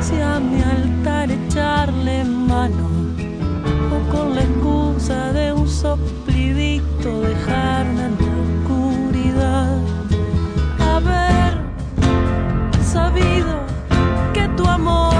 si 0.00 0.20
a 0.20 0.38
mi 0.38 0.60
altar 0.62 1.30
echarle 1.30 2.24
mano 2.24 2.88
o 3.94 4.12
con 4.12 4.34
la 4.36 4.42
excusa 4.42 5.32
de 5.32 5.52
un 5.52 5.68
soplidito 5.68 7.20
dejarme 7.22 8.04
en 8.04 8.16
la 8.20 8.55
sabido 12.96 13.54
que 14.32 14.48
tu 14.56 14.66
amor 14.66 15.15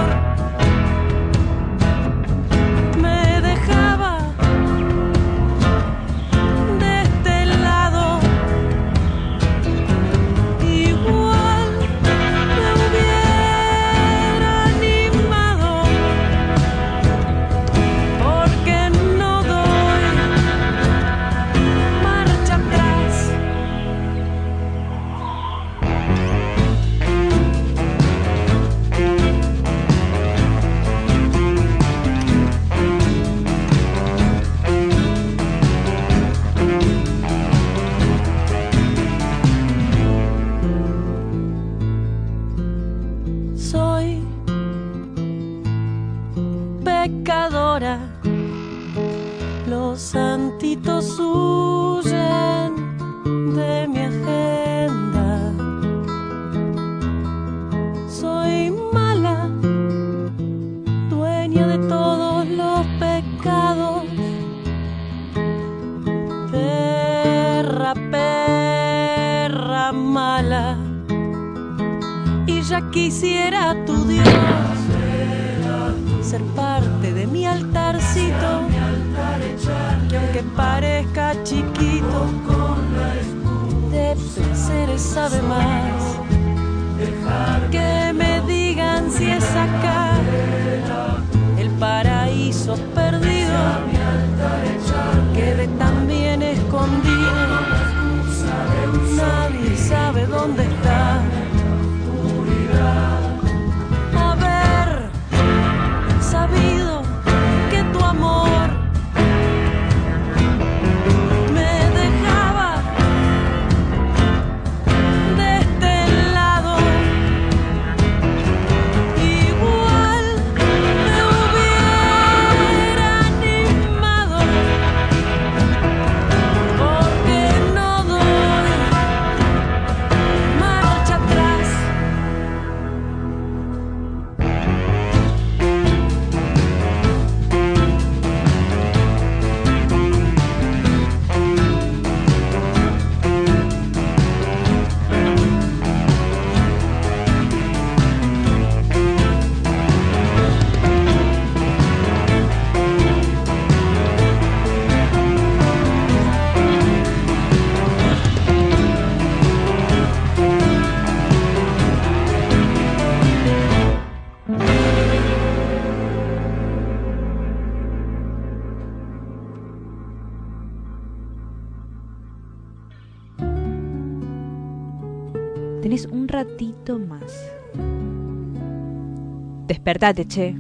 Despertate, 179.87 180.27
che. 180.27 180.53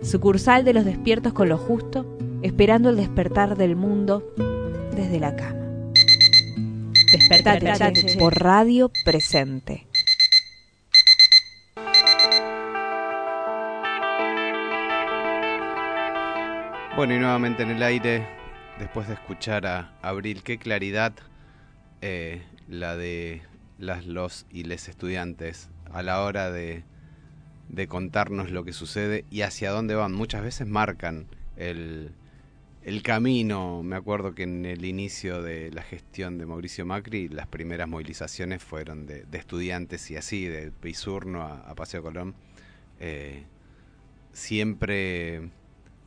Sucursal 0.00 0.64
de 0.64 0.72
los 0.72 0.86
despiertos 0.86 1.34
con 1.34 1.50
lo 1.50 1.58
justo, 1.58 2.06
esperando 2.40 2.88
el 2.88 2.96
despertar 2.96 3.54
del 3.54 3.76
mundo 3.76 4.32
desde 4.94 5.20
la 5.20 5.36
cama. 5.36 5.92
Despertate, 7.12 7.66
Despertate, 7.66 8.00
che, 8.00 8.06
che. 8.06 8.18
por 8.18 8.34
radio 8.40 8.90
presente. 9.04 9.86
Bueno, 16.96 17.14
y 17.14 17.18
nuevamente 17.18 17.62
en 17.62 17.72
el 17.72 17.82
aire, 17.82 18.26
después 18.78 19.06
de 19.06 19.12
escuchar 19.12 19.66
a 19.66 19.98
Abril, 20.00 20.42
qué 20.42 20.56
claridad 20.56 21.12
eh, 22.00 22.42
la 22.68 22.96
de 22.96 23.42
las, 23.76 24.06
los 24.06 24.46
y 24.50 24.62
les 24.64 24.88
estudiantes 24.88 25.68
a 25.92 26.02
la 26.02 26.22
hora 26.22 26.50
de, 26.50 26.84
de 27.68 27.88
contarnos 27.88 28.50
lo 28.50 28.64
que 28.64 28.72
sucede 28.72 29.24
y 29.30 29.42
hacia 29.42 29.70
dónde 29.70 29.94
van. 29.94 30.12
Muchas 30.12 30.42
veces 30.42 30.66
marcan 30.66 31.26
el, 31.56 32.12
el 32.82 33.02
camino. 33.02 33.82
Me 33.82 33.96
acuerdo 33.96 34.34
que 34.34 34.44
en 34.44 34.64
el 34.66 34.84
inicio 34.84 35.42
de 35.42 35.70
la 35.72 35.82
gestión 35.82 36.38
de 36.38 36.46
Mauricio 36.46 36.86
Macri, 36.86 37.28
las 37.28 37.46
primeras 37.46 37.88
movilizaciones 37.88 38.62
fueron 38.62 39.06
de, 39.06 39.24
de 39.24 39.38
estudiantes 39.38 40.10
y 40.10 40.16
así, 40.16 40.46
de 40.46 40.70
Pisurno 40.70 41.42
a, 41.42 41.60
a 41.60 41.74
Paseo 41.74 42.02
Colón. 42.02 42.34
Eh, 43.00 43.44
siempre 44.32 45.50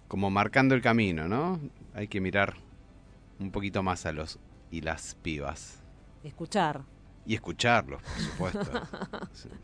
como 0.07 0.29
marcando 0.29 0.75
el 0.75 0.81
camino, 0.81 1.27
¿no? 1.27 1.59
Hay 1.93 2.07
que 2.07 2.19
mirar 2.19 2.55
un 3.39 3.51
poquito 3.51 3.83
más 3.83 4.05
a 4.05 4.11
los 4.11 4.39
y 4.71 4.81
las 4.81 5.15
pibas. 5.15 5.81
Escuchar. 6.23 6.83
Y 7.29 7.35
escucharlos, 7.35 8.01
por 8.01 8.51
supuesto. 8.51 8.81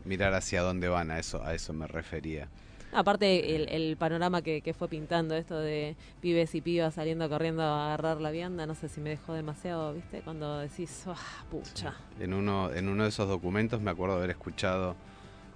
Mirar 0.04 0.32
hacia 0.34 0.62
dónde 0.62 0.86
van, 0.88 1.10
a 1.10 1.18
eso, 1.18 1.42
a 1.42 1.52
eso 1.52 1.72
me 1.72 1.88
refería. 1.88 2.48
Aparte, 2.92 3.56
el, 3.56 3.68
el 3.70 3.96
panorama 3.96 4.40
que, 4.40 4.62
que 4.62 4.72
fue 4.72 4.86
pintando, 4.88 5.34
esto 5.34 5.58
de 5.58 5.96
pibes 6.20 6.54
y 6.54 6.60
pibas 6.60 6.94
saliendo 6.94 7.28
corriendo 7.28 7.64
a 7.64 7.86
agarrar 7.86 8.20
la 8.20 8.30
vianda, 8.30 8.66
no 8.66 8.76
sé 8.76 8.88
si 8.88 9.00
me 9.00 9.10
dejó 9.10 9.34
demasiado, 9.34 9.92
¿viste? 9.94 10.20
Cuando 10.20 10.60
decís, 10.60 11.02
"Ah, 11.08 11.44
pucha. 11.50 11.96
En 12.20 12.34
uno, 12.34 12.72
en 12.72 12.88
uno 12.88 13.02
de 13.02 13.08
esos 13.08 13.28
documentos 13.28 13.80
me 13.80 13.90
acuerdo 13.90 14.14
haber 14.14 14.30
escuchado 14.30 14.94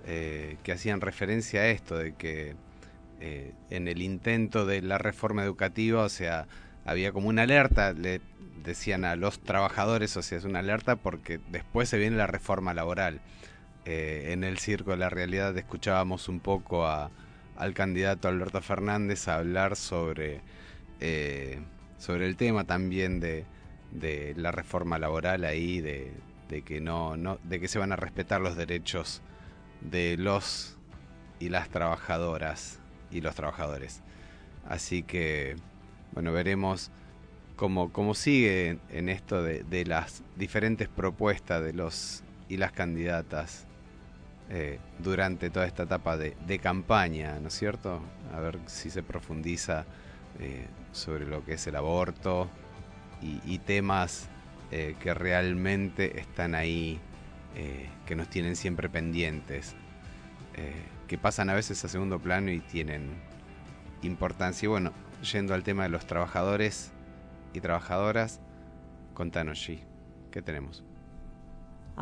eh, 0.05 0.57
que 0.65 0.73
hacían 0.73 1.01
referencia 1.01 1.61
a 1.61 1.69
esto, 1.69 1.97
de 1.97 2.17
que 2.17 2.57
eh, 3.21 3.53
en 3.71 3.87
el 3.87 4.03
intento 4.03 4.67
de 4.67 4.83
la 4.83 4.99
reforma 4.99 5.45
educativa, 5.45 6.03
o 6.03 6.09
sea, 6.09 6.49
había 6.91 7.13
como 7.13 7.29
una 7.29 7.43
alerta, 7.43 7.93
le 7.93 8.21
decían 8.65 9.05
a 9.05 9.15
los 9.15 9.39
trabajadores, 9.39 10.17
o 10.17 10.23
sea, 10.23 10.39
es 10.39 10.45
una 10.45 10.59
alerta 10.59 10.97
porque 10.97 11.39
después 11.51 11.89
se 11.89 11.99
viene 11.99 12.17
la 12.17 12.27
reforma 12.27 12.75
laboral. 12.75 13.21
Eh, 13.85 14.31
en 14.33 14.43
el 14.43 14.59
circo 14.59 14.91
de 14.91 14.97
la 14.97 15.09
realidad 15.09 15.57
escuchábamos 15.57 16.29
un 16.29 16.41
poco 16.41 16.87
a, 16.87 17.13
al 17.57 17.75
candidato 17.75 18.27
Alberto 18.27 18.61
Fernández 18.61 19.29
hablar 19.29 19.77
sobre, 19.77 20.41
eh, 20.99 21.61
sobre 21.97 22.27
el 22.27 22.37
tema 22.37 22.65
también 22.65 23.21
de, 23.21 23.45
de 23.93 24.35
la 24.37 24.51
reforma 24.51 24.99
laboral 24.99 25.45
ahí, 25.45 25.81
de, 25.81 26.13
de 26.49 26.63
que 26.63 26.81
no, 26.81 27.17
no, 27.17 27.39
de 27.45 27.61
que 27.61 27.69
se 27.69 27.79
van 27.79 27.93
a 27.93 27.97
respetar 27.97 28.41
los 28.41 28.57
derechos 28.57 29.23
de 29.81 30.17
los 30.19 30.77
y 31.39 31.51
las 31.51 31.69
trabajadoras 31.69 32.81
y 33.13 33.21
los 33.21 33.37
trabajadores. 33.37 34.03
Así 34.69 35.05
que, 35.05 35.57
bueno, 36.13 36.33
veremos 36.33 36.91
cómo, 37.57 37.93
cómo 37.93 38.15
sigue 38.15 38.79
en, 38.91 39.09
esto 39.09 39.43
de, 39.43 39.63
de 39.65 39.85
las 39.85 40.23
diferentes 40.37 40.89
propuestas 40.89 41.63
de 41.63 41.73
los 41.73 42.23
y 42.49 42.57
las 42.57 42.73
candidatas 42.73 43.67
eh, 44.53 44.81
durante 44.99 45.49
toda 45.49 45.65
esta 45.65 45.85
etapa 45.85 46.17
de, 46.17 46.37
de 46.45 46.59
campaña, 46.59 47.39
¿no 47.39 47.47
es 47.47 47.55
cierto? 47.55 48.01
A 48.35 48.41
ver 48.41 48.59
si 48.67 48.91
se 48.91 49.01
profundiza 49.01 49.85
eh, 50.41 50.67
sobre 50.91 51.25
lo 51.25 51.45
que 51.45 51.53
es 51.53 51.67
el 51.69 51.77
aborto 51.77 52.49
y, 53.23 53.59
temas 53.59 54.29
eh, 54.73 54.97
que 54.99 55.15
realmente 55.15 56.19
están 56.19 56.55
ahí, 56.55 56.99
que 58.07 58.15
nos 58.17 58.29
tienen 58.29 58.57
siempre 58.57 58.89
pendientes, 58.89 59.75
que 61.07 61.19
pasan 61.19 61.51
a 61.51 61.55
veces 61.55 61.85
a 61.85 61.89
segundo 61.89 62.19
plano 62.19 62.51
y 62.51 62.61
tienen 62.61 63.11
importancia. 64.03 64.69
Bueno, 64.69 64.93
yendo 65.23 65.55
al 65.55 65.63
tema 65.63 65.85
de 65.85 65.89
los 65.91 66.07
trabajadores 66.07 66.93
y 67.53 67.61
trabajadoras, 67.61 68.41
contanos, 69.15 69.59
G, 69.59 69.81
¿qué 70.31 70.43
tenemos? 70.43 70.85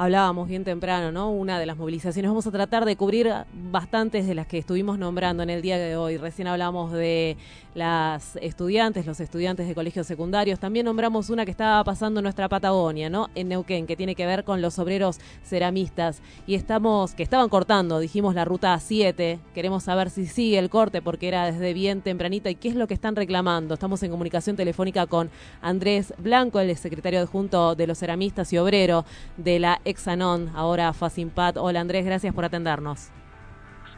Hablábamos 0.00 0.46
bien 0.46 0.62
temprano, 0.62 1.10
¿no? 1.10 1.32
Una 1.32 1.58
de 1.58 1.66
las 1.66 1.76
movilizaciones. 1.76 2.30
Vamos 2.30 2.46
a 2.46 2.52
tratar 2.52 2.84
de 2.84 2.94
cubrir 2.94 3.34
bastantes 3.52 4.28
de 4.28 4.36
las 4.36 4.46
que 4.46 4.56
estuvimos 4.56 4.96
nombrando 4.96 5.42
en 5.42 5.50
el 5.50 5.60
día 5.60 5.76
de 5.76 5.96
hoy. 5.96 6.18
Recién 6.18 6.46
hablamos 6.46 6.92
de 6.92 7.36
las 7.74 8.36
estudiantes, 8.36 9.06
los 9.06 9.18
estudiantes 9.18 9.66
de 9.66 9.74
colegios 9.74 10.06
secundarios. 10.06 10.60
También 10.60 10.86
nombramos 10.86 11.30
una 11.30 11.44
que 11.44 11.50
estaba 11.50 11.82
pasando 11.82 12.20
en 12.20 12.22
nuestra 12.22 12.48
Patagonia, 12.48 13.10
¿no? 13.10 13.28
En 13.34 13.48
Neuquén, 13.48 13.88
que 13.88 13.96
tiene 13.96 14.14
que 14.14 14.24
ver 14.24 14.44
con 14.44 14.62
los 14.62 14.78
obreros 14.78 15.18
ceramistas. 15.42 16.22
Y 16.46 16.54
estamos, 16.54 17.14
que 17.14 17.24
estaban 17.24 17.48
cortando, 17.48 17.98
dijimos 17.98 18.36
la 18.36 18.44
ruta 18.44 18.78
7. 18.78 19.40
Queremos 19.52 19.82
saber 19.82 20.10
si 20.10 20.26
sigue 20.26 20.60
el 20.60 20.70
corte 20.70 21.02
porque 21.02 21.26
era 21.26 21.46
desde 21.46 21.72
bien 21.72 22.02
tempranita 22.02 22.50
y 22.50 22.54
qué 22.54 22.68
es 22.68 22.76
lo 22.76 22.86
que 22.86 22.94
están 22.94 23.16
reclamando. 23.16 23.74
Estamos 23.74 24.00
en 24.04 24.12
comunicación 24.12 24.54
telefónica 24.54 25.08
con 25.08 25.28
Andrés 25.60 26.14
Blanco, 26.18 26.60
el 26.60 26.76
secretario 26.76 27.18
adjunto 27.18 27.74
de 27.74 27.88
los 27.88 27.98
ceramistas 27.98 28.52
y 28.52 28.58
obrero 28.58 29.04
de 29.36 29.58
la 29.58 29.80
Exanon, 29.88 30.50
ahora 30.54 30.92
Facimpat. 30.92 31.56
Hola 31.56 31.80
Andrés, 31.80 32.04
gracias 32.04 32.34
por 32.34 32.44
atendernos. 32.44 33.10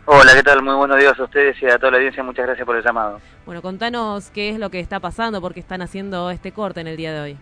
Hola, 0.06 0.32
¿qué 0.36 0.42
tal? 0.44 0.62
Muy 0.62 0.74
buenos 0.74 0.98
días 0.98 1.18
a 1.18 1.24
ustedes 1.24 1.60
y 1.60 1.66
a 1.66 1.78
toda 1.78 1.90
la 1.90 1.96
audiencia. 1.96 2.22
Muchas 2.22 2.46
gracias 2.46 2.64
por 2.64 2.76
el 2.76 2.84
llamado. 2.84 3.20
Bueno, 3.44 3.60
contanos 3.60 4.30
qué 4.30 4.50
es 4.50 4.58
lo 4.60 4.70
que 4.70 4.78
está 4.78 5.00
pasando, 5.00 5.40
porque 5.40 5.58
están 5.58 5.82
haciendo 5.82 6.30
este 6.30 6.52
corte 6.52 6.80
en 6.80 6.86
el 6.86 6.96
día 6.96 7.12
de 7.12 7.20
hoy. 7.20 7.38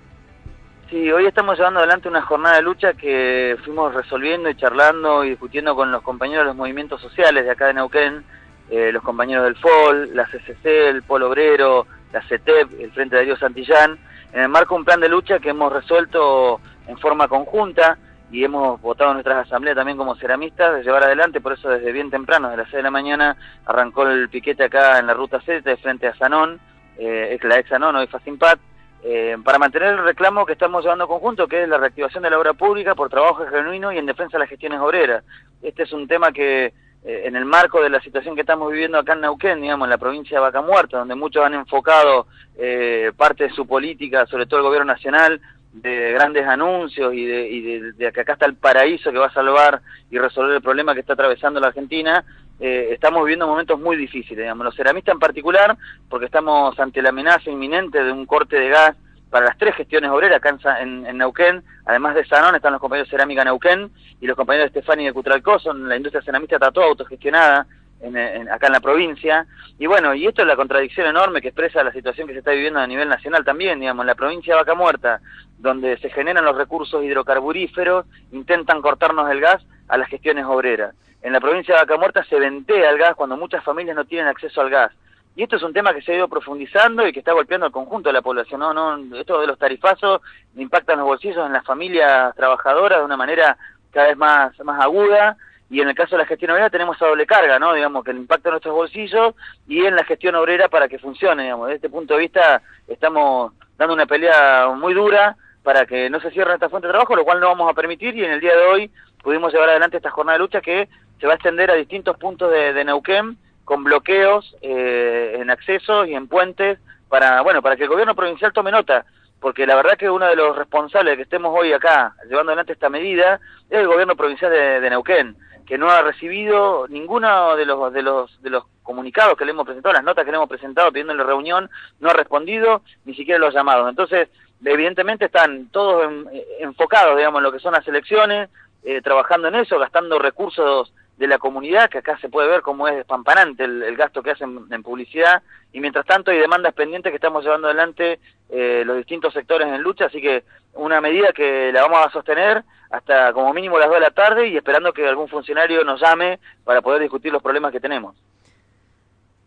Sí, 0.89 1.13
hoy 1.13 1.27
estamos 1.27 1.59
llevando 1.59 1.81
adelante 1.81 2.09
una 2.09 2.23
jornada 2.23 2.57
de 2.57 2.63
lucha 2.63 2.95
que 2.95 3.59
fuimos 3.65 3.95
resolviendo 3.95 4.49
y 4.49 4.57
charlando 4.57 5.25
y 5.25 5.31
discutiendo 5.31 5.77
con 5.77 5.93
los 5.93 6.01
compañeros 6.01 6.45
de 6.45 6.49
los 6.49 6.57
movimientos 6.57 7.03
sociales 7.03 7.45
de 7.45 7.51
acá 7.51 7.67
de 7.67 7.75
Neuquén, 7.75 8.25
eh, 8.71 8.91
los 8.93 9.03
compañeros 9.03 9.45
del 9.45 9.57
FOL, 9.57 10.17
la 10.17 10.25
CCC, 10.25 10.89
el 10.89 11.03
Polo 11.03 11.29
Obrero, 11.29 11.87
la 12.15 12.23
CETEP, 12.23 12.81
el 12.81 12.93
Frente 12.93 13.17
de 13.17 13.23
Darío 13.23 13.37
Santillán, 13.37 13.99
en 14.33 14.41
el 14.41 14.49
marco 14.49 14.75
de 14.75 14.79
un 14.79 14.85
plan 14.87 15.01
de 15.01 15.11
lucha 15.11 15.39
que 15.39 15.51
hemos 15.51 15.71
resuelto 15.71 16.63
en 16.87 16.97
forma 16.97 17.29
conjunta 17.29 17.99
y 18.31 18.45
hemos 18.45 18.81
votado 18.81 19.11
en 19.11 19.17
nuestras 19.17 19.47
asambleas 19.47 19.77
también 19.77 19.97
como 19.97 20.17
ceramistas 20.17 20.77
de 20.77 20.83
llevar 20.83 21.05
adelante, 21.05 21.41
por 21.41 21.53
eso 21.53 21.69
desde 21.69 21.93
bien 21.93 22.11
temprano, 22.11 22.49
desde 22.49 22.63
las 22.63 22.71
6 22.71 22.77
de 22.77 22.83
la 22.83 22.91
mañana, 22.91 23.37
arrancó 23.65 24.07
el 24.07 24.29
piquete 24.29 24.65
acá 24.65 24.99
en 24.99 25.07
la 25.07 25.15
ruta 25.15 25.41
7 25.45 25.69
de 25.69 25.77
frente 25.77 26.07
a 26.07 26.17
Sanón, 26.17 26.61
eh, 26.99 27.29
es 27.33 27.45
la 27.45 27.59
ex 27.59 27.69
Sanón, 27.69 27.97
hoy 27.97 28.07
Facimpat, 28.07 28.59
eh, 29.05 29.37
para 29.45 29.59
mantener 29.59 29.95
el 29.95 30.05
reclamo 30.05 30.45
que 30.45 30.55
estamos 30.55 30.83
llevando 30.83 31.07
conjunto, 31.07 31.47
que 31.47 31.63
es 31.63 31.69
la 31.69 31.79
reactivación 31.79 32.23
de 32.23 32.31
la 32.31 32.39
obra 32.39 32.53
pública 32.53 32.95
por 32.95 33.09
trabajo 33.09 33.47
genuino 33.47 33.93
y 33.93 33.99
en 33.99 34.07
defensa 34.07 34.37
de 34.37 34.41
las 34.41 34.49
gestiones 34.49 34.81
obreras. 34.81 35.25
Este 35.63 35.85
es 35.85 35.93
un 35.93 36.09
tema 36.09 36.33
que 36.33 36.75
eh, 37.05 37.23
en 37.27 37.37
el 37.37 37.45
marco 37.45 37.81
de 37.81 37.91
la 37.91 38.01
situación 38.01 38.35
que 38.35 38.41
estamos 38.41 38.73
viviendo 38.73 38.99
acá 38.99 39.13
en 39.13 39.21
Neuquén, 39.21 39.61
digamos, 39.61 39.87
en 39.87 39.91
la 39.91 39.99
provincia 39.99 40.37
de 40.37 40.43
Vaca 40.43 40.63
Muerta, 40.63 40.99
donde 40.99 41.15
muchos 41.15 41.45
han 41.45 41.55
enfocado 41.55 42.27
eh, 42.59 43.13
parte 43.17 43.45
de 43.45 43.51
su 43.51 43.67
política, 43.67 44.27
sobre 44.27 44.47
todo 44.47 44.61
el 44.61 44.67
gobierno 44.67 44.93
nacional, 44.93 45.41
de 45.73 46.13
grandes 46.13 46.47
anuncios 46.47 47.13
y, 47.15 47.25
de, 47.25 47.49
y 47.49 47.61
de, 47.61 47.93
de 47.93 48.13
que 48.13 48.21
acá 48.21 48.33
está 48.33 48.47
el 48.47 48.55
paraíso 48.55 49.13
que 49.13 49.19
va 49.19 49.27
a 49.27 49.33
salvar 49.33 49.81
y 50.11 50.19
resolver 50.19 50.57
el 50.57 50.63
problema 50.63 50.95
que 50.95 51.01
está 51.01 51.13
atravesando 51.13 51.61
la 51.61 51.69
Argentina, 51.69 52.25
eh, 52.61 52.89
estamos 52.93 53.23
viviendo 53.23 53.47
momentos 53.47 53.79
muy 53.79 53.97
difíciles, 53.97 54.39
digamos, 54.39 54.65
los 54.65 54.75
ceramistas 54.75 55.13
en 55.13 55.21
particular, 55.21 55.77
porque 56.09 56.27
estamos 56.27 56.79
ante 56.81 57.03
la 57.03 57.11
amenaza 57.11 57.51
inminente 57.51 58.03
de 58.03 58.11
un 58.11 58.27
corte 58.27 58.57
de 58.59 58.69
gas 58.69 58.97
para 59.31 59.47
las 59.47 59.59
tres 59.59 59.75
gestiones 59.77 60.11
obreras 60.11 60.39
acá 60.39 60.57
en, 60.81 61.07
en 61.07 61.19
Neuquén, 61.19 61.63
además 61.85 62.15
de 62.15 62.25
Sanón 62.25 62.57
están 62.57 62.73
los 62.73 62.81
compañeros 62.81 63.09
de 63.09 63.17
Cerámica 63.17 63.45
Neuquén 63.45 63.91
y 64.21 64.27
los 64.27 64.37
compañeros 64.37 64.73
de 64.73 64.79
Estefani 64.79 65.05
de 65.05 65.13
Cutralcó, 65.13 65.59
son 65.59 65.89
la 65.89 65.97
industria 65.97 66.23
ceramista 66.23 66.57
está 66.57 66.73
toda 66.73 66.87
autogestionada 66.87 67.67
en, 68.01 68.17
en- 68.17 68.51
acá 68.51 68.67
en 68.69 68.73
la 68.75 68.81
provincia, 68.81 69.47
y 69.79 69.87
bueno, 69.87 70.15
y 70.15 70.27
esto 70.27 70.43
es 70.43 70.49
la 70.49 70.57
contradicción 70.57 71.07
enorme 71.07 71.41
que 71.41 71.49
expresa 71.49 71.83
la 71.85 71.93
situación 71.93 72.27
que 72.27 72.33
se 72.35 72.41
está 72.41 72.53
viviendo 72.53 72.81
a 72.81 72.87
nivel 72.87 73.09
nacional 73.09 73.45
también, 73.45 73.81
digamos, 73.81 74.03
en 74.03 74.09
la 74.09 74.15
provincia 74.15 74.55
de 74.55 74.61
Vaca 74.61 74.75
Muerta, 74.75 75.21
donde 75.59 75.97
se 75.99 76.11
generan 76.11 76.45
los 76.45 76.57
recursos 76.57 77.03
hidrocarburíferos, 77.05 78.07
intentan 78.33 78.81
cortarnos 78.83 79.31
el 79.31 79.41
gas 79.41 79.65
a 79.89 79.97
las 79.99 80.09
gestiones 80.09 80.45
obreras. 80.45 80.95
En 81.23 81.33
la 81.33 81.41
provincia 81.41 81.75
de 81.75 81.81
Vaca 81.81 81.97
Muerta 81.97 82.25
se 82.25 82.39
ventea 82.39 82.91
el 82.91 82.99
gas 82.99 83.15
cuando 83.17 83.37
muchas 83.37 83.65
familias 83.65 83.97
no 83.97 84.05
tienen 84.05 84.29
acceso 84.29 84.61
al 84.61 84.71
gas. 84.71 84.93
Y 85.35 85.43
esto 85.45 85.57
es 85.57 85.63
un 85.63 85.73
tema 85.73 85.95
que 85.95 86.03
se 86.03 86.13
ha 86.13 86.17
ido 86.17 86.29
profundizando 86.29 87.07
y 87.07 87.13
que 87.13 87.21
está 87.21 87.33
golpeando 87.33 87.67
al 87.67 87.73
conjunto 87.73 88.09
de 88.09 88.13
la 88.13 88.23
población. 88.23 88.59
No, 88.61 88.73
no, 88.75 89.17
esto 89.17 89.41
de 89.41 89.47
los 89.47 89.59
tarifazos 89.59 90.21
impactan 90.57 90.99
los 90.99 91.07
bolsillos 91.07 91.47
en 91.47 91.53
las 91.53 91.65
familias 91.65 92.35
trabajadoras 92.35 92.99
de 92.99 93.05
una 93.05 93.17
manera 93.17 93.57
cada 93.93 94.09
vez 94.09 94.17
más, 94.17 94.59
más 94.65 94.81
aguda. 94.81 95.37
Y 95.71 95.81
en 95.81 95.89
el 95.89 95.95
caso 95.95 96.17
de 96.17 96.23
la 96.23 96.29
gestión 96.29 96.51
obrera 96.51 96.71
tenemos 96.71 96.97
esa 96.97 97.07
doble 97.07 97.27
carga, 97.27 97.59
¿no? 97.59 97.75
Digamos, 97.75 98.03
que 98.05 98.11
el 98.13 98.17
impacto 98.17 98.49
en 98.49 98.53
nuestros 98.53 98.75
bolsillos 98.75 99.35
y 99.67 99.85
en 99.85 99.97
la 99.97 100.05
gestión 100.05 100.35
obrera 100.35 100.69
para 100.69 100.89
que 100.89 100.99
funcione, 100.99 101.43
digamos. 101.43 101.67
Desde 101.67 101.77
este 101.77 101.91
punto 101.91 102.15
de 102.15 102.21
vista 102.21 102.63
estamos 102.87 103.53
dando 103.77 103.95
una 103.95 104.07
pelea 104.07 104.69
muy 104.75 104.95
dura 104.95 105.37
para 105.63 105.85
que 105.85 106.09
no 106.09 106.21
se 106.21 106.31
cierren 106.31 106.55
esta 106.55 106.71
fuente 106.71 106.89
de 106.89 106.93
trabajo, 106.93 107.15
lo 107.15 107.25
cual 107.25 107.41
no 107.41 107.49
vamos 107.49 107.71
a 107.71 107.75
permitir 107.75 108.17
y 108.17 108.25
en 108.25 108.33
el 108.33 108.41
día 108.41 108.57
de 108.57 108.65
hoy 108.65 108.91
pudimos 109.23 109.53
llevar 109.53 109.69
adelante 109.69 109.99
esta 109.99 110.11
jornada 110.11 110.39
de 110.39 110.45
lucha 110.45 110.61
que 110.63 110.89
se 111.21 111.27
va 111.27 111.35
a 111.35 111.37
extender 111.37 111.71
a 111.71 111.75
distintos 111.75 112.17
puntos 112.17 112.51
de, 112.51 112.85
Neuquén 112.85 113.37
con 113.65 113.85
bloqueos 113.85 114.57
eh, 114.63 115.37
en 115.39 115.51
accesos 115.51 116.09
y 116.09 116.15
en 116.15 116.27
puentes 116.29 116.79
para, 117.09 117.43
bueno, 117.43 117.61
para 117.61 117.77
que 117.77 117.83
el 117.83 117.91
gobierno 117.91 118.15
provincial 118.15 118.53
tome 118.53 118.71
nota, 118.71 119.05
porque 119.41 119.67
la 119.67 119.75
verdad 119.75 119.99
que 119.99 120.09
uno 120.09 120.27
de 120.27 120.37
los 120.37 120.57
responsables 120.57 121.13
de 121.13 121.17
que 121.17 121.23
estemos 121.25 121.55
hoy 121.55 121.73
acá 121.73 122.15
llevando 122.29 122.53
adelante 122.53 122.73
esta 122.73 122.89
medida 122.89 123.39
es 123.69 123.81
el 123.81 123.87
gobierno 123.87 124.17
provincial 124.17 124.51
de 124.51 124.89
Neuquén, 124.89 125.37
que 125.69 125.77
no 125.77 125.91
ha 125.91 126.01
recibido 126.01 126.89
ninguno 126.89 127.55
de 127.55 127.67
los 127.67 127.93
de 127.93 128.03
los 128.03 128.43
de 128.43 128.49
los 128.49 128.65
comunicados 128.83 129.37
que 129.37 129.45
le 129.45 129.51
hemos 129.51 129.67
presentado, 129.67 129.93
las 129.93 130.03
notas 130.03 130.25
que 130.25 130.31
le 130.31 130.39
hemos 130.39 130.49
presentado 130.49 130.91
pidiéndole 130.91 131.23
reunión, 131.23 131.69
no 132.01 132.09
ha 132.09 132.15
respondido 132.15 132.81
ni 133.05 133.15
siquiera 133.15 133.39
los 133.39 133.53
llamados. 133.53 133.87
Entonces, 133.91 134.31
evidentemente 134.65 135.27
están 135.27 135.69
todos 135.69 136.05
en- 136.11 136.27
enfocados, 136.61 137.19
digamos, 137.19 137.41
en 137.41 137.45
lo 137.45 137.53
que 137.53 137.59
son 137.59 137.75
las 137.75 137.87
elecciones, 137.87 138.49
eh, 138.83 139.03
trabajando 139.03 139.49
en 139.49 139.57
eso, 139.57 139.79
gastando 139.79 140.19
recursos 140.19 140.91
de 141.19 141.27
la 141.27 141.39
comunidad, 141.39 141.91
que 141.91 141.99
acá 141.99 142.17
se 142.19 142.29
puede 142.29 142.49
ver 142.49 142.63
cómo 142.63 142.87
es 142.89 142.97
espampanante 142.97 143.65
el, 143.65 143.83
el 143.83 143.97
gasto 143.97 144.23
que 144.23 144.31
hacen 144.31 144.67
en 144.71 144.83
publicidad, 144.83 145.43
y 145.73 145.81
mientras 145.81 146.07
tanto 146.07 146.31
hay 146.31 146.39
demandas 146.39 146.73
pendientes 146.75 147.11
que 147.11 147.17
estamos 147.17 147.45
llevando 147.45 147.67
adelante 147.67 148.21
eh, 148.49 148.83
los 148.87 148.97
distintos 148.97 149.35
sectores 149.35 149.69
en 149.69 149.83
lucha, 149.83 150.07
así 150.07 150.21
que 150.23 150.45
una 150.75 151.01
medida 151.01 151.33
que 151.33 151.73
la 151.73 151.83
vamos 151.83 152.07
a 152.07 152.11
sostener 152.11 152.63
hasta 152.91 153.33
como 153.33 153.53
mínimo 153.53 153.79
las 153.79 153.89
2 153.89 153.97
de 153.97 154.01
la 154.01 154.11
tarde 154.11 154.49
y 154.49 154.57
esperando 154.57 154.93
que 154.93 155.07
algún 155.07 155.29
funcionario 155.29 155.85
nos 155.85 156.01
llame 156.01 156.39
para 156.65 156.81
poder 156.81 157.03
discutir 157.03 157.33
los 157.33 157.43
problemas 157.43 157.73
que 157.73 157.81
tenemos. 157.81 158.17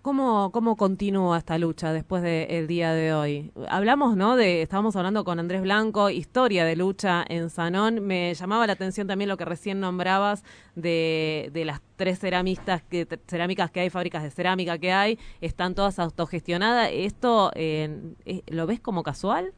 ¿Cómo, 0.01 0.51
¿Cómo 0.51 0.77
continúa 0.77 1.37
esta 1.37 1.59
lucha 1.59 1.93
después 1.93 2.23
del 2.23 2.65
día 2.65 2.91
de 2.91 3.13
hoy? 3.13 3.51
Hablamos, 3.69 4.17
¿no? 4.17 4.35
De, 4.35 4.63
estábamos 4.63 4.95
hablando 4.95 5.23
con 5.23 5.37
Andrés 5.37 5.61
Blanco, 5.61 6.09
historia 6.09 6.65
de 6.65 6.75
lucha 6.75 7.23
en 7.29 7.51
Sanón. 7.51 8.03
Me 8.07 8.33
llamaba 8.33 8.65
la 8.65 8.73
atención 8.73 9.05
también 9.05 9.29
lo 9.29 9.37
que 9.37 9.45
recién 9.45 9.79
nombrabas 9.79 10.43
de, 10.73 11.51
de 11.53 11.65
las 11.65 11.81
tres 11.97 12.17
ceramistas 12.17 12.81
que, 12.81 13.07
cerámicas 13.27 13.69
que 13.69 13.81
hay, 13.81 13.91
fábricas 13.91 14.23
de 14.23 14.31
cerámica 14.31 14.79
que 14.79 14.91
hay, 14.91 15.19
están 15.39 15.75
todas 15.75 15.99
autogestionadas. 15.99 16.89
¿Esto 16.91 17.51
eh, 17.53 18.15
eh, 18.25 18.41
lo 18.47 18.65
ves 18.65 18.79
como 18.79 19.03
casual? 19.03 19.53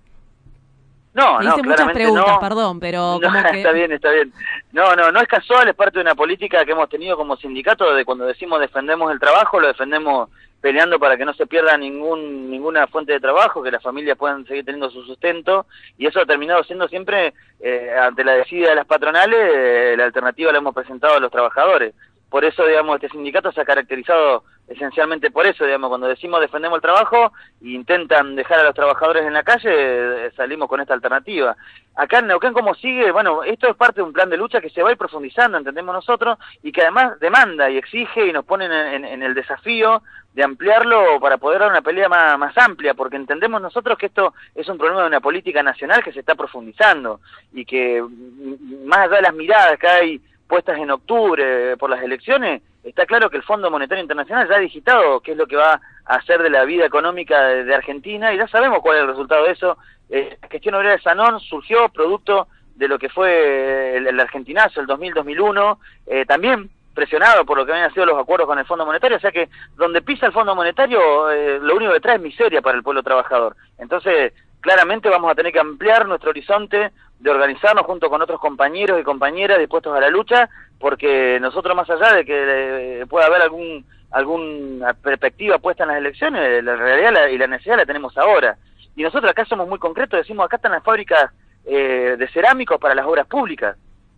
No, 1.13 1.37
Te 1.37 1.45
no, 1.45 1.53
hice 1.53 1.63
muchas 1.63 1.91
preguntas, 1.91 2.27
no. 2.27 2.39
perdón, 2.39 2.79
pero 2.79 3.19
No, 3.21 3.27
como 3.29 3.43
que... 3.51 3.57
está 3.57 3.71
bien, 3.71 3.91
está 3.91 4.11
bien. 4.11 4.33
No, 4.71 4.95
no, 4.95 5.11
no 5.11 5.19
es 5.19 5.27
casual, 5.27 5.67
es 5.67 5.75
parte 5.75 5.99
de 5.99 6.01
una 6.01 6.15
política 6.15 6.65
que 6.65 6.71
hemos 6.71 6.89
tenido 6.89 7.15
como 7.15 7.37
sindicato 7.37 7.93
de 7.93 8.05
cuando 8.05 8.25
decimos 8.25 8.59
defendemos 8.59 9.11
el 9.11 9.19
trabajo, 9.19 9.59
lo 9.59 9.67
defendemos 9.67 10.29
peleando 10.63 10.97
para 10.97 11.17
que 11.17 11.25
no 11.25 11.33
se 11.33 11.45
pierda 11.45 11.77
ningún 11.77 12.49
ninguna 12.49 12.87
fuente 12.87 13.11
de 13.11 13.19
trabajo, 13.19 13.61
que 13.61 13.69
las 13.69 13.83
familias 13.83 14.17
puedan 14.17 14.45
seguir 14.45 14.63
teniendo 14.63 14.89
su 14.89 15.03
sustento 15.03 15.65
y 15.97 16.07
eso 16.07 16.21
ha 16.21 16.25
terminado 16.25 16.63
siendo 16.63 16.87
siempre 16.87 17.33
eh, 17.59 17.93
ante 18.01 18.23
la 18.23 18.31
decida 18.35 18.69
de 18.69 18.75
las 18.75 18.85
patronales, 18.85 19.39
eh, 19.53 19.95
la 19.97 20.05
alternativa 20.05 20.53
la 20.53 20.59
hemos 20.59 20.73
presentado 20.73 21.15
a 21.15 21.19
los 21.19 21.31
trabajadores. 21.31 21.93
Por 22.33 22.43
eso, 22.45 22.65
digamos, 22.65 22.95
este 22.95 23.09
sindicato 23.09 23.51
se 23.51 23.61
ha 23.61 23.63
caracterizado 23.63 24.43
esencialmente 24.67 25.29
por 25.29 25.45
eso, 25.45 25.65
digamos, 25.65 25.89
cuando 25.89 26.07
decimos 26.07 26.41
defendemos 26.41 26.77
el 26.77 26.81
trabajo 26.81 27.31
e 27.61 27.69
intentan 27.69 28.35
dejar 28.35 28.59
a 28.61 28.63
los 28.63 28.73
trabajadores 28.73 29.23
en 29.23 29.33
la 29.33 29.43
calle, 29.43 29.69
eh, 29.71 30.31
salimos 30.35 30.67
con 30.67 30.81
esta 30.81 30.95
alternativa. 30.95 31.55
Acá 31.95 32.17
en 32.19 32.27
Neuquén, 32.27 32.53
¿cómo 32.53 32.73
sigue? 32.73 33.11
Bueno, 33.11 33.43
esto 33.43 33.67
es 33.67 33.75
parte 33.75 33.97
de 34.01 34.07
un 34.07 34.13
plan 34.13 34.31
de 34.31 34.37
lucha 34.37 34.61
que 34.61 34.71
se 34.71 34.81
va 34.81 34.89
a 34.89 34.93
ir 34.93 34.97
profundizando, 34.97 35.59
entendemos 35.59 35.93
nosotros, 35.93 36.39
y 36.63 36.71
que 36.71 36.81
además 36.81 37.19
demanda 37.19 37.69
y 37.69 37.77
exige 37.77 38.25
y 38.25 38.33
nos 38.33 38.45
pone 38.45 38.65
en, 38.65 38.71
en- 38.71 39.05
en 39.05 39.21
el 39.21 39.35
desafío 39.35 40.01
de 40.33 40.43
ampliarlo 40.43 41.19
para 41.19 41.37
poder 41.37 41.59
dar 41.59 41.69
una 41.69 41.83
pelea 41.83 42.09
más, 42.09 42.39
más 42.39 42.57
amplia, 42.57 42.95
porque 42.95 43.17
entendemos 43.17 43.61
nosotros 43.61 43.95
que 43.95 44.07
esto 44.07 44.33
es 44.55 44.67
un 44.67 44.79
problema 44.79 45.01
de 45.01 45.07
una 45.09 45.21
política 45.21 45.61
nacional 45.61 46.03
que 46.03 46.11
se 46.11 46.21
está 46.21 46.33
profundizando 46.33 47.19
y 47.53 47.63
que 47.63 48.01
mm, 48.01 48.87
más 48.87 49.01
allá 49.01 49.17
de 49.17 49.21
las 49.21 49.35
miradas 49.35 49.77
que 49.77 49.87
hay 49.87 50.21
puestas 50.47 50.77
en 50.77 50.91
octubre 50.91 51.77
por 51.77 51.89
las 51.89 52.01
elecciones, 52.03 52.61
está 52.83 53.05
claro 53.05 53.29
que 53.29 53.37
el 53.37 53.43
Fondo 53.43 53.71
Monetario 53.71 54.01
Internacional 54.01 54.47
ya 54.47 54.55
ha 54.55 54.59
digitado 54.59 55.19
qué 55.21 55.31
es 55.31 55.37
lo 55.37 55.47
que 55.47 55.55
va 55.55 55.81
a 56.05 56.15
hacer 56.15 56.41
de 56.41 56.49
la 56.49 56.65
vida 56.65 56.85
económica 56.85 57.41
de, 57.47 57.63
de 57.63 57.75
Argentina 57.75 58.33
y 58.33 58.37
ya 58.37 58.47
sabemos 58.47 58.79
cuál 58.81 58.97
es 58.97 59.01
el 59.03 59.09
resultado 59.09 59.45
de 59.45 59.51
eso. 59.51 59.77
Eh, 60.09 60.37
la 60.41 60.47
gestión 60.47 60.75
obrera 60.75 60.95
de 60.95 61.01
Sanón 61.01 61.39
surgió 61.39 61.89
producto 61.89 62.47
de 62.75 62.87
lo 62.87 62.99
que 62.99 63.09
fue 63.09 63.97
el, 63.97 64.07
el 64.07 64.19
argentinazo, 64.19 64.81
el 64.81 64.87
2000-2001, 64.87 65.77
eh, 66.07 66.25
también 66.25 66.69
presionado 66.93 67.45
por 67.45 67.57
lo 67.57 67.65
que 67.65 67.71
habían 67.71 67.93
sido 67.93 68.05
los 68.05 68.19
acuerdos 68.19 68.47
con 68.47 68.59
el 68.59 68.65
Fondo 68.65 68.85
Monetario, 68.85 69.17
o 69.17 69.19
sea 69.19 69.31
que 69.31 69.49
donde 69.75 70.01
pisa 70.01 70.27
el 70.27 70.31
Fondo 70.31 70.55
Monetario, 70.55 71.31
eh, 71.31 71.59
lo 71.61 71.75
único 71.75 71.93
que 71.93 71.99
trae 71.99 72.15
es 72.17 72.21
miseria 72.21 72.61
para 72.61 72.77
el 72.77 72.83
pueblo 72.83 73.03
trabajador. 73.03 73.55
Entonces, 73.77 74.33
claramente 74.63 75.09
vamos 75.09 75.29
a 75.29 75.35
tener 75.35 75.51
que 75.51 75.59
ampliar 75.59 76.07
nuestro 76.07 76.29
horizonte 76.29 76.91
de 77.19 77.29
organizarnos 77.29 77.85
junto 77.85 78.09
con 78.09 78.21
otros 78.21 78.39
compañeros 78.39 78.99
y 78.99 79.03
compañeras 79.03 79.59
dispuestos 79.59 79.95
a 79.95 79.99
la 79.99 80.09
lucha, 80.09 80.49
porque 80.79 81.37
nosotros 81.41 81.75
más 81.75 81.89
allá 81.89 82.13
de 82.13 82.25
que 82.25 83.01
eh, 83.01 83.05
pueda 83.05 83.27
haber 83.27 83.41
algún 83.41 83.85
alguna 84.09 84.93
perspectiva 84.93 85.57
puesta 85.57 85.83
en 85.83 85.89
las 85.89 85.97
elecciones, 85.97 86.63
la 86.63 86.75
realidad 86.75 87.27
y 87.27 87.37
la 87.37 87.47
necesidad 87.47 87.77
la 87.77 87.85
tenemos 87.85 88.15
ahora. 88.17 88.57
Y 88.95 89.01
nosotros 89.01 89.29
acá 89.29 89.43
somos 89.43 89.67
muy 89.67 89.79
concretos, 89.79 90.19
decimos 90.19 90.45
acá 90.45 90.57
están 90.57 90.71
las 90.71 90.83
fábricas 90.83 91.31
eh, 91.65 92.15
de 92.17 92.27
cerámicos 92.29 92.79
para 92.79 92.95
las 92.95 93.05
obras 93.05 93.27
públicas, 93.27 93.75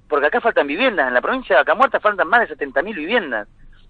porque 0.08 0.28
acá 0.28 0.42
faltan 0.42 0.68
viviendas, 0.68 1.08
en 1.08 1.14
la 1.14 1.22
provincia 1.22 1.56
de 1.56 1.62
Vaca 1.62 1.76
Muerta 1.76 2.00
faltan 2.00 2.28
más 2.28 2.48
de 2.48 2.56
70.000 2.56 2.94
viviendas, 2.94 3.48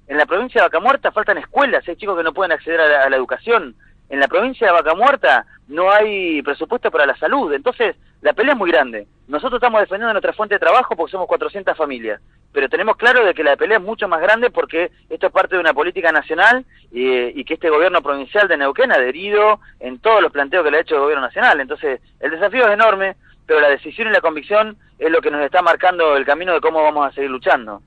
en 0.07 0.17
la 0.17 0.25
provincia 0.25 0.61
de 0.61 0.67
Vaca 0.67 0.79
Muerta 0.79 1.11
faltan 1.11 1.39
escuelas, 1.39 1.85
hay 1.87 1.95
chicos 1.95 2.15
que 2.15 2.23
no 2.23 2.33
pueden 2.33 2.51
acceder 2.51 2.79
a 2.79 3.09
la 3.09 3.15
educación, 3.15 3.75
en 4.09 4.19
la 4.19 4.27
provincia 4.27 4.67
de 4.67 4.73
Vaca 4.73 4.93
Muerta 4.95 5.45
no 5.67 5.91
hay 5.91 6.41
presupuesto 6.41 6.91
para 6.91 7.05
la 7.05 7.17
salud, 7.17 7.51
entonces 7.53 7.95
la 8.21 8.33
pelea 8.33 8.53
es 8.53 8.57
muy 8.57 8.71
grande. 8.71 9.07
Nosotros 9.27 9.57
estamos 9.57 9.81
defendiendo 9.81 10.13
nuestra 10.13 10.33
fuente 10.33 10.55
de 10.55 10.59
trabajo 10.59 10.95
porque 10.95 11.11
somos 11.11 11.27
400 11.27 11.75
familias, 11.75 12.21
pero 12.51 12.69
tenemos 12.69 12.95
claro 12.97 13.25
de 13.25 13.33
que 13.33 13.43
la 13.43 13.55
pelea 13.55 13.77
es 13.77 13.83
mucho 13.83 14.07
más 14.07 14.21
grande 14.21 14.51
porque 14.51 14.91
esto 15.09 15.27
es 15.27 15.33
parte 15.33 15.55
de 15.55 15.61
una 15.61 15.73
política 15.73 16.11
nacional 16.11 16.65
y 16.91 17.43
que 17.43 17.55
este 17.55 17.69
gobierno 17.69 18.01
provincial 18.01 18.47
de 18.47 18.57
Neuquén 18.57 18.91
ha 18.91 18.95
adherido 18.95 19.59
en 19.79 19.99
todos 19.99 20.21
los 20.21 20.31
planteos 20.31 20.63
que 20.63 20.71
le 20.71 20.77
ha 20.77 20.81
hecho 20.81 20.95
el 20.95 21.01
gobierno 21.01 21.25
nacional. 21.25 21.59
Entonces, 21.59 21.99
el 22.19 22.31
desafío 22.31 22.67
es 22.67 22.73
enorme, 22.73 23.15
pero 23.45 23.59
la 23.59 23.69
decisión 23.69 24.07
y 24.07 24.11
la 24.11 24.21
convicción 24.21 24.77
es 24.97 25.11
lo 25.11 25.21
que 25.21 25.31
nos 25.31 25.41
está 25.41 25.61
marcando 25.61 26.15
el 26.15 26.25
camino 26.25 26.53
de 26.53 26.61
cómo 26.61 26.81
vamos 26.81 27.07
a 27.07 27.11
seguir 27.11 27.29
luchando. 27.29 27.81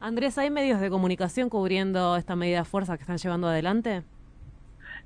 Andrés, 0.00 0.36
¿hay 0.36 0.50
medios 0.50 0.80
de 0.80 0.90
comunicación 0.90 1.48
cubriendo 1.48 2.16
esta 2.16 2.34
medida 2.34 2.58
de 2.58 2.64
fuerza 2.64 2.96
que 2.96 3.02
están 3.02 3.18
llevando 3.18 3.46
adelante? 3.48 4.02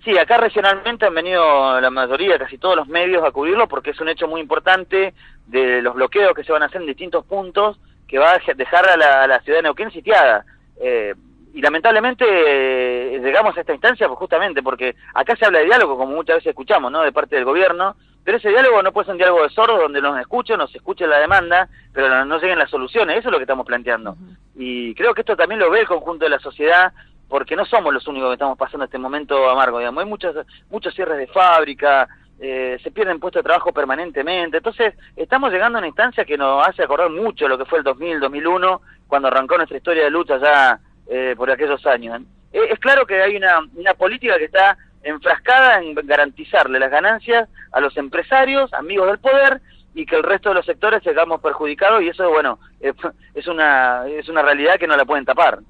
Sí, 0.05 0.17
acá 0.17 0.37
regionalmente 0.37 1.07
han 1.07 1.15
venido 1.15 1.81
la 1.81 1.91
mayoría, 1.91 2.39
casi 2.39 2.59
todos 2.59 2.77
los 2.77 2.87
medios 2.87 3.25
a 3.25 3.33
cubrirlo 3.33 3.67
porque 3.67 3.91
es 3.91 4.01
un 4.01 4.09
hecho 4.09 4.29
muy 4.29 4.41
importante 4.41 5.15
de 5.47 5.83
los 5.83 5.95
bloqueos 5.95 6.35
que 6.35 6.45
se 6.45 6.53
van 6.53 6.63
a 6.63 6.67
hacer 6.67 6.81
en 6.81 6.87
distintos 6.87 7.25
puntos 7.25 7.79
que 8.07 8.19
va 8.19 8.33
a 8.33 8.55
dejar 8.55 8.89
a 8.89 8.97
la, 8.97 9.23
a 9.25 9.27
la 9.27 9.41
ciudad 9.41 9.59
de 9.59 9.63
Neuquén 9.65 9.91
sitiada. 9.91 10.45
Eh, 10.81 11.15
y 11.55 11.61
lamentablemente 11.63 12.25
eh, 12.29 13.19
llegamos 13.19 13.57
a 13.57 13.61
esta 13.61 13.73
instancia 13.73 14.07
pues, 14.07 14.19
justamente 14.19 14.63
porque 14.63 14.95
acá 15.15 15.35
se 15.37 15.47
habla 15.47 15.61
de 15.61 15.65
diálogo, 15.65 15.97
como 15.97 16.15
muchas 16.15 16.37
veces 16.37 16.51
escuchamos, 16.51 16.93
¿no? 16.93 17.03
De 17.03 17.13
parte 17.13 17.35
del 17.35 17.47
gobierno, 17.47 17.97
pero 18.23 18.37
ese 18.37 18.51
diálogo 18.51 18.83
no 18.83 18.93
puede 18.93 19.07
ser 19.07 19.13
un 19.13 19.19
diálogo 19.19 19.43
de 19.43 19.49
sordos 19.49 19.81
donde 19.81 20.03
nos 20.03 20.21
escuchen, 20.21 20.59
nos 20.59 20.75
escuche 20.75 21.07
la 21.07 21.19
demanda, 21.19 21.69
pero 21.93 22.09
no, 22.09 22.25
no 22.27 22.39
lleguen 22.39 22.59
las 22.59 22.71
soluciones. 22.71 23.17
Eso 23.17 23.29
es 23.29 23.33
lo 23.33 23.39
que 23.39 23.45
estamos 23.45 23.67
planteando. 23.67 24.17
Y 24.55 24.95
creo 24.95 25.15
que 25.15 25.23
esto 25.23 25.37
también 25.37 25.61
lo 25.61 25.71
ve 25.71 25.81
el 25.81 25.87
conjunto 25.87 26.27
de 26.27 26.31
la 26.31 26.39
sociedad 26.41 26.93
porque 27.29 27.57
no 27.57 27.65
somos 27.65 27.93
los 27.93 28.07
únicos 28.07 28.29
que 28.31 28.35
estamos 28.35 28.59
pasando 28.59 28.85
este 28.85 28.99
momento 28.99 29.49
amargo, 29.49 29.79
digamos, 29.79 30.03
hay 30.03 30.09
muchos, 30.09 30.35
muchos 30.71 30.95
cierres 30.95 31.19
de 31.19 31.27
fábrica, 31.27 32.09
eh, 32.39 32.79
se 32.83 32.91
pierden 32.91 33.19
puestos 33.19 33.41
de 33.41 33.49
trabajo 33.49 33.73
permanentemente, 33.73 34.59
entonces 34.59 34.95
estamos 35.17 35.51
llegando 35.51 35.79
a 35.79 35.81
una 35.81 35.89
instancia 35.89 36.25
que 36.25 36.37
nos 36.37 36.67
hace 36.67 36.83
acordar 36.83 37.11
mucho 37.11 37.49
lo 37.49 37.59
que 37.59 37.65
fue 37.65 37.79
el 37.79 37.85
2000, 37.85 38.21
2001, 38.21 38.81
cuando 39.07 39.29
arrancó 39.29 39.57
nuestra 39.57 39.77
historia 39.79 40.05
de 40.05 40.11
lucha 40.11 40.39
ya 40.39 40.79
eh, 41.09 41.35
por 41.37 41.51
aquellos 41.51 41.85
años. 41.87 42.23
Eh, 42.53 42.69
es 42.71 42.79
claro 42.79 43.07
que 43.07 43.23
hay 43.23 43.37
una, 43.37 43.61
una 43.75 43.95
política 43.95 44.37
que 44.39 44.45
está 44.45 44.77
enfrascada 45.03 45.81
en 45.81 45.95
garantizarle 45.95 46.79
las 46.79 46.91
ganancias 46.91 47.49
a 47.73 47.81
los 47.81 47.97
empresarios, 47.97 48.73
amigos 48.75 49.07
del 49.07 49.19
poder, 49.19 49.61
y 49.95 50.05
que 50.05 50.17
el 50.17 50.23
resto 50.23 50.51
de 50.51 50.57
los 50.57 50.67
sectores 50.67 51.03
sigamos 51.03 51.41
perjudicados, 51.41 52.03
y 52.03 52.09
eso, 52.09 52.29
bueno, 52.29 52.59
eh, 52.81 52.93
es, 53.35 53.47
una, 53.47 54.07
es 54.09 54.29
una 54.29 54.43
realidad 54.43 54.79
que 54.79 54.87
no 54.87 54.97
la 54.97 55.05
pueden 55.05 55.25
tapar. 55.25 55.61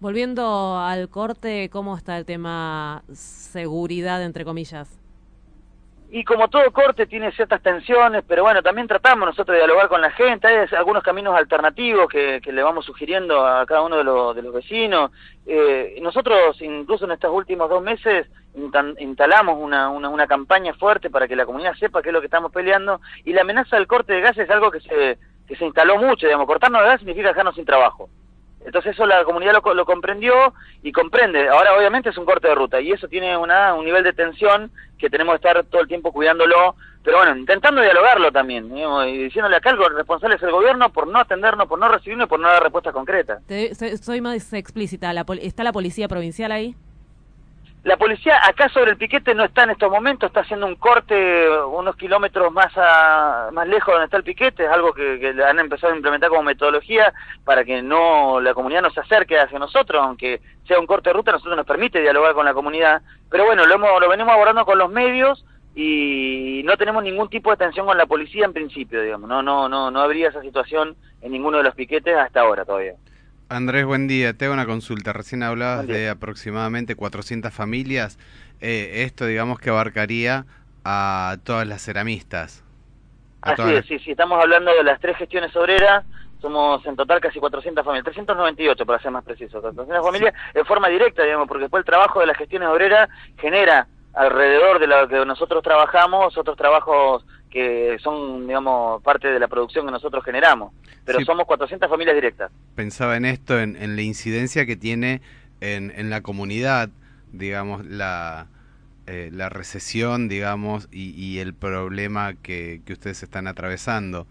Volviendo 0.00 0.78
al 0.78 1.10
corte, 1.10 1.68
¿cómo 1.70 1.94
está 1.94 2.16
el 2.16 2.24
tema 2.24 3.02
seguridad, 3.12 4.22
entre 4.22 4.46
comillas? 4.46 4.98
Y 6.12 6.24
como 6.24 6.48
todo 6.48 6.68
corte 6.72 7.06
tiene 7.06 7.30
ciertas 7.32 7.62
tensiones, 7.62 8.24
pero 8.26 8.42
bueno, 8.42 8.62
también 8.62 8.88
tratamos 8.88 9.26
nosotros 9.28 9.54
de 9.54 9.58
dialogar 9.58 9.88
con 9.88 10.00
la 10.00 10.10
gente, 10.10 10.48
hay 10.48 10.66
algunos 10.76 11.02
caminos 11.04 11.36
alternativos 11.36 12.08
que, 12.08 12.40
le 12.44 12.62
vamos 12.62 12.84
sugiriendo 12.86 13.46
a 13.46 13.64
cada 13.66 13.82
uno 13.82 13.98
de, 13.98 14.04
los- 14.04 14.34
de 14.34 14.42
los 14.42 14.52
vecinos. 14.54 15.12
Eh, 15.46 15.98
nosotros, 16.02 16.60
incluso 16.62 17.04
en 17.04 17.12
estos 17.12 17.30
últimos 17.32 17.68
dos 17.68 17.82
meses, 17.82 18.26
instalamos 18.98 19.56
una, 19.60 19.90
una, 19.90 20.08
una 20.08 20.26
campaña 20.26 20.72
fuerte 20.74 21.10
para 21.10 21.28
que 21.28 21.36
la 21.36 21.46
comunidad 21.46 21.74
sepa 21.74 22.02
qué 22.02 22.08
es 22.08 22.12
lo 22.12 22.20
que 22.20 22.26
estamos 22.26 22.50
peleando, 22.50 23.00
y 23.24 23.32
la 23.34 23.42
amenaza 23.42 23.76
del 23.76 23.86
corte 23.86 24.14
de 24.14 24.22
gas 24.22 24.36
es 24.38 24.50
algo 24.50 24.70
que 24.72 24.80
se, 24.80 25.18
que 25.46 25.56
se 25.56 25.64
instaló 25.66 25.98
mucho, 25.98 26.26
digamos, 26.26 26.46
cortarnos 26.46 26.80
de 26.82 26.88
gas 26.88 26.98
significa 27.00 27.28
dejarnos 27.28 27.54
sin 27.54 27.66
trabajo. 27.66 28.08
Entonces 28.64 28.92
eso 28.92 29.06
la 29.06 29.24
comunidad 29.24 29.54
lo, 29.54 29.74
lo 29.74 29.84
comprendió 29.84 30.52
y 30.82 30.92
comprende. 30.92 31.48
Ahora 31.48 31.76
obviamente 31.76 32.10
es 32.10 32.18
un 32.18 32.24
corte 32.24 32.48
de 32.48 32.54
ruta 32.54 32.80
y 32.80 32.92
eso 32.92 33.08
tiene 33.08 33.36
una, 33.36 33.74
un 33.74 33.84
nivel 33.84 34.04
de 34.04 34.12
tensión 34.12 34.70
que 34.98 35.08
tenemos 35.08 35.32
que 35.32 35.48
estar 35.48 35.64
todo 35.64 35.80
el 35.80 35.88
tiempo 35.88 36.12
cuidándolo, 36.12 36.76
pero 37.02 37.16
bueno, 37.16 37.36
intentando 37.36 37.80
dialogarlo 37.80 38.30
también, 38.30 38.70
y 38.76 39.16
diciéndole 39.24 39.56
acá 39.56 39.70
el 39.70 39.78
responsable 39.96 40.36
es 40.36 40.42
el 40.42 40.50
gobierno 40.50 40.92
por 40.92 41.08
no 41.08 41.18
atendernos, 41.18 41.66
por 41.66 41.78
no 41.78 41.88
recibirnos 41.88 42.26
y 42.26 42.28
por 42.28 42.38
no 42.38 42.48
dar 42.48 42.62
respuestas 42.62 42.92
concretas. 42.92 43.42
Soy, 43.48 43.96
soy 43.96 44.20
más 44.20 44.52
explícita. 44.52 45.12
La 45.14 45.24
¿Está 45.40 45.64
la 45.64 45.72
policía 45.72 46.06
provincial 46.06 46.52
ahí? 46.52 46.76
La 47.82 47.96
policía 47.96 48.38
acá 48.46 48.68
sobre 48.68 48.90
el 48.90 48.98
piquete 48.98 49.34
no 49.34 49.42
está 49.42 49.62
en 49.62 49.70
estos 49.70 49.90
momentos, 49.90 50.26
está 50.26 50.40
haciendo 50.40 50.66
un 50.66 50.74
corte 50.76 51.48
unos 51.48 51.96
kilómetros 51.96 52.52
más 52.52 52.70
a- 52.76 53.48
más 53.52 53.66
lejos 53.66 53.94
donde 53.94 54.04
está 54.04 54.18
el 54.18 54.22
piquete, 54.22 54.64
es 54.64 54.70
algo 54.70 54.92
que, 54.92 55.34
han 55.42 55.58
empezado 55.58 55.94
a 55.94 55.96
implementar 55.96 56.28
como 56.28 56.42
metodología 56.42 57.10
para 57.42 57.64
que 57.64 57.80
no 57.80 58.38
la 58.38 58.52
comunidad 58.52 58.82
no 58.82 58.90
se 58.90 59.00
acerque 59.00 59.38
hacia 59.38 59.58
nosotros, 59.58 60.02
aunque 60.02 60.42
sea 60.68 60.78
un 60.78 60.86
corte 60.86 61.08
de 61.08 61.14
ruta, 61.14 61.32
nosotros 61.32 61.56
nos 61.56 61.66
permite 61.66 62.02
dialogar 62.02 62.34
con 62.34 62.44
la 62.44 62.52
comunidad, 62.52 63.00
pero 63.30 63.46
bueno, 63.46 63.64
lo, 63.64 63.74
hemos, 63.74 63.98
lo 63.98 64.10
venimos 64.10 64.34
abordando 64.34 64.66
con 64.66 64.76
los 64.76 64.90
medios 64.90 65.42
y 65.74 66.60
no 66.66 66.76
tenemos 66.76 67.02
ningún 67.02 67.30
tipo 67.30 67.50
de 67.50 67.56
tensión 67.56 67.86
con 67.86 67.96
la 67.96 68.04
policía 68.04 68.44
en 68.44 68.52
principio, 68.52 69.00
digamos, 69.00 69.26
no, 69.26 69.42
no, 69.42 69.70
no, 69.70 69.90
no 69.90 70.00
habría 70.00 70.28
esa 70.28 70.42
situación 70.42 70.96
en 71.22 71.32
ninguno 71.32 71.56
de 71.56 71.64
los 71.64 71.74
piquetes 71.74 72.14
hasta 72.14 72.42
ahora 72.42 72.66
todavía. 72.66 72.94
Andrés, 73.50 73.84
buen 73.84 74.06
día. 74.08 74.32
Te 74.36 74.44
hago 74.46 74.54
una 74.54 74.64
consulta. 74.66 75.12
Recién 75.12 75.42
hablabas 75.42 75.88
de 75.88 76.08
aproximadamente 76.08 76.94
400 76.94 77.52
familias. 77.52 78.18
Eh, 78.60 79.02
esto, 79.04 79.26
digamos, 79.26 79.58
que 79.58 79.70
abarcaría 79.70 80.46
a 80.84 81.36
todas 81.44 81.66
las 81.66 81.82
ceramistas. 81.82 82.64
A 83.42 83.54
Así 83.54 83.72
es, 83.72 83.84
las- 83.84 83.86
sí, 83.86 83.98
sí, 83.98 84.10
estamos 84.12 84.40
hablando 84.40 84.72
de 84.74 84.84
las 84.84 85.00
tres 85.00 85.16
gestiones 85.16 85.54
obreras, 85.56 86.04
somos 86.40 86.84
en 86.86 86.94
total 86.96 87.20
casi 87.20 87.40
400 87.40 87.84
familias, 87.84 88.04
398 88.04 88.86
para 88.86 89.00
ser 89.00 89.10
más 89.10 89.24
preciso, 89.24 89.60
400 89.60 90.04
familias 90.04 90.34
en 90.54 90.64
forma 90.66 90.88
directa, 90.88 91.22
digamos, 91.24 91.48
porque 91.48 91.62
después 91.62 91.80
el 91.80 91.86
trabajo 91.86 92.20
de 92.20 92.26
las 92.26 92.36
gestiones 92.36 92.68
obreras 92.68 93.08
genera 93.38 93.88
alrededor 94.12 94.78
de 94.78 94.86
lo 94.86 95.08
que 95.08 95.24
nosotros 95.24 95.62
trabajamos 95.62 96.36
otros 96.36 96.56
trabajos 96.56 97.24
que 97.50 97.98
son, 98.02 98.46
digamos, 98.46 99.02
parte 99.02 99.28
de 99.28 99.38
la 99.40 99.48
producción 99.48 99.84
que 99.86 99.92
nosotros 99.92 100.24
generamos, 100.24 100.72
pero 101.04 101.18
Sí. 101.18 101.24
somos 101.24 101.46
400 101.46 101.88
familias 101.88 102.14
directas. 102.14 102.50
Pensaba 102.74 103.16
en 103.16 103.24
esto, 103.24 103.60
en, 103.60 103.76
en 103.76 103.96
la 103.96 104.02
incidencia 104.02 104.66
que 104.66 104.76
tiene 104.76 105.20
en, 105.60 105.92
en 105.96 106.08
la 106.10 106.20
comunidad, 106.22 106.90
digamos, 107.32 107.84
la, 107.84 108.46
eh, 109.06 109.30
la 109.32 109.48
recesión, 109.48 110.28
digamos, 110.28 110.88
y, 110.92 111.10
y 111.10 111.38
el 111.40 111.52
problema 111.54 112.34
que, 112.34 112.80
que 112.84 112.92
ustedes 112.92 113.22
están 113.22 113.46
atravesando. 113.48 114.26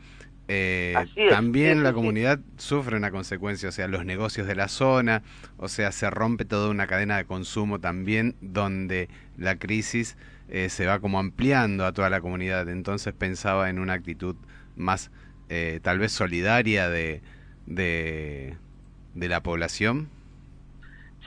Eh, 0.51 0.95
es, 1.15 1.29
también 1.29 1.83
la 1.83 1.93
comunidad 1.93 2.39
sufre 2.57 2.97
una 2.97 3.11
consecuencia, 3.11 3.69
o 3.69 3.71
sea, 3.71 3.87
los 3.87 4.03
negocios 4.03 4.47
de 4.47 4.55
la 4.55 4.67
zona, 4.67 5.21
o 5.57 5.67
sea, 5.67 5.91
se 5.91 6.09
rompe 6.09 6.43
toda 6.43 6.69
una 6.71 6.87
cadena 6.87 7.17
de 7.17 7.25
consumo 7.25 7.79
también 7.79 8.35
donde 8.41 9.09
la 9.37 9.57
crisis 9.57 10.17
eh, 10.49 10.69
se 10.69 10.85
va 10.85 10.99
como 10.99 11.19
ampliando 11.19 11.85
a 11.85 11.93
toda 11.93 12.09
la 12.09 12.21
comunidad. 12.21 12.69
Entonces 12.69 13.13
pensaba 13.13 13.69
en 13.69 13.79
una 13.79 13.93
actitud 13.93 14.35
más 14.75 15.11
eh, 15.49 15.79
tal 15.81 15.99
vez 15.99 16.11
solidaria 16.11 16.89
de, 16.89 17.21
de, 17.65 18.57
de 19.15 19.27
la 19.29 19.41
población. 19.43 20.09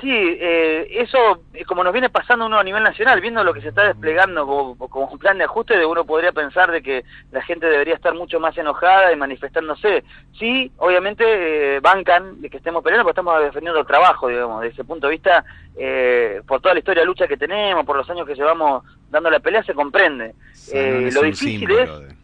Sí, 0.01 0.09
eh, 0.11 0.89
eso, 0.91 1.45
eh, 1.55 1.65
como 1.65 1.85
nos 1.85 1.93
viene 1.93 2.09
pasando 2.11 2.47
uno 2.47 2.59
a 2.59 2.65
nivel 2.65 2.83
nacional, 2.83 3.21
viendo 3.21 3.45
lo 3.45 3.55
que 3.55 3.61
se 3.61 3.69
está 3.69 3.85
desplegando 3.85 4.47
como, 4.47 4.89
como 4.89 5.07
un 5.07 5.19
plan 5.19 5.39
de 5.39 5.45
ajuste, 5.45 5.77
de 5.79 5.87
uno 5.87 6.05
podría 6.05 6.33
pensar 6.33 6.73
de 6.73 6.83
que 6.83 7.05
la 7.31 7.41
gente 7.43 7.67
debería 7.67 7.95
estar 7.95 8.13
mucho 8.15 8.41
más 8.41 8.57
enojada 8.59 9.13
y 9.13 9.17
manifestándose. 9.17 10.03
Sí, 10.39 10.73
obviamente 10.79 11.77
eh, 11.77 11.81
bancan 11.81 12.41
de 12.41 12.51
que 12.51 12.57
estemos 12.57 12.83
peleando, 12.83 13.05
porque 13.05 13.21
estamos 13.21 13.41
defendiendo 13.43 13.79
el 13.81 13.87
trabajo, 13.87 14.29
digamos, 14.29 14.63
desde 14.63 14.73
ese 14.75 14.85
punto 14.85 15.07
de 15.07 15.13
vista, 15.13 15.45
eh, 15.77 16.41
por 16.49 16.61
toda 16.61 16.75
la 16.75 16.81
historia 16.81 17.03
de 17.03 17.07
lucha 17.07 17.29
que 17.29 17.37
tenemos, 17.37 17.85
por 17.85 17.97
los 17.97 18.09
años 18.11 18.27
que 18.27 18.35
llevamos 18.35 18.83
dando 19.11 19.31
la 19.31 19.39
pelea, 19.41 19.63
se 19.63 19.75
comprende. 19.75 20.35
Sanón 20.55 21.05
Eh, 21.05 21.09
es 21.09 21.15
lo 21.15 21.21
un 21.21 21.27
difícil 21.31 21.59
símbolo 21.69 21.83
es... 21.83 22.09
de- 22.09 22.23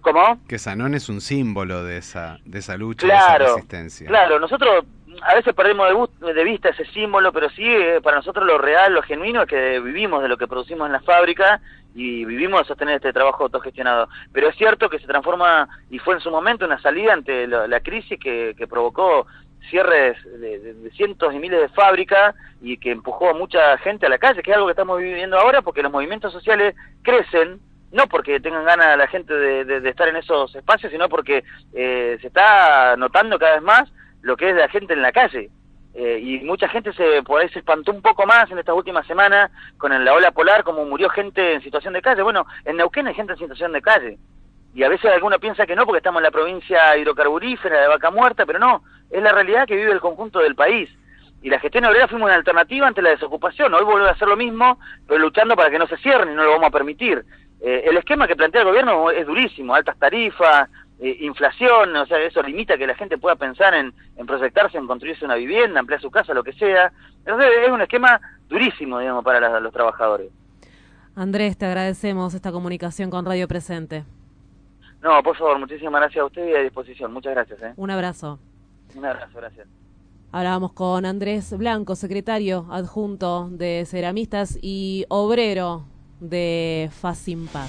¿Cómo? 0.00 0.40
que 0.48 0.58
Sanón 0.58 0.94
es 0.96 1.08
un 1.08 1.20
símbolo 1.20 1.84
de 1.84 1.98
esa, 1.98 2.38
de 2.44 2.58
esa 2.58 2.76
lucha, 2.76 3.06
de 3.06 3.12
esa 3.14 3.26
Claro, 3.36 3.54
resistencia. 3.54 4.08
claro, 4.08 4.40
nosotros 4.40 4.84
a 5.26 5.34
veces 5.34 5.54
perdemos 5.54 6.10
de, 6.20 6.34
de 6.34 6.44
vista 6.44 6.70
ese 6.70 6.84
símbolo, 6.86 7.32
pero 7.32 7.48
sí, 7.50 7.64
eh, 7.64 8.00
para 8.02 8.16
nosotros 8.16 8.46
lo 8.46 8.58
real, 8.58 8.92
lo 8.94 9.02
genuino 9.02 9.42
es 9.42 9.48
que 9.48 9.80
vivimos 9.80 10.22
de 10.22 10.28
lo 10.28 10.36
que 10.36 10.46
producimos 10.48 10.86
en 10.86 10.92
la 10.92 11.00
fábrica 11.00 11.60
y 11.94 12.24
vivimos 12.24 12.60
de 12.60 12.66
sostener 12.66 12.96
este 12.96 13.12
trabajo 13.12 13.44
autogestionado. 13.44 14.08
Pero 14.32 14.48
es 14.48 14.56
cierto 14.56 14.88
que 14.88 14.98
se 14.98 15.06
transforma, 15.06 15.68
y 15.90 15.98
fue 15.98 16.14
en 16.14 16.20
su 16.20 16.30
momento 16.30 16.64
una 16.64 16.80
salida 16.80 17.12
ante 17.12 17.46
la, 17.46 17.66
la 17.66 17.80
crisis 17.80 18.18
que, 18.18 18.54
provocó 18.68 19.26
cierres 19.70 20.16
de, 20.40 20.90
cientos 20.96 21.32
y 21.34 21.38
miles 21.38 21.60
de 21.60 21.68
fábricas 21.68 22.34
y 22.60 22.78
que 22.78 22.90
empujó 22.90 23.30
a 23.30 23.34
mucha 23.34 23.76
gente 23.78 24.06
a 24.06 24.08
la 24.08 24.18
calle, 24.18 24.42
que 24.42 24.50
es 24.50 24.56
algo 24.56 24.66
que 24.66 24.72
estamos 24.72 24.98
viviendo 24.98 25.38
ahora 25.38 25.62
porque 25.62 25.82
los 25.82 25.92
movimientos 25.92 26.32
sociales 26.32 26.74
crecen, 27.02 27.60
no 27.92 28.06
porque 28.08 28.40
tengan 28.40 28.64
ganas 28.64 28.96
la 28.96 29.06
gente 29.06 29.34
de, 29.34 29.64
de- 29.64 29.80
de 29.80 29.90
estar 29.90 30.08
en 30.08 30.16
esos 30.16 30.54
espacios, 30.56 30.90
sino 30.90 31.08
porque 31.08 31.44
eh, 31.74 32.18
se 32.20 32.26
está 32.26 32.96
notando 32.96 33.38
cada 33.38 33.54
vez 33.54 33.62
más 33.62 33.92
lo 34.22 34.36
que 34.36 34.50
es 34.50 34.56
la 34.56 34.68
gente 34.68 34.94
en 34.94 35.02
la 35.02 35.12
calle. 35.12 35.50
Eh, 35.94 36.18
y 36.22 36.40
mucha 36.40 36.68
gente 36.68 36.90
se 36.94 37.22
por 37.22 37.40
ahí 37.40 37.50
se 37.50 37.58
espantó 37.58 37.92
un 37.92 38.00
poco 38.00 38.24
más 38.24 38.50
en 38.50 38.58
estas 38.58 38.74
últimas 38.74 39.06
semanas 39.06 39.50
con 39.76 39.92
la 40.04 40.14
ola 40.14 40.30
polar, 40.30 40.64
como 40.64 40.86
murió 40.86 41.10
gente 41.10 41.54
en 41.54 41.62
situación 41.62 41.92
de 41.92 42.00
calle. 42.00 42.22
Bueno, 42.22 42.46
en 42.64 42.76
Neuquén 42.76 43.06
hay 43.06 43.14
gente 43.14 43.34
en 43.34 43.38
situación 43.38 43.72
de 43.72 43.82
calle. 43.82 44.18
Y 44.74 44.84
a 44.84 44.88
veces 44.88 45.12
alguno 45.12 45.38
piensa 45.38 45.66
que 45.66 45.76
no, 45.76 45.84
porque 45.84 45.98
estamos 45.98 46.20
en 46.20 46.24
la 46.24 46.30
provincia 46.30 46.96
hidrocarburífera 46.96 47.82
de 47.82 47.88
Vaca 47.88 48.10
Muerta, 48.10 48.46
pero 48.46 48.58
no, 48.58 48.82
es 49.10 49.22
la 49.22 49.32
realidad 49.32 49.66
que 49.66 49.76
vive 49.76 49.92
el 49.92 50.00
conjunto 50.00 50.38
del 50.38 50.54
país. 50.54 50.88
Y 51.42 51.50
la 51.50 51.58
gestión 51.58 51.84
obrera 51.84 52.08
fuimos 52.08 52.26
una 52.26 52.36
alternativa 52.36 52.86
ante 52.86 53.02
la 53.02 53.10
desocupación. 53.10 53.74
Hoy 53.74 53.84
volvemos 53.84 54.08
a 54.08 54.12
hacer 54.12 54.28
lo 54.28 54.36
mismo, 54.36 54.78
pero 55.06 55.20
luchando 55.20 55.56
para 55.56 55.70
que 55.70 55.78
no 55.78 55.86
se 55.88 55.98
cierren 55.98 56.32
y 56.32 56.34
no 56.34 56.44
lo 56.44 56.52
vamos 56.52 56.68
a 56.68 56.70
permitir. 56.70 57.22
Eh, 57.60 57.84
el 57.86 57.96
esquema 57.96 58.26
que 58.26 58.36
plantea 58.36 58.62
el 58.62 58.68
gobierno 58.68 59.10
es 59.10 59.26
durísimo, 59.26 59.74
altas 59.74 59.98
tarifas, 59.98 60.70
eh, 61.02 61.18
inflación, 61.20 61.94
o 61.96 62.06
sea, 62.06 62.18
eso 62.20 62.42
limita 62.42 62.78
que 62.78 62.86
la 62.86 62.94
gente 62.94 63.18
pueda 63.18 63.36
pensar 63.36 63.74
en, 63.74 63.92
en 64.16 64.26
proyectarse, 64.26 64.78
en 64.78 64.86
construirse 64.86 65.24
una 65.24 65.34
vivienda, 65.34 65.80
ampliar 65.80 66.00
su 66.00 66.10
casa, 66.10 66.32
lo 66.32 66.42
que 66.44 66.52
sea. 66.54 66.92
Entonces 67.18 67.50
es 67.66 67.70
un 67.70 67.82
esquema 67.82 68.20
durísimo, 68.48 68.98
digamos, 69.00 69.24
para 69.24 69.40
la- 69.40 69.60
los 69.60 69.72
trabajadores. 69.72 70.30
Andrés, 71.14 71.58
te 71.58 71.66
agradecemos 71.66 72.32
esta 72.34 72.52
comunicación 72.52 73.10
con 73.10 73.26
Radio 73.26 73.46
Presente. 73.48 74.04
No, 75.02 75.22
por 75.22 75.36
favor, 75.36 75.58
muchísimas 75.58 76.00
gracias 76.00 76.22
a 76.22 76.26
usted 76.26 76.46
y 76.48 76.54
a 76.54 76.60
disposición. 76.62 77.12
Muchas 77.12 77.34
gracias. 77.34 77.60
¿eh? 77.62 77.72
Un 77.76 77.90
abrazo. 77.90 78.38
Un 78.94 79.04
abrazo, 79.04 79.36
gracias. 79.36 79.66
Hablábamos 80.30 80.72
con 80.72 81.04
Andrés 81.04 81.54
Blanco, 81.58 81.94
secretario 81.96 82.66
adjunto 82.70 83.48
de 83.50 83.84
Ceramistas 83.84 84.58
y 84.62 85.04
obrero 85.08 85.84
de 86.20 86.88
Facimpat. 86.92 87.68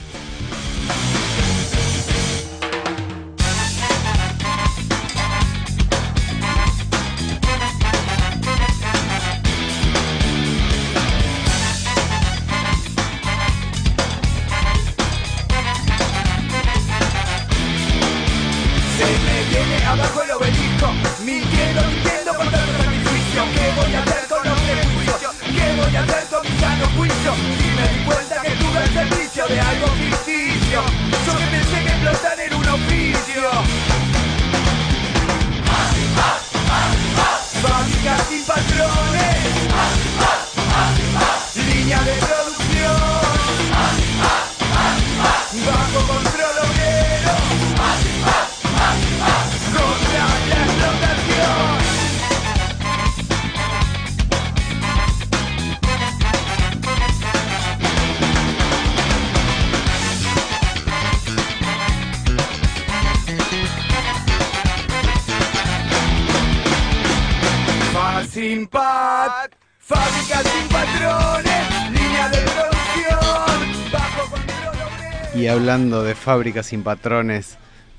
Y 75.44 75.50
hablando 75.50 76.04
de 76.04 76.16
fábricas 76.16 76.68
sin 76.68 76.84
patrones, 76.84 77.58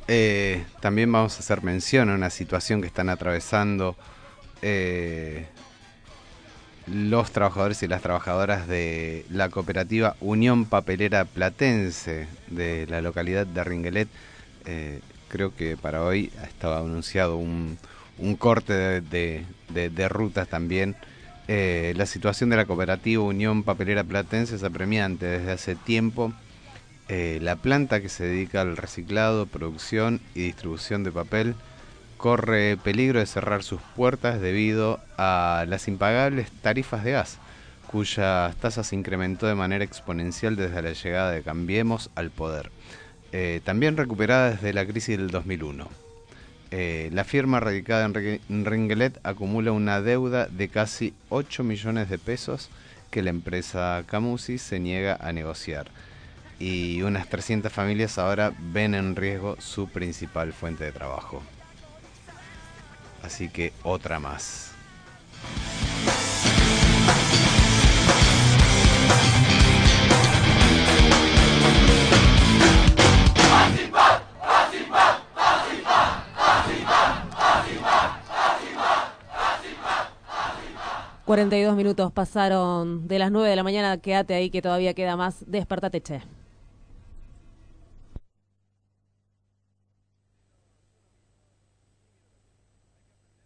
eh, 0.08 0.64
también 0.80 1.12
vamos 1.12 1.36
a 1.36 1.40
hacer 1.40 1.62
mención 1.62 2.08
a 2.08 2.14
una 2.14 2.30
situación 2.30 2.80
que 2.80 2.86
están 2.86 3.10
atravesando 3.10 3.96
eh, 4.62 5.44
los 6.86 7.32
trabajadores 7.32 7.82
y 7.82 7.86
las 7.86 8.00
trabajadoras 8.00 8.66
de 8.66 9.26
la 9.28 9.50
cooperativa 9.50 10.16
Unión 10.22 10.64
Papelera 10.64 11.26
Platense 11.26 12.28
de 12.46 12.86
la 12.86 13.02
localidad 13.02 13.46
de 13.46 13.62
Ringuelet. 13.62 14.08
Eh, 14.64 15.00
creo 15.28 15.54
que 15.54 15.76
para 15.76 16.02
hoy 16.02 16.32
estaba 16.44 16.78
anunciado 16.78 17.36
un, 17.36 17.76
corte 18.38 19.02
de, 19.02 20.08
rutas 20.08 20.48
también. 20.48 20.96
La 21.46 22.06
situación 22.06 22.48
de 22.48 22.56
la 22.56 22.64
cooperativa 22.64 23.22
Unión 23.22 23.64
Papelera 23.64 24.02
Platense 24.02 24.56
es 24.56 24.64
apremiante 24.64 25.26
desde 25.26 25.52
hace 25.52 25.74
tiempo. 25.74 26.32
Eh, 27.08 27.38
la 27.42 27.56
planta 27.56 28.00
que 28.00 28.08
se 28.08 28.24
dedica 28.24 28.62
al 28.62 28.76
reciclado, 28.76 29.46
producción 29.46 30.20
y 30.34 30.40
distribución 30.40 31.04
de 31.04 31.12
papel 31.12 31.54
corre 32.16 32.78
peligro 32.82 33.18
de 33.20 33.26
cerrar 33.26 33.62
sus 33.62 33.80
puertas 33.94 34.40
debido 34.40 35.00
a 35.18 35.66
las 35.68 35.86
impagables 35.88 36.50
tarifas 36.62 37.04
de 37.04 37.12
gas, 37.12 37.38
cuyas 37.88 38.56
tasas 38.56 38.86
se 38.86 38.96
incrementó 38.96 39.46
de 39.46 39.54
manera 39.54 39.84
exponencial 39.84 40.56
desde 40.56 40.80
la 40.80 40.92
llegada 40.92 41.30
de 41.30 41.42
Cambiemos 41.42 42.10
al 42.14 42.30
poder, 42.30 42.70
Eh, 43.36 43.60
también 43.64 43.96
recuperada 43.96 44.50
desde 44.52 44.72
la 44.72 44.86
crisis 44.86 45.18
del 45.18 45.30
2001. 45.32 45.88
Eh, 46.70 47.10
la 47.12 47.24
firma 47.24 47.58
radicada 47.58 48.04
en 48.04 48.14
Ri- 48.14 48.40
en 48.48 48.64
Ringelet 48.64 49.18
acumula 49.24 49.72
una 49.72 50.00
deuda 50.00 50.46
de 50.46 50.68
casi 50.68 51.14
8 51.30 51.64
millones 51.64 52.08
de 52.08 52.18
pesos 52.18 52.70
que 53.10 53.22
la 53.22 53.30
empresa 53.30 54.04
Camusi 54.06 54.58
se 54.58 54.78
niega 54.78 55.16
a 55.20 55.32
negociar. 55.32 55.86
Y 56.58 57.02
unas 57.02 57.28
300 57.28 57.72
familias 57.72 58.18
ahora 58.18 58.52
ven 58.58 58.94
en 58.94 59.16
riesgo 59.16 59.56
su 59.60 59.88
principal 59.88 60.52
fuente 60.52 60.84
de 60.84 60.92
trabajo. 60.92 61.42
Así 63.22 63.48
que 63.48 63.72
otra 63.82 64.18
más. 64.18 64.74
y 73.74 73.90
42 81.24 81.74
minutos 81.74 82.12
pasaron 82.12 83.08
de 83.08 83.18
las 83.18 83.30
9 83.30 83.48
de 83.48 83.56
la 83.56 83.62
mañana. 83.62 83.96
Quédate 83.96 84.34
ahí 84.34 84.50
que 84.50 84.60
todavía 84.60 84.92
queda 84.92 85.16
más. 85.16 85.42
Despertate, 85.46 86.02
che. 86.02 86.43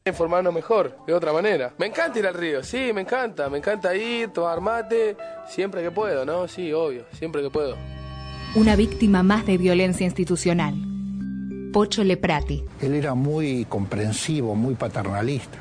Informarnos 0.09 0.53
mejor, 0.53 0.97
de 1.07 1.15
otra 1.15 1.33
manera. 1.33 1.73
Me 1.79 1.87
encanta 1.87 2.19
ir 2.19 2.27
al 2.27 2.35
río, 2.35 2.63
sí, 2.63 2.91
me 2.95 3.03
encanta, 3.03 3.49
me 3.49 3.59
encanta 3.59 3.95
ir, 3.95 4.29
tomar 4.31 4.61
mate, 4.61 5.17
siempre 5.49 5.83
que 5.83 5.91
puedo, 5.91 6.25
¿no? 6.25 6.49
Sí, 6.49 6.73
obvio, 6.73 7.05
siempre 7.13 7.43
que 7.43 7.51
puedo. 7.51 7.77
Una 8.55 8.77
víctima 8.77 9.23
más 9.23 9.47
de 9.47 9.59
violencia 9.59 10.05
institucional. 10.05 10.75
Pocho 11.73 12.03
Leprati. 12.03 12.65
Él 12.81 12.95
era 12.95 13.15
muy 13.15 13.67
comprensivo, 13.67 14.55
muy 14.55 14.75
paternalista. 14.75 15.59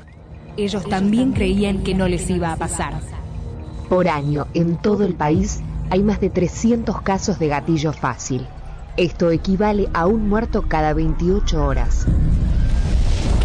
Ellos 0.55 0.87
también 0.89 1.33
creían 1.33 1.83
que 1.83 1.93
no 1.93 2.07
les 2.07 2.29
iba 2.29 2.51
a 2.51 2.55
pasar. 2.55 2.93
Por 3.89 4.07
año, 4.07 4.47
en 4.53 4.77
todo 4.77 5.05
el 5.05 5.13
país, 5.13 5.61
hay 5.89 6.01
más 6.01 6.19
de 6.19 6.29
300 6.29 7.01
casos 7.01 7.39
de 7.39 7.47
gatillo 7.47 7.93
fácil. 7.93 8.47
Esto 8.97 9.31
equivale 9.31 9.87
a 9.93 10.07
un 10.07 10.27
muerto 10.27 10.63
cada 10.67 10.93
28 10.93 11.63
horas. 11.63 12.07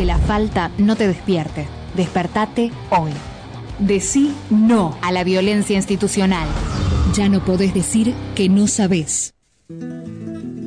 La 0.04 0.18
falta 0.18 0.72
no 0.78 0.96
te 0.96 1.06
despierte. 1.06 1.68
Despertate 1.94 2.72
hoy. 2.90 3.12
Decí 3.78 4.34
no 4.50 4.98
a 5.00 5.12
la 5.12 5.22
violencia 5.22 5.76
institucional. 5.76 6.48
Ya 7.14 7.28
no 7.28 7.44
podés 7.44 7.72
decir 7.72 8.12
que 8.34 8.48
no 8.48 8.66
sabés. 8.66 9.34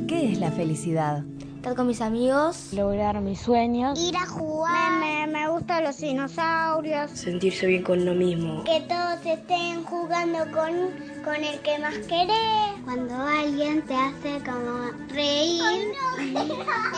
¿Qué 0.08 0.32
es 0.32 0.38
la 0.38 0.50
felicidad? 0.52 1.24
Estar 1.66 1.78
con 1.78 1.88
mis 1.88 2.00
amigos. 2.00 2.72
Lograr 2.74 3.20
mis 3.20 3.40
sueños. 3.40 3.98
Ir 3.98 4.16
a 4.16 4.24
jugar. 4.24 5.00
Me, 5.00 5.26
me 5.26 5.48
gustan 5.48 5.82
los 5.82 5.96
dinosaurios. 5.98 7.10
Sentirse 7.10 7.66
bien 7.66 7.82
con 7.82 8.04
lo 8.04 8.14
mismo. 8.14 8.62
Que 8.62 8.82
todos 8.82 9.26
estén 9.26 9.82
jugando 9.82 10.38
con, 10.52 10.92
con 11.24 11.34
el 11.34 11.58
que 11.62 11.76
más 11.80 11.98
querés. 12.06 12.84
Cuando 12.84 13.16
alguien 13.16 13.84
te 13.84 13.96
hace 13.96 14.44
como 14.44 14.92
reír. 15.08 15.92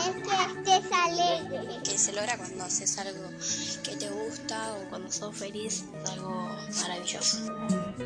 es 0.05 0.63
que 0.63 0.77
estés 0.77 0.91
alegre. 0.93 1.67
que 1.83 1.97
se 1.97 2.13
logra 2.13 2.37
cuando 2.37 2.63
haces 2.65 2.99
algo 2.99 3.27
que 3.83 3.95
te 3.95 4.07
gusta 4.11 4.75
o 4.75 4.89
cuando 4.91 5.11
sos 5.11 5.35
feliz, 5.35 5.85
es 6.03 6.11
algo 6.11 6.47
maravilloso. 6.79 7.39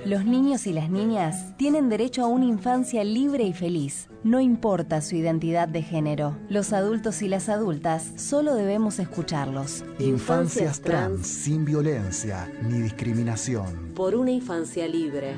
Los 0.05 0.24
niños 0.24 0.66
y 0.66 0.72
las 0.72 0.89
niñas 0.89 1.57
tienen 1.57 1.89
derecho 1.89 2.24
a 2.24 2.28
una 2.28 2.45
infancia 2.45 3.03
libre 3.03 3.43
y 3.43 3.51
feliz, 3.51 4.07
no 4.24 4.39
importa 4.39 5.01
su 5.01 5.15
identidad 5.15 5.67
de 5.67 5.82
género. 5.82 6.38
Los 6.49 6.74
adultos 6.74 7.21
y 7.21 7.28
las 7.28 7.49
adultas 7.49 8.11
solo 8.15 8.55
debemos 8.55 8.99
escucharlos. 8.99 9.84
Infancias 9.99 10.82
trans 10.82 11.28
sin 11.28 11.65
violencia 11.65 12.49
ni 12.61 12.80
discriminación. 12.80 13.93
Por 13.93 14.15
una 14.15 14.32
infancia 14.32 14.88
libre. 14.88 15.36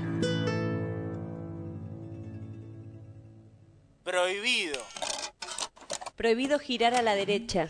Prohibido. 4.04 4.80
Prohibido 6.16 6.60
girar 6.60 6.94
a 6.94 7.02
la 7.02 7.16
derecha. 7.16 7.70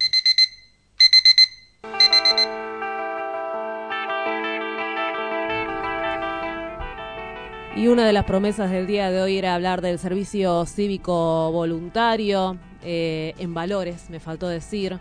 Y 7.75 7.87
una 7.87 8.05
de 8.05 8.11
las 8.11 8.25
promesas 8.25 8.69
del 8.69 8.85
día 8.85 9.09
de 9.11 9.21
hoy 9.21 9.37
era 9.37 9.55
hablar 9.55 9.81
del 9.81 9.97
servicio 9.97 10.65
cívico 10.65 11.51
voluntario 11.53 12.57
eh, 12.83 13.33
en 13.37 13.53
valores, 13.53 14.09
me 14.09 14.19
faltó 14.19 14.49
decir. 14.49 14.99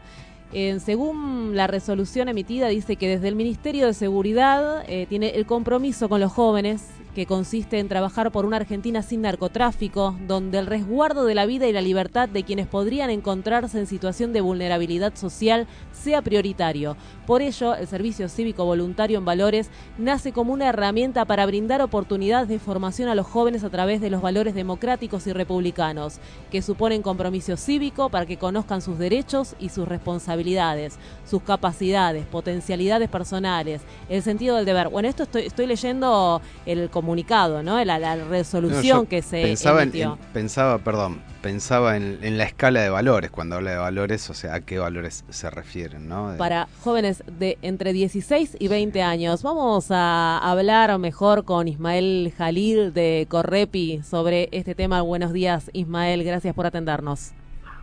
Eh, 0.53 0.79
según 0.79 1.57
la 1.57 1.66
resolución 1.66 2.29
emitida, 2.29 2.68
dice 2.68 2.95
que 2.95 3.09
desde 3.09 3.27
el 3.27 3.35
Ministerio 3.35 3.87
de 3.87 3.95
Seguridad 3.95 4.85
eh, 4.87 5.07
tiene 5.09 5.31
el 5.31 5.47
compromiso 5.47 6.09
con 6.09 6.21
los 6.21 6.31
jóvenes, 6.31 6.87
que 7.15 7.27
consiste 7.27 7.79
en 7.79 7.89
trabajar 7.89 8.31
por 8.31 8.47
una 8.47 8.57
Argentina 8.57 9.03
sin 9.03 9.23
narcotráfico, 9.23 10.17
donde 10.27 10.59
el 10.59 10.67
resguardo 10.67 11.25
de 11.25 11.35
la 11.35 11.47
vida 11.47 11.67
y 11.67 11.73
la 11.73 11.81
libertad 11.81 12.29
de 12.29 12.45
quienes 12.45 12.67
podrían 12.67 13.11
encontrarse 13.11 13.79
en 13.79 13.87
situación 13.87 14.33
de 14.33 14.41
vulnerabilidad 14.41 15.15
social 15.17 15.67
sea 15.93 16.23
prioritario. 16.23 16.97
Por 17.27 17.43
ello, 17.43 17.75
el 17.75 17.87
Servicio 17.87 18.29
Cívico 18.29 18.65
Voluntario 18.65 19.19
en 19.19 19.25
Valores 19.25 19.71
nace 19.99 20.33
como 20.33 20.53
una 20.53 20.69
herramienta 20.69 21.25
para 21.25 21.47
brindar 21.47 21.83
oportunidades 21.83 22.49
de 22.49 22.59
formación 22.59 23.09
a 23.09 23.15
los 23.15 23.27
jóvenes 23.27 23.65
a 23.65 23.71
través 23.71 24.01
de 24.01 24.11
los 24.11 24.23
valores 24.23 24.55
democráticos 24.55 25.27
y 25.27 25.33
republicanos, 25.33 26.19
que 26.51 26.63
suponen 26.63 27.03
compromiso 27.03 27.57
cívico 27.57 28.09
para 28.09 28.27
que 28.27 28.37
conozcan 28.37 28.83
sus 28.83 28.99
derechos 28.99 29.55
y 29.59 29.69
sus 29.69 29.87
responsabilidades, 29.87 30.99
sus 31.29 31.43
capacidades, 31.43 32.27
potencialidades 32.27 33.09
personales, 33.09 33.83
el 34.09 34.23
sentido 34.23 34.57
del 34.57 34.65
deber. 34.65 34.89
Bueno, 34.89 35.09
esto 35.09 35.25
estoy, 35.39 35.67
leyendo 35.67 36.41
el 36.67 36.91
comunicado, 36.91 37.10
¿no? 37.63 37.83
La, 37.85 37.99
la 37.99 38.17
resolución 38.17 38.99
No, 38.99 39.09
que 39.09 39.23
se 39.23 39.43
pensaba, 39.43 39.83
en- 39.83 39.89
emitió. 39.91 40.13
en- 40.21 40.33
pensaba, 40.33 40.79
perdón, 40.79 41.21
pensaba 41.43 41.97
en, 41.97 42.19
en 42.23 42.37
la 42.39 42.45
escala 42.45 42.81
de 42.81 42.91
valores, 42.91 43.31
cuando 43.31 43.57
habla 43.57 43.71
de 43.73 43.77
valores, 43.79 44.29
o 44.31 44.35
sea, 44.35 44.55
a 44.55 44.61
qué 44.61 44.79
valores 44.79 45.25
se 45.31 45.49
refieren, 45.51 46.09
¿no? 46.09 46.33
De- 46.33 46.39
para 46.39 46.69
jóvenes 46.83 47.23
de 47.39 47.59
entre 47.63 47.93
16 47.93 48.57
y 48.59 48.69
20 48.69 49.03
años. 49.03 49.43
Vamos 49.43 49.87
a 49.91 50.39
hablar 50.39 50.97
mejor 50.99 51.45
con 51.45 51.69
Ismael 51.69 52.33
Jalil 52.37 52.93
de 52.93 53.27
Correpi 53.29 54.01
sobre 54.03 54.49
este 54.53 54.75
tema. 54.75 55.03
Buenos 55.03 55.33
días, 55.33 55.71
Ismael. 55.73 56.25
Gracias 56.25 56.55
por 56.55 56.67
atendernos. 56.67 57.31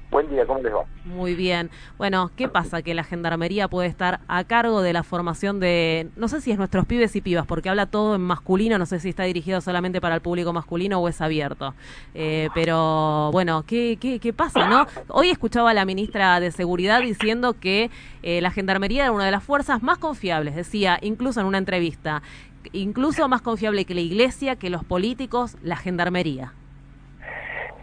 Buen 0.09 0.29
día, 0.29 0.45
¿cómo 0.45 0.61
les 0.61 0.73
va? 0.73 0.85
Muy 1.03 1.35
bien. 1.35 1.69
Bueno, 1.97 2.31
¿qué 2.37 2.47
pasa? 2.47 2.81
Que 2.81 2.93
la 2.93 3.03
gendarmería 3.03 3.67
puede 3.67 3.89
estar 3.89 4.21
a 4.29 4.45
cargo 4.45 4.81
de 4.81 4.93
la 4.93 5.03
formación 5.03 5.59
de, 5.59 6.09
no 6.15 6.29
sé 6.29 6.39
si 6.39 6.51
es 6.51 6.57
nuestros 6.57 6.85
pibes 6.85 7.13
y 7.17 7.21
pibas, 7.21 7.45
porque 7.45 7.67
habla 7.67 7.87
todo 7.87 8.15
en 8.15 8.21
masculino, 8.21 8.77
no 8.77 8.85
sé 8.85 9.01
si 9.01 9.09
está 9.09 9.23
dirigido 9.23 9.59
solamente 9.59 9.99
para 9.99 10.15
el 10.15 10.21
público 10.21 10.53
masculino 10.53 10.99
o 10.99 11.09
es 11.09 11.19
abierto. 11.19 11.73
Eh, 12.13 12.47
pero 12.53 13.31
bueno, 13.33 13.63
¿qué, 13.67 13.97
qué, 13.99 14.19
qué 14.19 14.31
pasa, 14.31 14.69
no? 14.69 14.87
Hoy 15.09 15.29
escuchaba 15.29 15.71
a 15.71 15.73
la 15.73 15.83
ministra 15.83 16.39
de 16.39 16.51
Seguridad 16.51 17.01
diciendo 17.01 17.53
que 17.59 17.91
eh, 18.23 18.39
la 18.39 18.51
gendarmería 18.51 19.03
era 19.03 19.11
una 19.11 19.25
de 19.25 19.31
las 19.31 19.43
fuerzas 19.43 19.83
más 19.83 19.97
confiables, 19.97 20.55
decía, 20.55 20.99
incluso 21.01 21.41
en 21.41 21.47
una 21.47 21.57
entrevista, 21.57 22.21
incluso 22.71 23.27
más 23.27 23.41
confiable 23.41 23.83
que 23.83 23.93
la 23.93 24.01
iglesia, 24.01 24.55
que 24.55 24.69
los 24.69 24.85
políticos, 24.85 25.57
la 25.63 25.75
gendarmería. 25.75 26.53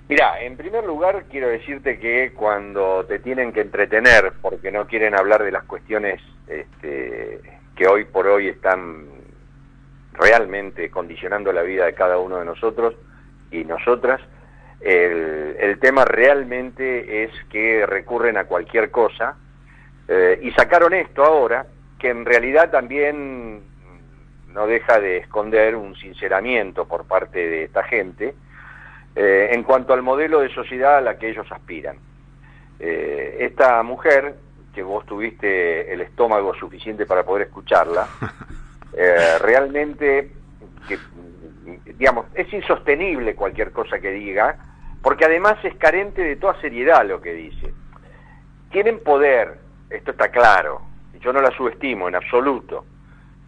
Mira, 0.09 0.41
en 0.43 0.57
primer 0.57 0.85
lugar 0.85 1.25
quiero 1.31 1.49
decirte 1.49 1.99
que 1.99 2.33
cuando 2.35 3.05
te 3.07 3.19
tienen 3.21 3.53
que 3.53 3.63
entretener 3.63 4.33
porque 4.43 4.71
no 4.71 4.87
quieren 4.87 5.15
hablar 5.15 5.43
de 5.43 5.53
las 5.53 5.65
cuestiones 5.65 6.21
este, 6.47 7.41
que 7.75 7.89
hoy 7.89 8.05
por 8.05 8.27
hoy 8.27 8.49
están 8.49 9.07
realmente 10.13 10.91
condicionando 10.91 11.53
la 11.53 11.63
vida 11.63 11.87
de 11.87 11.95
cada 11.95 12.19
uno 12.19 12.39
de 12.39 12.45
nosotros 12.45 12.95
y 13.51 13.65
nosotras, 13.65 14.21
el, 14.81 15.57
el 15.59 15.79
tema 15.79 16.05
realmente 16.05 17.25
es 17.25 17.31
que 17.49 17.87
recurren 17.87 18.37
a 18.37 18.45
cualquier 18.45 18.91
cosa 18.91 19.37
eh, 20.09 20.39
y 20.43 20.51
sacaron 20.53 20.93
esto 20.93 21.25
ahora, 21.25 21.67
que 21.99 22.11
en 22.11 22.25
realidad 22.25 22.71
también 22.71 23.63
no 24.49 24.67
deja 24.67 25.01
de 25.01 25.19
esconder 25.19 25.75
un 25.77 25.97
sinceramiento 25.97 26.87
por 26.87 27.07
parte 27.07 27.39
de 27.39 27.65
esta 27.65 27.83
gente, 27.85 28.35
eh, 29.17 29.51
en 29.53 29.63
cuanto 29.63 29.93
al 29.93 30.03
modelo 30.03 30.41
de 30.41 30.53
sociedad 30.53 30.97
a 30.97 31.01
la 31.01 31.17
que 31.19 31.31
ellos 31.31 31.47
aspiran. 31.51 31.97
Eh, 32.81 33.37
esta 33.41 33.81
mujer, 33.85 34.35
que 34.75 34.83
vos 34.83 35.07
tuviste 35.07 35.93
el 35.93 36.01
estómago 36.01 36.53
suficiente 36.55 37.07
para 37.07 37.23
poder 37.23 37.47
escucharla, 37.47 38.09
eh, 38.93 39.39
realmente, 39.41 40.33
que, 40.89 40.99
digamos, 41.97 42.27
es 42.35 42.53
insostenible 42.53 43.37
cualquier 43.37 43.71
cosa 43.71 44.01
que 44.01 44.11
diga, 44.11 44.57
porque 45.01 45.27
además 45.27 45.65
es 45.65 45.77
carente 45.77 46.23
de 46.23 46.35
toda 46.35 46.61
seriedad 46.61 47.07
lo 47.07 47.21
que 47.21 47.35
dice. 47.35 47.73
Tienen 48.73 48.99
poder, 48.99 49.59
esto 49.91 50.11
está 50.11 50.29
claro, 50.29 50.83
yo 51.21 51.33
no 51.33 51.41
la 51.41 51.53
subestimo 51.53 52.09
en 52.09 52.17
absoluto, 52.17 52.85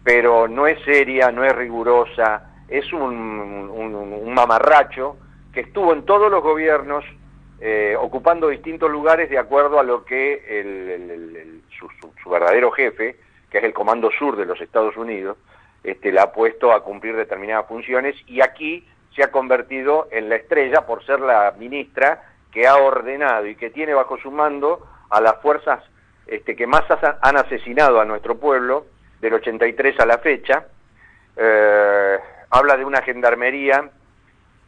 pero 0.01 0.47
no 0.47 0.65
es 0.65 0.81
seria, 0.85 1.29
no 1.29 1.43
es 1.43 1.53
rigurosa, 1.53 2.51
es 2.69 2.93
un, 2.93 3.01
un, 3.01 3.95
un 3.95 4.33
mamarracho 4.33 5.17
que 5.57 5.61
estuvo 5.61 5.91
en 5.91 6.05
todos 6.05 6.29
los 6.29 6.43
gobiernos 6.43 7.03
eh, 7.59 7.95
ocupando 7.99 8.49
distintos 8.49 8.91
lugares 8.91 9.27
de 9.27 9.39
acuerdo 9.39 9.79
a 9.79 9.83
lo 9.83 10.05
que 10.05 11.63
su, 11.79 12.29
verdadero 12.29 12.69
jefe, 12.69 13.15
que 13.49 13.57
es 13.57 13.63
el 13.63 13.73
Comando 13.73 14.11
Sur 14.11 14.35
de 14.35 14.45
los 14.45 14.61
Estados 14.61 14.95
Unidos, 14.97 15.35
este, 15.83 16.11
la 16.11 16.25
ha 16.25 16.31
puesto 16.31 16.71
a 16.71 16.83
cumplir 16.83 17.15
determinadas 17.15 17.65
funciones 17.67 18.15
y 18.27 18.41
aquí 18.41 18.87
se 19.15 19.23
ha 19.23 19.31
convertido 19.31 20.07
en 20.11 20.29
la 20.29 20.35
estrella 20.35 20.85
por 20.85 21.03
ser 21.03 21.21
la 21.21 21.55
ministra 21.57 22.35
que 22.51 22.67
ha 22.67 22.75
ordenado 22.75 23.47
y 23.47 23.55
que 23.55 23.71
tiene 23.71 23.95
bajo 23.95 24.19
su 24.19 24.29
mando 24.29 24.85
a 25.09 25.19
las 25.21 25.41
fuerzas 25.41 25.83
este, 26.27 26.55
que 26.55 26.67
más 26.67 26.83
han 27.01 27.35
asesinado 27.35 27.99
a 27.99 28.05
nuestro 28.05 28.37
pueblo 28.37 28.85
del 29.21 29.33
83 29.33 29.99
a 30.01 30.05
la 30.05 30.19
fecha. 30.19 30.67
Eh, 31.35 32.19
habla 32.51 32.77
de 32.77 32.85
una 32.85 33.01
gendarmería 33.01 33.89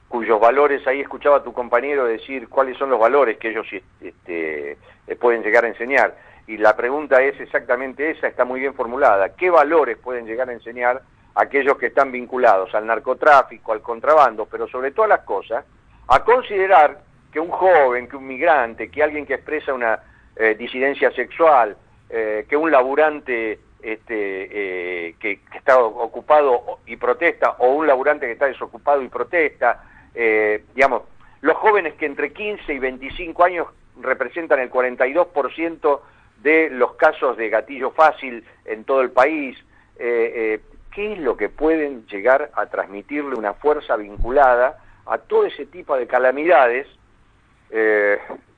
cuyos 0.09 0.39
valores, 0.39 0.85
ahí 0.87 0.99
escuchaba 0.99 1.43
tu 1.43 1.53
compañero 1.53 2.05
decir 2.05 2.49
cuáles 2.49 2.77
son 2.77 2.89
los 2.89 2.99
valores 2.99 3.37
que 3.37 3.49
ellos 3.49 3.67
este, 4.01 4.77
pueden 5.21 5.43
llegar 5.43 5.63
a 5.63 5.69
enseñar. 5.69 6.15
Y 6.47 6.57
la 6.57 6.75
pregunta 6.75 7.21
es 7.21 7.39
exactamente 7.39 8.09
esa, 8.09 8.27
está 8.27 8.43
muy 8.43 8.59
bien 8.59 8.73
formulada. 8.73 9.35
¿Qué 9.35 9.49
valores 9.51 9.97
pueden 9.97 10.25
llegar 10.25 10.49
a 10.49 10.53
enseñar 10.53 11.01
aquellos 11.35 11.77
que 11.77 11.87
están 11.87 12.11
vinculados 12.11 12.73
al 12.73 12.87
narcotráfico, 12.87 13.71
al 13.71 13.81
contrabando, 13.81 14.45
pero 14.45 14.67
sobre 14.67 14.91
todas 14.91 15.09
las 15.09 15.21
cosas, 15.21 15.63
a 16.07 16.23
considerar 16.23 17.01
que 17.31 17.39
un 17.39 17.49
joven, 17.49 18.07
que 18.07 18.15
un 18.15 18.27
migrante, 18.27 18.89
que 18.89 19.03
alguien 19.03 19.25
que 19.25 19.35
expresa 19.35 19.73
una 19.73 19.99
eh, 20.35 20.55
disidencia 20.55 21.11
sexual, 21.11 21.77
eh, 22.09 22.45
que 22.49 22.57
un 22.57 22.71
laburante 22.71 23.59
este, 23.81 25.07
eh, 25.09 25.15
que, 25.19 25.39
está 25.55 25.79
ocupado 25.79 26.79
y 26.85 26.97
protesta, 26.97 27.51
o 27.59 27.69
un 27.69 27.87
laburante 27.87 28.25
que 28.25 28.33
está 28.33 28.47
desocupado 28.47 29.01
y 29.01 29.09
protesta, 29.09 29.83
eh, 30.21 30.65
digamos, 30.75 31.03
los 31.39 31.55
jóvenes 31.55 31.93
que 31.93 32.05
entre 32.05 32.33
15 32.33 32.73
y 32.73 32.77
25 32.77 33.41
años 33.41 33.67
representan 34.01 34.59
el 34.59 34.69
42% 34.69 36.01
de 36.41 36.69
los 36.71 36.95
casos 36.95 37.37
de 37.37 37.47
gatillo 37.47 37.91
fácil 37.91 38.43
en 38.65 38.83
todo 38.83 38.99
el 38.99 39.11
país, 39.11 39.57
eh, 39.97 40.33
eh, 40.35 40.61
¿qué 40.93 41.13
es 41.13 41.19
lo 41.19 41.37
que 41.37 41.47
pueden 41.47 42.05
llegar 42.07 42.51
a 42.53 42.65
transmitirle 42.65 43.33
una 43.35 43.53
fuerza 43.53 43.95
vinculada 43.95 44.83
a 45.05 45.19
todo 45.19 45.45
ese 45.45 45.65
tipo 45.65 45.95
de 45.95 46.05
calamidades 46.05 46.85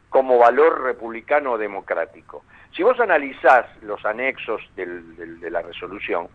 como 0.09 0.39
valor 0.39 0.81
republicano 0.81 1.59
democrático? 1.59 2.43
Si 2.75 2.81
vos 2.81 2.99
analizás 2.99 3.67
los 3.83 4.03
anexos 4.03 4.63
del, 4.75 5.39
de 5.39 5.51
la 5.51 5.61
resolución, 5.61 6.27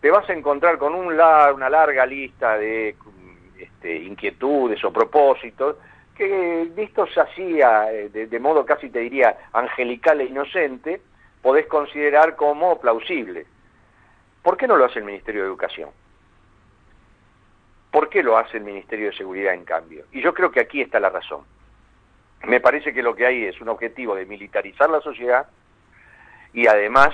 te 0.00 0.10
vas 0.10 0.28
a 0.28 0.32
encontrar 0.32 0.78
con 0.78 0.96
una 0.96 1.52
larga 1.70 2.04
lista 2.04 2.58
de 2.58 2.96
este, 3.62 3.96
inquietudes 3.96 4.82
o 4.84 4.92
propósitos, 4.92 5.76
que 6.16 6.70
vistos 6.74 7.16
así 7.16 7.54
de, 7.54 8.26
de, 8.28 8.38
modo 8.38 8.66
casi 8.66 8.90
te 8.90 9.00
diría 9.00 9.36
angelical 9.52 10.20
e 10.20 10.24
inocente, 10.24 11.00
podés 11.40 11.66
considerar 11.66 12.36
como 12.36 12.80
plausible. 12.80 13.46
¿Por 14.42 14.56
qué 14.56 14.66
no 14.66 14.76
lo 14.76 14.84
hace 14.84 14.98
el 14.98 15.04
Ministerio 15.04 15.42
de 15.42 15.48
Educación? 15.48 15.90
¿Por 17.90 18.08
qué 18.08 18.22
lo 18.22 18.38
hace 18.38 18.56
el 18.56 18.64
Ministerio 18.64 19.06
de 19.06 19.16
Seguridad 19.16 19.54
en 19.54 19.64
cambio? 19.64 20.06
Y 20.12 20.22
yo 20.22 20.32
creo 20.34 20.50
que 20.50 20.60
aquí 20.60 20.80
está 20.80 20.98
la 20.98 21.10
razón. 21.10 21.44
Me 22.44 22.60
parece 22.60 22.92
que 22.92 23.02
lo 23.02 23.14
que 23.14 23.26
hay 23.26 23.44
es 23.44 23.60
un 23.60 23.68
objetivo 23.68 24.14
de 24.14 24.26
militarizar 24.26 24.90
la 24.90 25.00
sociedad 25.00 25.46
y 26.52 26.66
además 26.66 27.10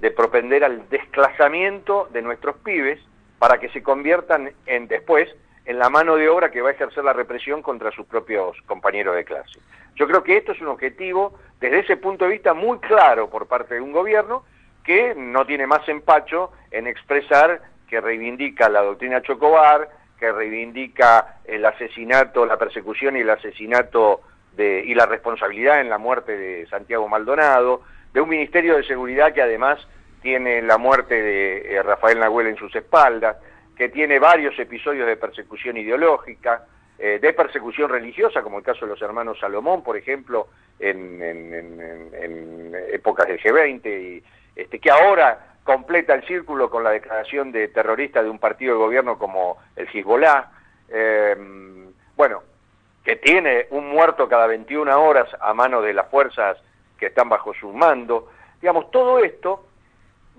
de 0.00 0.10
propender 0.10 0.64
al 0.64 0.88
desclasamiento 0.88 2.08
de 2.12 2.22
nuestros 2.22 2.56
pibes 2.56 3.00
para 3.38 3.58
que 3.58 3.68
se 3.68 3.82
conviertan 3.82 4.52
en 4.66 4.88
después 4.88 5.28
en 5.64 5.78
la 5.78 5.88
mano 5.88 6.16
de 6.16 6.28
obra 6.28 6.50
que 6.50 6.60
va 6.60 6.70
a 6.70 6.72
ejercer 6.72 7.04
la 7.04 7.12
represión 7.12 7.62
contra 7.62 7.90
sus 7.90 8.06
propios 8.06 8.60
compañeros 8.66 9.14
de 9.16 9.24
clase. 9.24 9.60
Yo 9.96 10.06
creo 10.06 10.22
que 10.22 10.36
esto 10.36 10.52
es 10.52 10.60
un 10.60 10.68
objetivo, 10.68 11.38
desde 11.60 11.80
ese 11.80 11.96
punto 11.96 12.24
de 12.24 12.32
vista, 12.32 12.52
muy 12.52 12.78
claro 12.78 13.30
por 13.30 13.46
parte 13.46 13.74
de 13.74 13.80
un 13.80 13.92
gobierno 13.92 14.44
que 14.84 15.14
no 15.14 15.46
tiene 15.46 15.66
más 15.66 15.88
empacho 15.88 16.52
en 16.70 16.86
expresar 16.86 17.62
que 17.88 18.00
reivindica 18.00 18.68
la 18.68 18.82
doctrina 18.82 19.22
Chocobar, 19.22 19.88
que 20.18 20.30
reivindica 20.32 21.38
el 21.44 21.64
asesinato, 21.64 22.44
la 22.44 22.58
persecución 22.58 23.16
y 23.16 23.20
el 23.20 23.30
asesinato 23.30 24.20
de, 24.56 24.84
y 24.84 24.94
la 24.94 25.06
responsabilidad 25.06 25.80
en 25.80 25.88
la 25.88 25.98
muerte 25.98 26.36
de 26.36 26.66
Santiago 26.66 27.08
Maldonado, 27.08 27.82
de 28.12 28.20
un 28.20 28.28
Ministerio 28.28 28.76
de 28.76 28.84
Seguridad 28.84 29.32
que 29.32 29.42
además 29.42 29.78
tiene 30.22 30.62
la 30.62 30.78
muerte 30.78 31.20
de 31.20 31.74
eh, 31.74 31.82
Rafael 31.82 32.18
Nahuel 32.18 32.46
en 32.46 32.56
sus 32.56 32.74
espaldas, 32.74 33.36
que 33.76 33.88
tiene 33.88 34.18
varios 34.18 34.58
episodios 34.58 35.06
de 35.06 35.16
persecución 35.16 35.76
ideológica, 35.76 36.66
eh, 36.98 37.18
de 37.20 37.32
persecución 37.32 37.90
religiosa, 37.90 38.42
como 38.42 38.58
el 38.58 38.64
caso 38.64 38.86
de 38.86 38.92
los 38.92 39.02
hermanos 39.02 39.38
Salomón, 39.40 39.82
por 39.82 39.96
ejemplo, 39.96 40.48
en, 40.78 41.20
en, 41.22 42.72
épocas 42.92 43.26
del 43.26 43.40
G20, 43.40 43.86
y, 43.86 44.22
este, 44.54 44.78
que 44.78 44.90
ahora 44.90 45.56
completa 45.64 46.14
el 46.14 46.24
círculo 46.24 46.70
con 46.70 46.84
la 46.84 46.90
declaración 46.90 47.50
de 47.50 47.68
terrorista 47.68 48.22
de 48.22 48.30
un 48.30 48.38
partido 48.38 48.74
de 48.74 48.78
gobierno 48.78 49.18
como 49.18 49.58
el 49.74 49.88
Hezbollah, 49.88 50.50
eh, 50.88 51.36
bueno, 52.16 52.42
que 53.02 53.16
tiene 53.16 53.66
un 53.70 53.88
muerto 53.88 54.28
cada 54.28 54.46
21 54.46 55.02
horas 55.02 55.28
a 55.40 55.52
mano 55.52 55.82
de 55.82 55.94
las 55.94 56.08
fuerzas 56.08 56.58
que 56.98 57.06
están 57.06 57.28
bajo 57.28 57.52
su 57.54 57.72
mando, 57.72 58.30
digamos, 58.60 58.90
todo 58.90 59.18
esto 59.18 59.66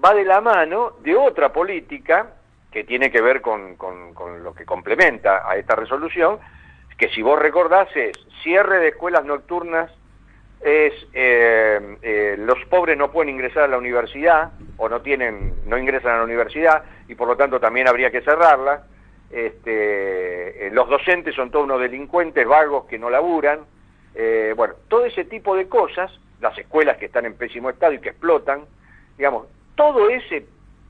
va 0.03 0.13
de 0.13 0.23
la 0.23 0.41
mano 0.41 0.93
de 1.01 1.15
otra 1.15 1.51
política 1.51 2.33
que 2.75 2.83
tiene 2.83 3.09
que 3.09 3.21
ver 3.21 3.39
con, 3.39 3.77
con, 3.77 4.43
lo 4.43 4.53
que 4.53 4.65
complementa 4.65 5.49
a 5.49 5.55
esta 5.55 5.77
resolución, 5.77 6.39
que 6.97 7.07
si 7.07 7.21
vos 7.21 7.39
recordás 7.39 7.87
es 7.95 8.11
cierre 8.43 8.79
de 8.79 8.89
escuelas 8.89 9.23
nocturnas, 9.23 9.89
es 10.59 10.93
eh, 11.13 11.97
eh, 12.01 12.35
los 12.37 12.59
pobres 12.65 12.97
no 12.97 13.13
pueden 13.13 13.33
ingresar 13.33 13.63
a 13.63 13.67
la 13.69 13.77
universidad 13.77 14.51
o 14.75 14.89
no 14.89 14.99
tienen, 14.99 15.53
no 15.65 15.77
ingresan 15.77 16.15
a 16.15 16.17
la 16.17 16.25
universidad 16.25 16.83
y 17.07 17.15
por 17.15 17.29
lo 17.29 17.37
tanto 17.37 17.61
también 17.61 17.87
habría 17.87 18.11
que 18.11 18.19
cerrarla. 18.19 18.83
Este, 19.31 20.67
eh, 20.67 20.69
los 20.71 20.89
docentes 20.89 21.33
son 21.33 21.51
todos 21.51 21.63
unos 21.63 21.79
delincuentes 21.79 22.45
vagos 22.45 22.87
que 22.87 22.99
no 22.99 23.09
laburan. 23.09 23.61
Eh, 24.15 24.53
bueno, 24.57 24.73
todo 24.89 25.05
ese 25.05 25.23
tipo 25.23 25.55
de 25.55 25.69
cosas, 25.69 26.11
las 26.41 26.57
escuelas 26.57 26.97
que 26.97 27.05
están 27.05 27.25
en 27.25 27.35
pésimo 27.35 27.69
estado 27.69 27.93
y 27.93 27.99
que 27.99 28.09
explotan, 28.09 28.65
digamos, 29.17 29.47
todo 29.75 30.09
ese 30.09 30.45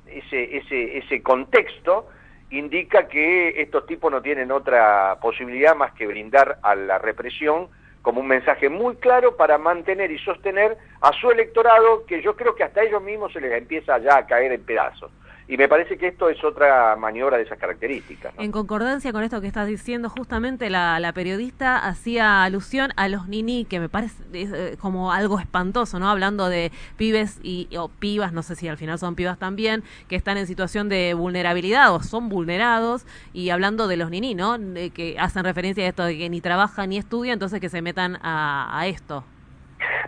ese, 0.08 0.58
ese, 0.58 0.98
ese 0.98 1.22
contexto 1.22 2.08
indica 2.50 3.08
que 3.08 3.62
estos 3.62 3.86
tipos 3.86 4.12
no 4.12 4.22
tienen 4.22 4.52
otra 4.52 5.18
posibilidad 5.22 5.76
más 5.76 5.94
que 5.94 6.08
brindar 6.08 6.60
a 6.62 6.76
la 6.76 6.98
represión 6.98 7.70
como 8.02 8.22
un 8.22 8.28
mensaje 8.28 8.70
muy 8.70 8.98
claro 8.98 9.36
para 9.36 9.58
mantener 9.58 10.12
y 10.12 10.20
sostener 10.20 10.78
a 11.02 11.12
su 11.14 11.32
electorado, 11.32 12.06
que 12.06 12.22
yo 12.22 12.36
creo 12.36 12.54
que 12.54 12.64
hasta 12.64 12.84
ellos 12.84 13.02
mismos 13.02 13.34
se 13.34 13.42
les 13.42 13.52
empieza 13.54 13.98
ya 13.98 14.18
a 14.18 14.28
caer 14.28 14.52
en 14.52 14.64
pedazos. 14.64 15.12
Y 15.48 15.58
me 15.58 15.68
parece 15.68 15.98
que 15.98 16.08
esto 16.08 16.28
es 16.30 16.44
otra 16.44 16.96
maniobra 16.96 17.38
de 17.38 17.44
esas 17.44 17.60
características. 17.60 18.34
¿no? 18.34 18.42
En 18.42 18.52
concordancia 18.52 19.12
con 19.12 19.24
esto 19.24 19.42
que 19.42 19.48
estás 19.48 19.68
diciendo, 19.68 20.10
justamente 20.10 20.72
la, 20.72 21.00
la 21.00 21.14
periodista 21.14 21.78
hacía 21.78 22.44
alusión 22.44 22.92
a 22.96 23.08
los 23.10 23.28
nini, 23.28 23.66
que 23.66 23.80
me 23.80 23.88
parece 23.88 24.16
eh, 24.34 24.76
como 24.80 25.12
algo 25.12 25.40
espantoso, 25.40 26.00
¿no? 26.00 26.10
Hablando 26.10 26.50
de 26.50 26.72
pibes 26.98 27.40
y 27.44 27.70
o 27.78 27.90
pibas, 27.90 28.34
no 28.34 28.42
sé 28.42 28.56
si 28.56 28.68
al 28.68 28.78
final 28.78 28.98
son 28.98 29.14
pibas 29.14 29.38
también, 29.38 29.84
que 30.10 30.16
están 30.16 30.38
en 30.38 30.48
situación 30.48 30.90
de 30.90 31.14
vulnerabilidad 31.14 31.94
o 31.94 32.02
son 32.02 32.28
vulnerados, 32.28 33.06
y 33.32 33.52
hablando 33.52 33.88
de 33.88 33.98
los 33.98 34.10
nini, 34.10 34.34
¿no? 34.34 34.58
De 34.58 34.90
que 34.90 35.18
hacen 35.20 35.44
referencia 35.44 35.86
a 35.86 35.88
esto 35.90 36.06
de 36.06 36.18
que 36.18 36.28
ni 36.28 36.42
trabajan 36.42 36.90
ni 36.90 36.98
estudian, 36.98 37.34
entonces 37.34 37.62
que 37.62 37.70
se 37.70 37.84
metan 37.84 38.18
a, 38.24 38.80
a 38.80 38.88
esto. 38.88 39.24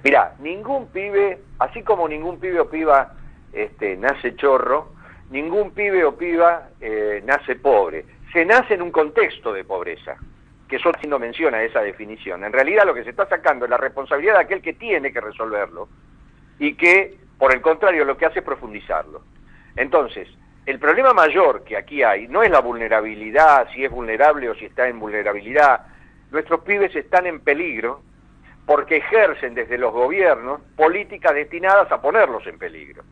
Mira, 0.04 0.36
ningún 0.40 0.88
pibe, 0.88 1.44
así 1.60 1.84
como 1.84 2.08
ningún 2.08 2.40
pibe 2.40 2.60
o 2.60 2.70
piba 2.70 3.14
este, 3.54 3.98
nace 3.98 4.36
chorro, 4.36 4.97
ningún 5.30 5.71
pibe 5.71 6.03
o 6.03 6.15
piba 6.15 6.69
eh, 6.80 7.21
nace 7.25 7.55
pobre. 7.55 8.05
Se 8.32 8.45
nace 8.45 8.73
en 8.73 8.82
un 8.82 8.91
contexto 8.91 9.53
de 9.53 9.63
pobreza, 9.63 10.17
que 10.67 10.80
solo 10.80 10.95
haciendo 10.95 11.19
mención 11.19 11.53
a 11.53 11.63
esa 11.63 11.82
definición. 11.82 12.43
En 12.43 12.53
realidad 12.53 12.86
lo 12.86 12.93
que 12.93 13.03
se 13.03 13.11
está 13.11 13.28
sacando 13.28 13.65
es 13.65 13.71
la 13.71 13.78
responsabilidad 13.78 14.36
de 14.36 14.41
aquel 14.41 14.61
que 14.61 14.73
tiene 14.73 15.11
que 15.11 15.21
resolverlo 15.21 15.88
y 16.59 16.75
que, 16.75 17.17
por 17.38 17.53
el 17.53 17.61
contrario, 17.61 18.05
lo 18.05 18.17
que 18.17 18.25
hace 18.25 18.39
es 18.39 18.45
profundizarlo. 18.45 19.21
Entonces, 19.75 20.28
el 20.65 20.80
problema 20.80 21.13
mayor 21.13 21.63
que 21.63 21.78
aquí 21.78 22.03
hay 22.03 22.28
no 22.28 22.43
es 22.43 22.51
la 22.51 22.59
vulnerabilidad, 22.59 23.69
si 23.73 23.86
es 23.86 23.91
vulnerable 23.91 24.49
o 24.49 24.55
si 24.55 24.65
está 24.65 24.89
en 24.89 24.99
vulnerabilidad. 24.99 25.86
Nuestros 26.30 26.61
pibes 26.61 26.93
están 26.93 27.25
en 27.25 27.39
peligro 27.39 28.01
porque 28.65 28.97
ejercen 28.97 29.55
desde 29.55 29.78
los 29.78 29.93
gobiernos 29.93 30.59
políticas 30.75 31.34
destinadas 31.34 31.89
a 31.89 32.01
ponerlos 32.01 32.45
en 32.47 32.59
peligro. 32.59 33.03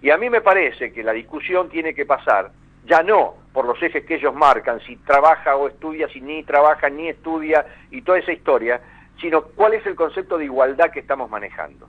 Y 0.00 0.10
a 0.10 0.16
mí 0.16 0.30
me 0.30 0.40
parece 0.40 0.92
que 0.92 1.02
la 1.02 1.12
discusión 1.12 1.68
tiene 1.68 1.94
que 1.94 2.06
pasar 2.06 2.50
ya 2.84 3.02
no 3.02 3.34
por 3.52 3.66
los 3.66 3.82
ejes 3.82 4.04
que 4.04 4.14
ellos 4.14 4.34
marcan, 4.34 4.80
si 4.80 4.96
trabaja 4.96 5.56
o 5.56 5.68
estudia, 5.68 6.08
si 6.08 6.20
ni 6.20 6.42
trabaja 6.44 6.88
ni 6.88 7.08
estudia 7.08 7.66
y 7.90 8.02
toda 8.02 8.18
esa 8.18 8.32
historia, 8.32 8.80
sino 9.20 9.42
cuál 9.42 9.74
es 9.74 9.84
el 9.86 9.96
concepto 9.96 10.38
de 10.38 10.44
igualdad 10.44 10.90
que 10.90 11.00
estamos 11.00 11.28
manejando. 11.28 11.88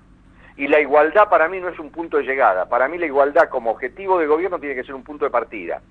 Y 0.57 0.67
la 0.67 0.79
igualdad 0.81 1.29
para 1.29 1.47
mí 1.47 1.59
no 1.59 1.69
es 1.69 1.79
un 1.79 1.91
punto 1.91 2.17
de 2.17 2.23
llegada, 2.23 2.67
para 2.67 2.87
mí 2.87 2.97
la 2.97 3.05
igualdad 3.05 3.49
como 3.49 3.71
objetivo 3.71 4.19
de 4.19 4.27
gobierno 4.27 4.59
tiene 4.59 4.75
que 4.75 4.83
ser 4.83 4.95
un 4.95 5.03
punto 5.03 5.25
de 5.25 5.31
partida. 5.31 5.81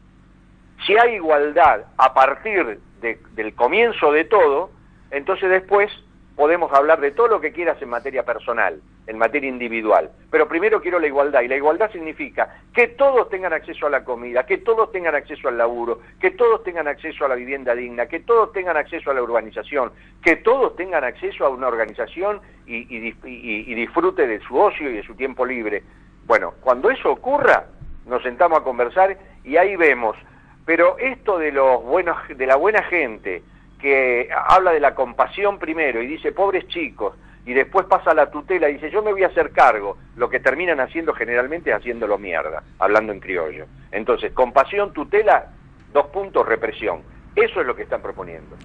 Si 0.85 0.97
hay 0.99 1.15
igualdad 1.15 1.87
a 1.97 2.13
partir 2.13 2.79
de- 3.01 3.21
del 3.33 3.55
comienzo 3.55 4.13
de 4.13 4.25
todo, 4.25 4.71
entonces 5.11 5.49
después 5.49 5.91
podemos 6.39 6.73
hablar 6.73 7.01
de 7.01 7.11
todo 7.11 7.27
lo 7.27 7.41
que 7.41 7.51
quieras 7.51 7.83
en 7.83 7.89
materia 7.89 8.23
personal, 8.23 8.81
en 9.09 9.19
materia 9.19 9.49
individual. 9.49 10.13
Pero 10.31 10.47
primero 10.47 10.81
quiero 10.81 11.01
la 11.01 11.09
igualdad, 11.09 11.43
y 11.43 11.49
la 11.49 11.57
igualdad 11.57 11.91
significa 11.91 12.61
que 12.73 12.87
todos 12.87 13.29
tengan 13.29 13.53
acceso 13.53 13.89
a 13.89 13.91
la 13.91 14.05
comida, 14.05 14.47
que 14.47 14.59
todos 14.59 14.93
tengan 14.93 15.17
acceso 15.17 15.49
al 15.49 15.59
laburo, 15.59 15.99
que 16.21 16.31
todos 16.31 16.63
tengan 16.63 16.87
acceso 16.87 17.25
a 17.25 17.29
la 17.29 17.35
vivienda 17.35 17.75
digna, 17.75 18.07
que 18.07 18.21
todos 18.21 18.53
tengan 18.53 18.77
acceso 18.77 19.11
a 19.11 19.15
la 19.15 19.23
urbanización, 19.23 19.91
que 20.23 20.37
todos 20.37 20.77
tengan 20.77 21.03
acceso 21.03 21.45
a 21.45 21.49
una 21.49 21.67
organización 21.67 22.41
y, 22.69 22.77
y 22.97 23.01
dis- 23.13 23.25
y- 23.27 23.73
y 23.73 23.75
disfrute 23.75 24.29
de 24.29 24.39
su 24.39 24.57
ocio 24.57 24.89
y 24.89 24.93
de 24.95 25.03
su 25.03 25.17
tiempo 25.17 25.45
libre. 25.45 25.83
Bueno, 26.25 26.55
cuando 26.61 26.89
eso 26.89 27.11
ocurra, 27.11 27.65
nos 28.07 28.23
sentamos 28.23 28.61
a 28.61 28.63
conversar 28.63 29.19
y 29.43 29.57
ahí 29.57 29.75
vemos. 29.75 30.17
Pero 30.65 30.99
esto 30.99 31.37
de 31.39 31.51
los 31.51 31.83
buenos, 31.83 32.17
de 32.29 32.47
la 32.47 32.55
buena 32.55 32.85
gente, 32.85 33.43
que 33.79 34.29
habla 34.33 34.73
de 34.73 34.81
la 34.81 34.95
compasión 34.95 35.59
primero 35.59 36.03
y 36.03 36.07
dice 36.07 36.33
pobres 36.33 36.67
chicos, 36.69 37.15
y 37.47 37.55
después 37.55 37.87
pasa 37.87 38.13
la 38.13 38.31
tutela 38.31 38.69
y 38.69 38.75
dice 38.75 38.91
yo 38.91 39.03
me 39.03 39.13
voy 39.13 39.23
a 39.23 39.29
hacer 39.29 39.53
cargo, 39.53 39.97
lo 40.17 40.29
que 40.29 40.41
terminan 40.41 40.81
haciendo 40.81 41.15
generalmente 41.15 41.71
es 41.71 41.77
haciéndolo 41.77 42.19
mierda, 42.19 42.63
hablando 42.79 43.13
en 43.13 43.21
criollo. 43.21 43.67
Entonces, 43.91 44.33
compasión, 44.33 44.93
tutela, 44.93 45.53
dos 45.93 46.09
puntos, 46.09 46.47
represión. 46.47 47.01
Eso 47.35 47.61
es 47.61 47.67
lo 47.67 47.75
que 47.75 47.83
están 47.83 48.03
proponiendo. 48.03 48.57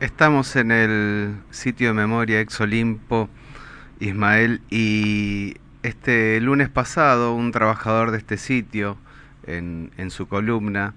Estamos 0.00 0.56
en 0.56 0.70
el 0.72 1.36
sitio 1.50 1.88
de 1.88 1.94
memoria 1.94 2.40
Ex 2.40 2.60
Olimpo, 2.60 3.28
Ismael, 4.00 4.60
y 4.70 5.56
este 5.82 6.40
lunes 6.40 6.68
pasado 6.68 7.34
un 7.34 7.50
trabajador 7.50 8.10
de 8.10 8.18
este 8.18 8.36
sitio, 8.36 8.98
en, 9.46 9.90
en 9.96 10.10
su 10.10 10.28
columna, 10.28 10.94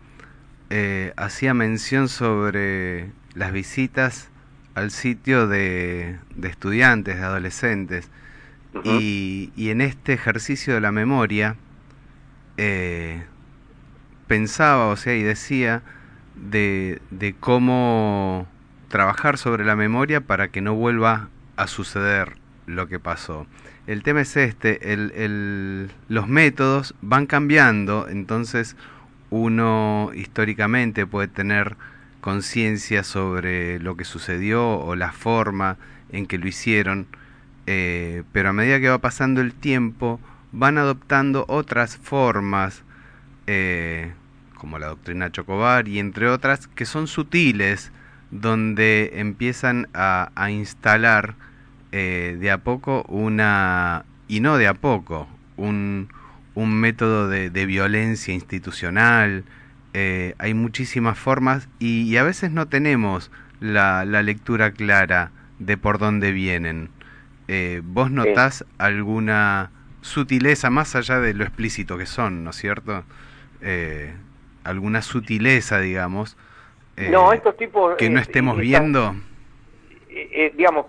eh, 0.70 1.14
hacía 1.16 1.54
mención 1.54 2.10
sobre 2.10 3.12
las 3.36 3.52
visitas 3.52 4.30
al 4.76 4.92
sitio 4.92 5.48
de, 5.48 6.18
de 6.36 6.48
estudiantes, 6.50 7.18
de 7.18 7.24
adolescentes, 7.24 8.10
y, 8.84 9.52
y 9.56 9.70
en 9.70 9.82
este 9.82 10.14
ejercicio 10.14 10.74
de 10.74 10.82
la 10.82 10.92
memoria 10.92 11.56
eh, 12.58 13.24
pensaba, 14.28 14.88
o 14.88 14.96
sea, 14.96 15.16
y 15.16 15.24
decía 15.24 15.82
de, 16.36 17.02
de 17.12 17.34
cómo 17.40 18.48
trabajar 18.90 19.38
sobre 19.38 19.66
la 19.66 19.76
memoria 19.76 20.22
para 20.22 20.50
que 20.50 20.62
no 20.62 20.76
vuelva 20.76 21.30
a 21.58 21.68
suceder 21.68 22.36
lo 22.66 22.88
que 22.88 23.00
pasó. 23.00 23.48
El 23.88 24.04
tema 24.04 24.22
es 24.22 24.38
este, 24.38 24.94
el, 24.94 25.12
el- 25.16 25.92
los 26.08 26.28
métodos 26.28 26.96
van 27.02 27.26
cambiando, 27.26 28.08
entonces 28.10 28.76
uno 29.30 30.12
históricamente 30.14 31.06
puede 31.06 31.28
tener 31.28 31.78
conciencia 32.22 33.04
sobre 33.04 33.80
lo 33.80 33.98
que 33.98 34.06
sucedió 34.06 34.78
o 34.80 34.96
la 34.96 35.12
forma 35.12 35.78
en 36.12 36.28
que 36.28 36.38
lo 36.38 36.48
hicieron, 36.48 37.08
eh, 37.68 38.24
pero 38.32 38.50
a 38.50 38.54
medida 38.54 38.80
que 38.80 38.90
va 38.90 39.00
pasando 39.00 39.42
el 39.42 39.54
tiempo 39.54 40.20
van 40.52 40.78
adoptando 40.78 41.46
otras 41.48 41.98
formas, 41.98 42.84
eh, 43.48 44.14
como 44.56 44.78
la 44.78 44.88
doctrina 44.88 45.32
Chocobar 45.32 45.88
y 45.88 46.00
entre 46.00 46.30
otras, 46.30 46.68
que 46.68 46.86
son 46.86 47.08
sutiles, 47.08 47.92
donde 48.30 49.12
empiezan 49.16 49.90
a, 49.94 50.30
instalar 50.52 51.36
eh, 51.92 52.38
de 52.40 52.52
a 52.52 52.60
poco 52.60 53.04
una, 53.10 54.06
y 54.28 54.40
no 54.40 54.58
de 54.58 54.68
a 54.68 54.76
poco, 54.76 55.28
un, 55.58 56.08
método 56.56 57.28
de 57.28 57.66
violencia 57.66 58.34
institucional. 58.34 59.44
Eh, 59.94 60.36
hay 60.38 60.54
muchísimas 60.54 61.18
formas 61.20 61.68
y, 61.80 62.04
y 62.04 62.18
a 62.18 62.24
veces 62.24 62.52
no 62.52 62.68
tenemos 62.68 63.32
la, 63.60 64.06
la 64.06 64.22
lectura 64.24 64.72
clara 64.72 65.32
de 65.60 65.78
por 65.78 65.98
dónde 65.98 66.32
vienen. 66.32 66.90
Eh, 67.48 67.82
¿Vos 67.84 68.10
notás 68.12 68.66
alguna 68.78 69.72
sutileza 70.02 70.70
más 70.70 70.96
allá 70.96 71.20
de 71.20 71.34
lo 71.34 71.44
explícito 71.44 71.98
que 71.98 72.06
son, 72.06 72.44
¿no 72.44 72.52
es 72.52 72.56
cierto? 72.56 73.04
Eh, 73.62 74.14
alguna 74.64 75.02
sutileza, 75.02 75.80
digamos, 75.80 76.38
eh, 76.98 77.10
no, 77.12 77.34
estos 77.34 77.58
tipos... 77.58 77.96
que 77.98 78.10
no 78.10 78.20
eh, 78.20 78.24
estemos 78.24 78.58
viendo. 78.58 79.16
digamos, 80.56 80.86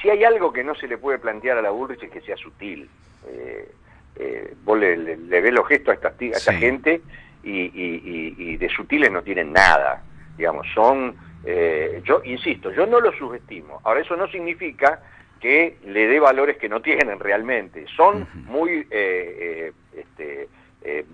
si 0.00 0.10
hay 0.10 0.24
algo 0.24 0.52
que 0.52 0.62
no 0.64 0.74
se 0.74 0.86
le 0.86 0.98
puede 0.98 1.18
plantear 1.18 1.58
a 1.58 1.62
la 1.62 1.70
Bullrich 1.70 2.02
es 2.02 2.10
que 2.10 2.20
sea 2.20 2.36
sutil. 2.36 2.88
Eh, 3.26 3.68
eh, 4.16 4.54
vos 4.64 4.78
le, 4.78 4.96
le- 4.96 5.16
le 5.16 5.40
ves 5.40 5.52
los 5.52 5.66
gestos 5.66 5.90
a 5.92 5.94
esta, 5.94 6.08
a 6.08 6.36
esta 6.38 6.52
Sí. 6.52 6.58
gente 6.58 7.02
y, 7.48 7.70
y- 7.74 8.34
y- 8.36 8.56
de 8.56 8.68
sutiles 8.68 9.10
no 9.10 9.22
tienen 9.22 9.52
nada. 9.52 10.04
Digamos, 10.36 10.66
son... 10.74 11.16
eh, 11.42 12.02
yo 12.04 12.20
insisto, 12.24 12.70
yo 12.72 12.86
no 12.86 13.00
los 13.00 13.16
subestimo. 13.16 13.80
Ahora, 13.84 14.00
eso 14.00 14.16
no 14.16 14.28
significa 14.28 15.00
que 15.40 15.78
le 15.84 16.06
dé 16.08 16.20
valores 16.20 16.56
que 16.58 16.68
no 16.68 16.80
tienen 16.82 17.18
realmente. 17.18 17.86
Son 17.96 18.26
muy... 18.46 18.86
eh, 18.90 18.90
eh, 18.90 19.72
este, 19.92 20.48
eh, 20.82 21.04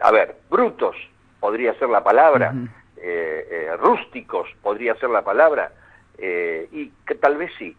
a 0.00 0.10
ver, 0.10 0.36
brutos 0.50 0.96
podría 1.40 1.74
ser 1.74 1.88
la 1.88 2.02
palabra, 2.02 2.52
eh, 2.96 3.70
rústicos 3.78 4.48
podría 4.62 4.94
ser 4.96 5.10
la 5.10 5.22
palabra, 5.22 5.72
y 6.18 6.90
que 7.06 7.14
tal 7.16 7.36
vez 7.36 7.52
sí. 7.58 7.76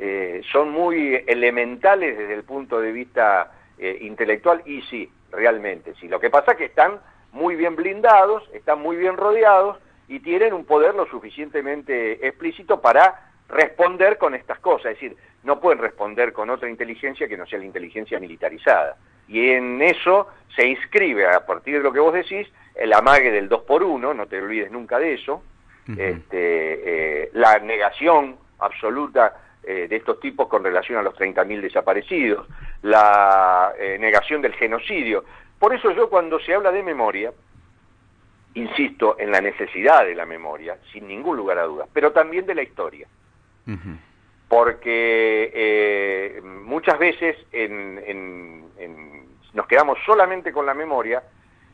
Eh, 0.00 0.42
son 0.52 0.70
muy 0.70 1.24
elementales 1.26 2.16
desde 2.16 2.34
el 2.34 2.44
punto 2.44 2.80
de 2.80 2.92
vista 2.92 3.50
eh, 3.76 3.98
intelectual 4.02 4.62
y 4.64 4.80
sí, 4.82 5.10
realmente 5.32 5.92
sí. 6.00 6.06
Lo 6.06 6.20
que 6.20 6.30
pasa 6.30 6.52
es 6.52 6.58
que 6.58 6.66
están 6.66 7.00
muy 7.32 7.56
bien 7.56 7.76
blindados, 7.76 8.42
están 8.52 8.80
muy 8.80 8.96
bien 8.96 9.16
rodeados 9.16 9.78
y 10.08 10.20
tienen 10.20 10.52
un 10.54 10.64
poder 10.64 10.94
lo 10.94 11.06
suficientemente 11.06 12.26
explícito 12.26 12.80
para 12.80 13.32
responder 13.48 14.18
con 14.18 14.34
estas 14.34 14.58
cosas. 14.60 14.92
Es 14.92 15.00
decir, 15.00 15.16
no 15.44 15.60
pueden 15.60 15.78
responder 15.78 16.32
con 16.32 16.50
otra 16.50 16.68
inteligencia 16.68 17.28
que 17.28 17.36
no 17.36 17.46
sea 17.46 17.58
la 17.58 17.64
inteligencia 17.64 18.18
militarizada. 18.18 18.96
Y 19.28 19.50
en 19.50 19.80
eso 19.82 20.28
se 20.56 20.66
inscribe, 20.66 21.26
a 21.26 21.44
partir 21.44 21.76
de 21.78 21.82
lo 21.82 21.92
que 21.92 22.00
vos 22.00 22.14
decís, 22.14 22.48
el 22.74 22.92
amague 22.92 23.30
del 23.30 23.48
2 23.48 23.62
por 23.62 23.82
1 23.82 24.14
no 24.14 24.26
te 24.26 24.40
olvides 24.40 24.70
nunca 24.70 24.98
de 24.98 25.14
eso, 25.14 25.42
este, 25.96 27.22
eh, 27.22 27.30
la 27.32 27.58
negación 27.60 28.36
absoluta 28.58 29.34
eh, 29.62 29.86
de 29.88 29.96
estos 29.96 30.20
tipos 30.20 30.46
con 30.46 30.62
relación 30.62 30.98
a 30.98 31.02
los 31.02 31.14
30.000 31.14 31.60
desaparecidos, 31.62 32.46
la 32.82 33.72
eh, 33.78 33.96
negación 33.98 34.42
del 34.42 34.54
genocidio. 34.54 35.24
Por 35.58 35.74
eso 35.74 35.90
yo 35.92 36.08
cuando 36.08 36.38
se 36.40 36.54
habla 36.54 36.70
de 36.72 36.82
memoria, 36.82 37.32
insisto 38.54 39.16
en 39.18 39.30
la 39.30 39.40
necesidad 39.40 40.04
de 40.04 40.14
la 40.14 40.26
memoria, 40.26 40.78
sin 40.92 41.06
ningún 41.08 41.36
lugar 41.36 41.58
a 41.58 41.64
dudas, 41.64 41.88
pero 41.92 42.12
también 42.12 42.46
de 42.46 42.54
la 42.54 42.62
historia. 42.62 43.06
porque 44.48 45.50
eh, 45.52 46.40
muchas 46.42 46.98
veces 46.98 47.36
en- 47.52 48.02
en- 48.06 48.64
en- 48.78 49.28
nos 49.52 49.66
quedamos 49.66 49.98
solamente 50.06 50.52
con 50.52 50.64
la 50.64 50.72
memoria 50.72 51.22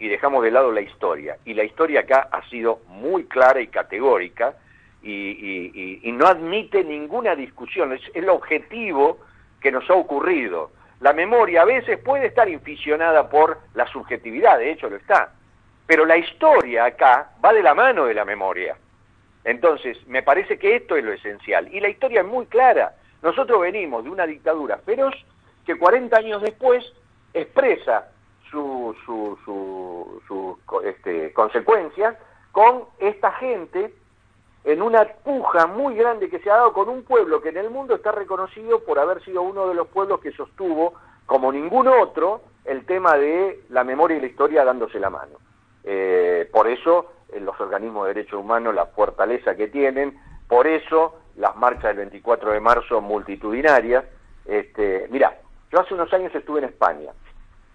y 0.00 0.08
dejamos 0.08 0.42
de 0.42 0.50
lado 0.50 0.72
la 0.72 0.80
historia. 0.80 1.36
Y 1.44 1.54
la 1.54 1.62
historia 1.62 2.00
acá 2.00 2.28
ha 2.32 2.42
sido 2.48 2.80
muy 2.88 3.26
clara 3.26 3.60
y 3.60 3.68
categórica 3.68 4.56
y, 5.04 5.12
y- 5.12 5.70
y- 5.72 6.00
y 6.08 6.12
no 6.12 6.26
admite 6.26 6.82
ninguna 6.82 7.36
discusión. 7.36 7.92
Es 7.92 8.02
el 8.12 8.28
objetivo 8.28 9.18
que 9.60 9.70
nos 9.70 9.88
ha 9.88 9.94
ocurrido. 9.94 10.72
La 11.00 11.12
memoria 11.12 11.62
a 11.62 11.64
veces 11.64 11.98
puede 11.98 12.26
estar 12.26 12.48
inficionada 12.48 13.28
por 13.28 13.58
la 13.74 13.86
subjetividad, 13.88 14.58
de 14.58 14.70
hecho 14.70 14.88
lo 14.88 14.96
está. 14.96 15.32
Pero 15.86 16.06
la 16.06 16.16
historia 16.16 16.86
acá 16.86 17.30
va 17.44 17.52
de 17.52 17.62
la 17.62 17.74
mano 17.74 18.06
de 18.06 18.14
la 18.14 18.24
memoria. 18.24 18.76
Entonces, 19.44 19.98
me 20.06 20.22
parece 20.22 20.58
que 20.58 20.76
esto 20.76 20.96
es 20.96 21.04
lo 21.04 21.12
esencial. 21.12 21.72
Y 21.72 21.80
la 21.80 21.88
historia 21.88 22.22
es 22.22 22.26
muy 22.26 22.46
clara. 22.46 22.94
Nosotros 23.22 23.60
venimos 23.60 24.04
de 24.04 24.10
una 24.10 24.26
dictadura 24.26 24.78
feroz 24.78 25.14
que 25.66 25.76
40 25.76 26.16
años 26.16 26.42
después 26.42 26.84
expresa 27.34 28.08
sus 28.50 28.96
su, 29.04 29.38
su, 29.44 30.22
su, 30.26 30.58
este, 30.84 31.32
consecuencias 31.32 32.16
con 32.52 32.84
esta 32.98 33.32
gente 33.32 33.92
en 34.64 34.82
una 34.82 35.04
puja 35.04 35.66
muy 35.66 35.94
grande 35.94 36.30
que 36.30 36.38
se 36.38 36.50
ha 36.50 36.56
dado 36.56 36.72
con 36.72 36.88
un 36.88 37.04
pueblo 37.04 37.42
que 37.42 37.50
en 37.50 37.58
el 37.58 37.70
mundo 37.70 37.94
está 37.94 38.12
reconocido 38.12 38.82
por 38.84 38.98
haber 38.98 39.22
sido 39.24 39.42
uno 39.42 39.68
de 39.68 39.74
los 39.74 39.88
pueblos 39.88 40.20
que 40.20 40.32
sostuvo, 40.32 40.94
como 41.26 41.52
ningún 41.52 41.86
otro, 41.88 42.40
el 42.64 42.86
tema 42.86 43.16
de 43.16 43.60
la 43.68 43.84
memoria 43.84 44.16
y 44.16 44.20
la 44.20 44.26
historia 44.26 44.64
dándose 44.64 44.98
la 44.98 45.10
mano. 45.10 45.38
Eh, 45.84 46.48
por 46.50 46.66
eso 46.66 47.12
eh, 47.32 47.40
los 47.40 47.60
organismos 47.60 48.06
de 48.06 48.14
derechos 48.14 48.40
humanos, 48.40 48.74
la 48.74 48.86
fortaleza 48.86 49.54
que 49.54 49.68
tienen, 49.68 50.18
por 50.48 50.66
eso 50.66 51.16
las 51.36 51.54
marchas 51.56 51.84
del 51.84 51.96
24 51.96 52.52
de 52.52 52.60
marzo 52.60 53.00
multitudinarias. 53.00 54.04
Este, 54.46 55.08
mira, 55.10 55.36
yo 55.70 55.80
hace 55.80 55.94
unos 55.94 56.12
años 56.12 56.34
estuve 56.34 56.60
en 56.60 56.66
España. 56.66 57.10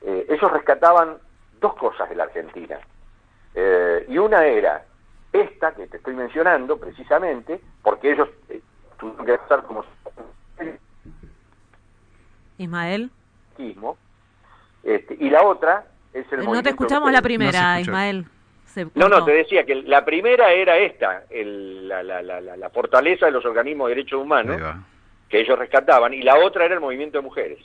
Eh, 0.02 0.26
ellos 0.30 0.52
rescataban 0.52 1.18
dos 1.60 1.76
cosas 1.76 2.10
de 2.10 2.16
la 2.16 2.24
Argentina. 2.24 2.80
Eh, 3.54 4.06
y 4.08 4.18
una 4.18 4.46
era 4.46 4.86
esta 5.34 5.74
que 5.76 5.88
te 5.88 5.98
estoy 5.98 6.16
mencionando 6.16 6.78
precisamente, 6.78 7.60
porque 7.84 8.12
ellos 8.14 8.30
eh, 8.50 8.62
tuvieron 9.00 9.26
que 9.26 9.38
pasar 9.38 9.64
como 9.64 9.84
Ismael. 12.58 13.10
este, 14.84 15.16
y 15.20 15.30
la 15.30 15.44
otra 15.44 15.86
es 16.14 16.26
el 16.32 16.44
No 16.46 16.62
te 16.64 16.70
escuchamos 16.70 17.12
la 17.12 17.22
primera. 17.22 17.80
Ismael. 17.80 18.26
No, 18.96 19.10
no, 19.10 19.26
te 19.26 19.32
decía 19.32 19.66
que 19.66 19.76
la 19.76 20.06
primera 20.06 20.52
era 20.54 20.78
esta, 20.78 21.24
el- 21.30 21.88
la, 21.88 22.04
la- 22.04 22.22
la- 22.22 22.40
la- 22.40 22.56
la 22.56 22.70
fortaleza 22.70 23.26
de 23.26 23.32
los 23.32 23.44
organismos 23.46 23.90
de 23.90 23.96
derechos 23.96 24.22
humanos 24.22 24.62
que 25.28 25.40
ellos 25.42 25.58
rescataban, 25.60 26.14
y 26.14 26.22
la 26.22 26.38
otra 26.40 26.66
era 26.66 26.76
el 26.76 26.80
movimiento 26.80 27.18
de 27.18 27.24
mujeres. 27.24 27.60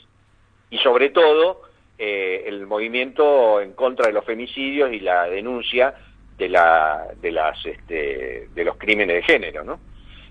Y 0.69 0.77
sobre 0.79 1.09
todo, 1.09 1.61
eh, 1.97 2.43
el 2.47 2.65
movimiento 2.67 3.61
en 3.61 3.73
contra 3.73 4.07
de 4.07 4.13
los 4.13 4.25
femicidios 4.25 4.91
y 4.91 4.99
la 4.99 5.23
denuncia 5.25 5.95
de, 6.37 6.49
la, 6.49 7.07
de, 7.21 7.31
las, 7.31 7.65
este, 7.65 8.49
de 8.53 8.63
los 8.63 8.77
crímenes 8.77 9.15
de 9.15 9.21
género, 9.23 9.63
¿no? 9.63 9.79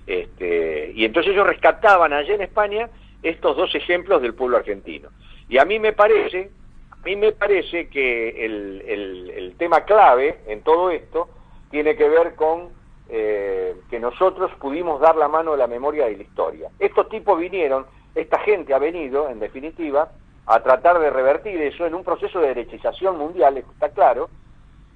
Este, 0.06 0.92
y 0.94 1.04
entonces 1.04 1.32
ellos 1.32 1.46
rescataban 1.46 2.12
allá 2.12 2.34
en 2.34 2.42
España 2.42 2.90
estos 3.22 3.56
dos 3.56 3.74
ejemplos 3.74 4.20
del 4.20 4.34
pueblo 4.34 4.58
argentino. 4.58 5.08
Y 5.48 5.58
a 5.58 5.64
mí 5.64 5.78
me 5.78 5.92
parece, 5.94 6.50
a 6.90 6.96
mí 7.04 7.16
me 7.16 7.32
parece 7.32 7.88
que 7.88 8.44
el, 8.44 8.82
el- 8.86 9.54
tema 9.56 9.84
clave 9.84 10.40
en 10.48 10.62
todo 10.62 10.90
esto 10.90 11.28
tiene 11.70 11.96
que 11.96 12.08
ver 12.08 12.34
con 12.34 12.68
eh, 13.08 13.74
que 13.88 13.98
nosotros 14.00 14.50
pudimos 14.60 15.00
dar 15.00 15.16
la 15.16 15.28
mano 15.28 15.52
a 15.52 15.56
la 15.56 15.66
memoria 15.66 16.10
y 16.10 16.16
la 16.16 16.22
historia. 16.22 16.68
Estos 16.78 17.08
tipos 17.08 17.38
vinieron, 17.38 17.86
esta 18.14 18.38
gente 18.40 18.74
ha 18.74 18.78
venido, 18.78 19.30
en 19.30 19.38
definitiva, 19.38 20.10
a 20.46 20.62
tratar 20.62 20.98
de 20.98 21.08
revertir 21.10 21.60
eso 21.62 21.86
en 21.86 21.94
un 21.94 22.04
proceso 22.04 22.40
de 22.40 22.48
derechización 22.48 23.16
mundial, 23.16 23.56
está 23.56 23.88
claro, 23.90 24.28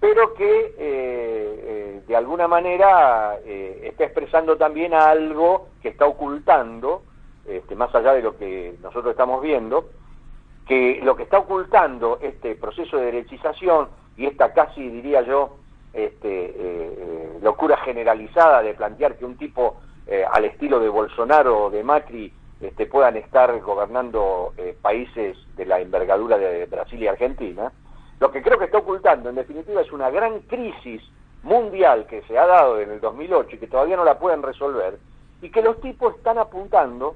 pero 0.01 0.35
que 0.35 0.67
eh, 0.67 0.75
eh, 0.79 2.03
de 2.07 2.17
alguna 2.17 2.47
manera 2.47 3.37
eh, 3.45 3.81
está 3.85 4.05
expresando 4.05 4.57
también 4.57 4.95
algo 4.95 5.69
que 5.83 5.89
está 5.89 6.07
ocultando, 6.07 7.03
este, 7.47 7.75
más 7.75 7.93
allá 7.95 8.13
de 8.13 8.23
lo 8.23 8.37
que 8.37 8.77
nosotros 8.81 9.11
estamos 9.11 9.43
viendo, 9.43 9.89
que 10.67 11.01
lo 11.03 11.17
que 11.17 11.25
está 11.25 11.39
ocultando 11.39 12.19
este 12.23 12.55
proceso 12.55 12.99
de 12.99 13.07
derechización 13.07 13.89
y 14.17 14.27
esta 14.27 14.53
casi, 14.53 14.89
diría 14.89 15.23
yo, 15.23 15.57
este, 15.93 17.39
locura 17.43 17.79
generalizada 17.79 18.63
de 18.63 18.75
plantear 18.75 19.17
que 19.17 19.25
un 19.25 19.37
tipo 19.37 19.81
al 20.31 20.45
estilo 20.45 20.79
de 20.81 20.89
Bolsonaro 20.89 21.65
o 21.65 21.71
de 21.71 21.83
Macri 21.83 22.33
este, 22.61 22.87
puedan 22.87 23.17
estar 23.17 23.59
gobernando 23.61 24.53
países 24.83 25.39
de 25.57 25.65
la 25.65 25.81
envergadura 25.81 26.37
de 26.37 26.67
Brasil 26.67 27.03
y 27.03 27.09
Argentina, 27.09 27.73
lo 28.21 28.31
que 28.31 28.43
creo 28.43 28.59
que 28.59 28.65
está 28.67 28.79
ocultando, 28.79 29.29
en 29.29 29.37
definitiva, 29.37 29.81
es 29.81 29.93
una 29.93 30.11
gran 30.11 30.41
crisis 30.41 31.03
mundial 31.43 32.07
que 32.07 32.23
se 32.23 32.37
ha 32.37 32.47
dado 32.47 32.81
en 32.81 32.91
el 32.91 33.01
2008 33.01 33.57
y 33.57 33.59
que 33.59 33.67
todavía 33.69 33.97
no 33.97 34.05
la 34.05 34.19
pueden 34.19 34.43
resolver, 34.43 34.99
y 35.41 35.51
que 35.51 35.63
los 35.63 35.81
tipos 35.81 36.17
están 36.17 36.39
apuntando 36.39 37.15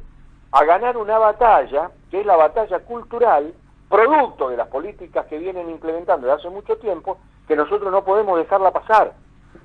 a 0.53 0.65
ganar 0.65 0.97
una 0.97 1.19
batalla, 1.19 1.91
que 2.11 2.21
es 2.21 2.27
la 2.27 2.37
batalla 2.37 2.79
cultural, 2.81 3.53
producto 3.89 4.49
de 4.49 4.57
las 4.57 4.69
políticas 4.69 5.27
que 5.27 5.39
vienen 5.39 5.69
implementando 5.69 6.27
desde 6.27 6.41
hace 6.41 6.51
mucho 6.51 6.77
tiempo, 6.77 7.19
que 7.49 7.57
nosotros 7.57 7.91
no 7.91 8.05
podemos 8.05 8.39
dejarla 8.39 8.71
pasar. 8.71 9.13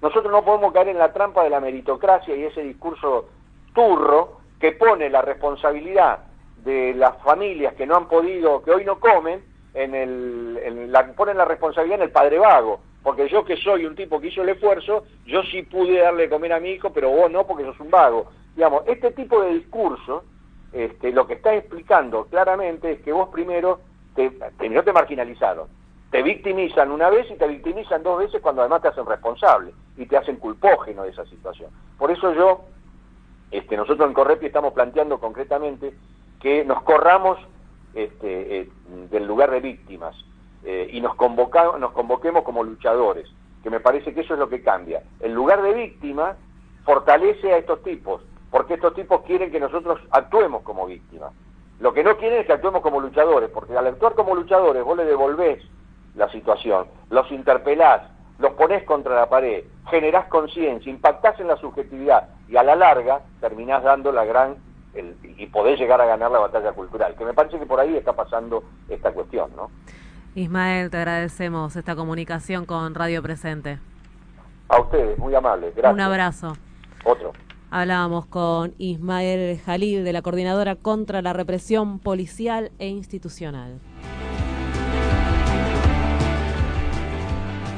Nosotros 0.01 0.31
no 0.31 0.43
podemos 0.43 0.73
caer 0.73 0.89
en 0.89 0.97
la 0.97 1.13
trampa 1.13 1.43
de 1.43 1.49
la 1.49 1.59
meritocracia 1.59 2.35
y 2.35 2.43
ese 2.43 2.61
discurso 2.61 3.29
turro 3.73 4.39
que 4.59 4.71
pone 4.73 5.09
la 5.09 5.21
responsabilidad 5.21 6.19
de 6.63 6.93
las 6.93 7.17
familias 7.21 7.75
que 7.75 7.85
no 7.85 7.95
han 7.95 8.07
podido, 8.07 8.63
que 8.63 8.71
hoy 8.71 8.83
no 8.83 8.99
comen, 8.99 9.43
en 9.73 9.93
el, 9.95 10.91
la, 10.91 11.07
ponen 11.13 11.37
la 11.37 11.45
responsabilidad 11.45 11.99
en 11.99 12.03
el 12.05 12.11
padre 12.11 12.39
vago. 12.39 12.79
Porque 13.03 13.29
yo 13.29 13.45
que 13.45 13.55
soy 13.57 13.85
un 13.85 13.95
tipo 13.95 14.19
que 14.19 14.27
hizo 14.27 14.41
el 14.41 14.49
esfuerzo, 14.49 15.05
yo 15.25 15.41
sí 15.43 15.63
pude 15.63 15.99
darle 15.99 16.23
de 16.23 16.29
comer 16.29 16.51
a 16.53 16.59
mi 16.59 16.71
hijo, 16.71 16.91
pero 16.91 17.09
vos 17.09 17.31
no 17.31 17.47
porque 17.47 17.63
sos 17.63 17.79
un 17.79 17.89
vago. 17.89 18.31
Digamos, 18.55 18.83
este 18.87 19.11
tipo 19.11 19.41
de 19.41 19.53
discurso, 19.53 20.23
este, 20.73 21.11
lo 21.11 21.25
que 21.25 21.35
está 21.35 21.53
explicando 21.55 22.25
claramente 22.25 22.91
es 22.93 23.01
que 23.01 23.13
vos 23.13 23.29
primero 23.29 23.79
te, 24.15 24.31
te- 24.57 24.67
no 24.69 24.83
te 24.83 24.91
marginalizaron, 24.91 25.67
te 26.11 26.21
victimizan 26.21 26.91
una 26.91 27.09
vez 27.09 27.29
y 27.31 27.35
te 27.35 27.47
victimizan 27.47 28.03
dos 28.03 28.19
veces 28.19 28.41
cuando 28.41 28.61
además 28.61 28.81
te 28.81 28.89
hacen 28.89 29.05
responsable 29.05 29.71
y 29.95 30.05
te 30.05 30.17
hacen 30.17 30.37
culpógeno 30.37 31.03
de 31.03 31.09
esa 31.11 31.25
situación. 31.27 31.69
Por 31.97 32.11
eso 32.11 32.33
yo, 32.33 32.65
este, 33.51 33.77
nosotros 33.77 34.05
en 34.07 34.13
Correpi 34.13 34.47
estamos 34.47 34.73
planteando 34.73 35.19
concretamente 35.19 35.93
que 36.41 36.65
nos 36.65 36.81
corramos 36.81 37.37
este, 37.93 38.59
eh, 38.61 38.69
del 39.09 39.25
lugar 39.25 39.51
de 39.51 39.59
víctimas 39.59 40.15
eh, 40.63 40.89
y 40.91 41.01
nos, 41.01 41.15
convoca- 41.15 41.77
nos 41.77 41.91
convoquemos 41.91 42.43
como 42.43 42.63
luchadores, 42.63 43.29
que 43.63 43.69
me 43.69 43.79
parece 43.79 44.13
que 44.13 44.21
eso 44.21 44.33
es 44.33 44.39
lo 44.39 44.49
que 44.49 44.61
cambia. 44.61 45.03
El 45.19 45.33
lugar 45.33 45.61
de 45.61 45.73
víctima 45.73 46.35
fortalece 46.85 47.53
a 47.53 47.57
estos 47.57 47.83
tipos, 47.83 48.21
porque 48.51 48.75
estos 48.75 48.93
tipos 48.93 49.21
quieren 49.23 49.51
que 49.51 49.59
nosotros 49.59 49.99
actuemos 50.11 50.63
como 50.63 50.85
víctimas. 50.85 51.33
Lo 51.79 51.93
que 51.93 52.03
no 52.03 52.17
quieren 52.17 52.39
es 52.39 52.47
que 52.47 52.53
actuemos 52.53 52.81
como 52.81 52.99
luchadores, 52.99 53.49
porque 53.49 53.77
al 53.77 53.87
actuar 53.87 54.13
como 54.15 54.35
luchadores 54.35 54.83
vos 54.83 54.97
le 54.97 55.05
devolvés 55.05 55.63
la 56.15 56.29
situación, 56.31 56.87
los 57.09 57.29
interpelás, 57.31 58.01
los 58.39 58.53
ponés 58.53 58.83
contra 58.83 59.15
la 59.15 59.29
pared, 59.29 59.63
generás 59.89 60.27
conciencia, 60.27 60.91
impactás 60.91 61.39
en 61.39 61.47
la 61.47 61.57
subjetividad 61.57 62.29
y 62.47 62.55
a 62.55 62.63
la 62.63 62.75
larga 62.75 63.21
terminás 63.41 63.83
dando 63.83 64.11
la 64.11 64.25
gran 64.25 64.55
el- 64.99 65.15
y 65.37 65.45
podés 65.47 65.79
llegar 65.79 66.01
a 66.01 66.05
ganar 66.05 66.31
la 66.31 66.39
batalla 66.39 66.71
cultural, 66.73 67.15
que 67.15 67.25
me 67.25 67.33
parece 67.33 67.59
que 67.59 67.65
por 67.65 67.79
ahí 67.79 67.95
está 67.95 68.13
pasando 68.13 68.63
esta 68.89 69.11
cuestión, 69.11 69.51
¿no? 69.55 69.69
Ismael, 70.35 70.89
te 70.89 70.97
agradecemos 70.97 71.75
esta 71.75 71.95
comunicación 71.95 72.65
con 72.65 72.93
Radio 72.93 73.23
Presente. 73.23 73.79
A 74.69 74.79
ustedes, 74.79 75.17
muy 75.17 75.33
amables, 75.33 75.73
gracias. 75.75 75.93
Un 75.93 76.01
abrazo. 76.01 76.57
Otro. 77.03 77.31
Hablábamos 77.69 78.27
con 78.27 78.73
Ismael 78.77 79.59
Jalil 79.59 80.05
de 80.05 80.13
la 80.13 80.21
Coordinadora 80.21 80.75
contra 80.75 81.21
la 81.21 81.33
Represión 81.33 81.99
Policial 81.99 82.71
e 82.79 82.87
Institucional. 82.87 83.79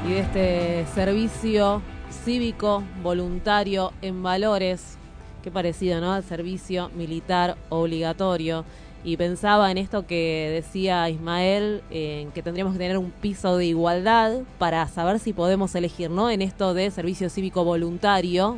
Y 0.05 0.11
de 0.11 0.19
este 0.19 0.85
servicio 0.93 1.81
cívico 2.09 2.83
voluntario 3.01 3.91
en 4.03 4.21
valores, 4.21 4.98
qué 5.41 5.51
parecido, 5.51 6.01
¿no? 6.01 6.13
Al 6.13 6.23
servicio 6.23 6.89
militar 6.95 7.57
obligatorio. 7.69 8.65
Y 9.03 9.15
pensaba 9.15 9.71
en 9.71 9.77
esto 9.77 10.05
que 10.05 10.49
decía 10.53 11.09
Ismael, 11.09 11.81
en 11.89 12.31
que 12.31 12.43
tendríamos 12.43 12.73
que 12.73 12.79
tener 12.79 12.97
un 12.97 13.11
piso 13.11 13.55
de 13.55 13.65
igualdad 13.65 14.41
para 14.57 14.85
saber 14.87 15.19
si 15.19 15.31
podemos 15.31 15.73
elegir, 15.75 16.09
¿no? 16.09 16.29
En 16.29 16.41
esto 16.41 16.73
de 16.73 16.91
servicio 16.91 17.29
cívico 17.29 17.63
voluntario, 17.63 18.57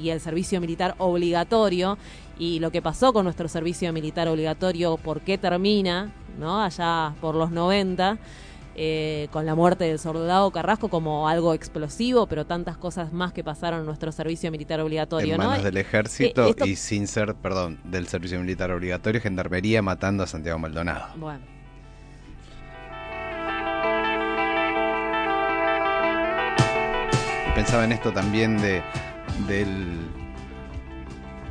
y 0.00 0.10
el 0.10 0.20
servicio 0.20 0.60
militar 0.60 0.94
obligatorio 0.98 1.98
y 2.38 2.60
lo 2.60 2.70
que 2.70 2.80
pasó 2.82 3.12
con 3.12 3.24
nuestro 3.24 3.48
servicio 3.48 3.92
militar 3.92 4.28
obligatorio, 4.28 4.96
por 4.96 5.20
qué 5.20 5.38
termina, 5.38 6.12
¿no? 6.38 6.62
Allá 6.62 7.14
por 7.20 7.34
los 7.34 7.50
90. 7.50 8.16
Eh, 8.80 9.26
con 9.32 9.44
la 9.44 9.56
muerte 9.56 9.84
del 9.84 9.98
soldado 9.98 10.50
Carrasco 10.52 10.88
como 10.88 11.28
algo 11.28 11.52
explosivo, 11.52 12.28
pero 12.28 12.46
tantas 12.46 12.76
cosas 12.76 13.12
más 13.12 13.32
que 13.32 13.42
pasaron 13.42 13.80
en 13.80 13.86
nuestro 13.86 14.12
servicio 14.12 14.52
militar 14.52 14.80
obligatorio, 14.80 15.34
en 15.34 15.40
¿no? 15.40 15.48
manos 15.48 15.64
del 15.64 15.76
ejército 15.78 16.46
Eh, 16.46 16.50
esto- 16.50 16.64
y 16.64 16.76
sin 16.76 17.08
ser, 17.08 17.34
perdón, 17.34 17.80
del 17.82 18.06
servicio 18.06 18.38
militar 18.38 18.70
obligatorio, 18.70 19.20
gendarmería 19.20 19.82
matando 19.82 20.22
a 20.22 20.26
Santiago 20.28 20.60
Maldonado. 20.60 21.06
Bueno. 21.16 21.40
Pensaba 27.54 27.84
en 27.84 27.92
esto 27.92 28.12
también 28.12 28.58
de 28.58 28.82
del 29.48 29.98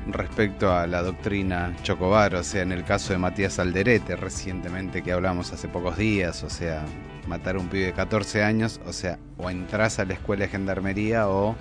respecto 0.07 0.71
a 0.71 0.87
la 0.87 1.01
doctrina 1.01 1.75
Chocobar, 1.83 2.35
o 2.35 2.43
sea, 2.43 2.61
en 2.61 2.71
el 2.71 2.85
caso 2.85 3.11
de 3.11 3.19
Matías 3.19 3.59
Alderete 3.59 4.15
recientemente 4.15 5.01
que 5.03 5.11
hablamos 5.11 5.51
hace 5.51 5.67
pocos 5.67 5.97
días, 5.97 6.43
o 6.43 6.49
sea, 6.49 6.85
matar 7.27 7.55
a 7.55 7.59
un 7.59 7.67
pibe 7.67 7.87
de 7.87 7.93
14 7.93 8.43
años, 8.43 8.79
o 8.85 8.93
sea, 8.93 9.19
o 9.37 9.49
entras 9.49 9.99
a 9.99 10.05
la 10.05 10.13
escuela 10.13 10.45
de 10.45 10.49
gendarmería 10.49 11.27
o 11.27 11.55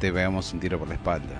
te 0.00 0.12
pegamos 0.12 0.52
un 0.52 0.60
tiro 0.60 0.78
por 0.78 0.88
la 0.88 0.94
espalda. 0.94 1.34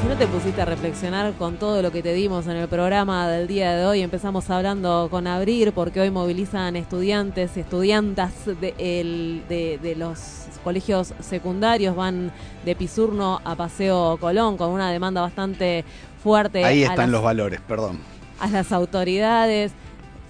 Si 0.00 0.08
no 0.08 0.16
te 0.16 0.28
pusiste 0.28 0.62
a 0.62 0.64
reflexionar 0.64 1.32
con 1.32 1.56
todo 1.56 1.82
lo 1.82 1.90
que 1.90 2.00
te 2.00 2.14
dimos 2.14 2.46
en 2.46 2.56
el 2.56 2.68
programa 2.68 3.28
del 3.28 3.48
día 3.48 3.74
de 3.74 3.86
hoy, 3.86 4.02
empezamos 4.02 4.48
hablando 4.50 5.08
con 5.10 5.26
Abrir, 5.26 5.72
porque 5.72 6.00
hoy 6.00 6.10
movilizan 6.10 6.76
estudiantes 6.76 7.56
y 7.56 7.60
estudiantas 7.60 8.32
de, 8.46 9.78
de 9.82 9.94
los 9.96 10.46
colegios 10.62 11.12
secundarios, 11.20 11.94
van 11.94 12.32
de 12.64 12.74
Pisurno 12.74 13.40
a 13.44 13.54
Paseo 13.54 14.16
Colón 14.20 14.56
con 14.56 14.70
una 14.70 14.90
demanda 14.90 15.20
bastante 15.20 15.84
fuerte. 16.26 16.64
Ahí 16.64 16.82
están 16.82 16.98
las- 16.98 17.08
los 17.10 17.22
valores, 17.22 17.60
perdón. 17.60 17.98
a 18.40 18.48
las 18.48 18.72
autoridades. 18.72 19.72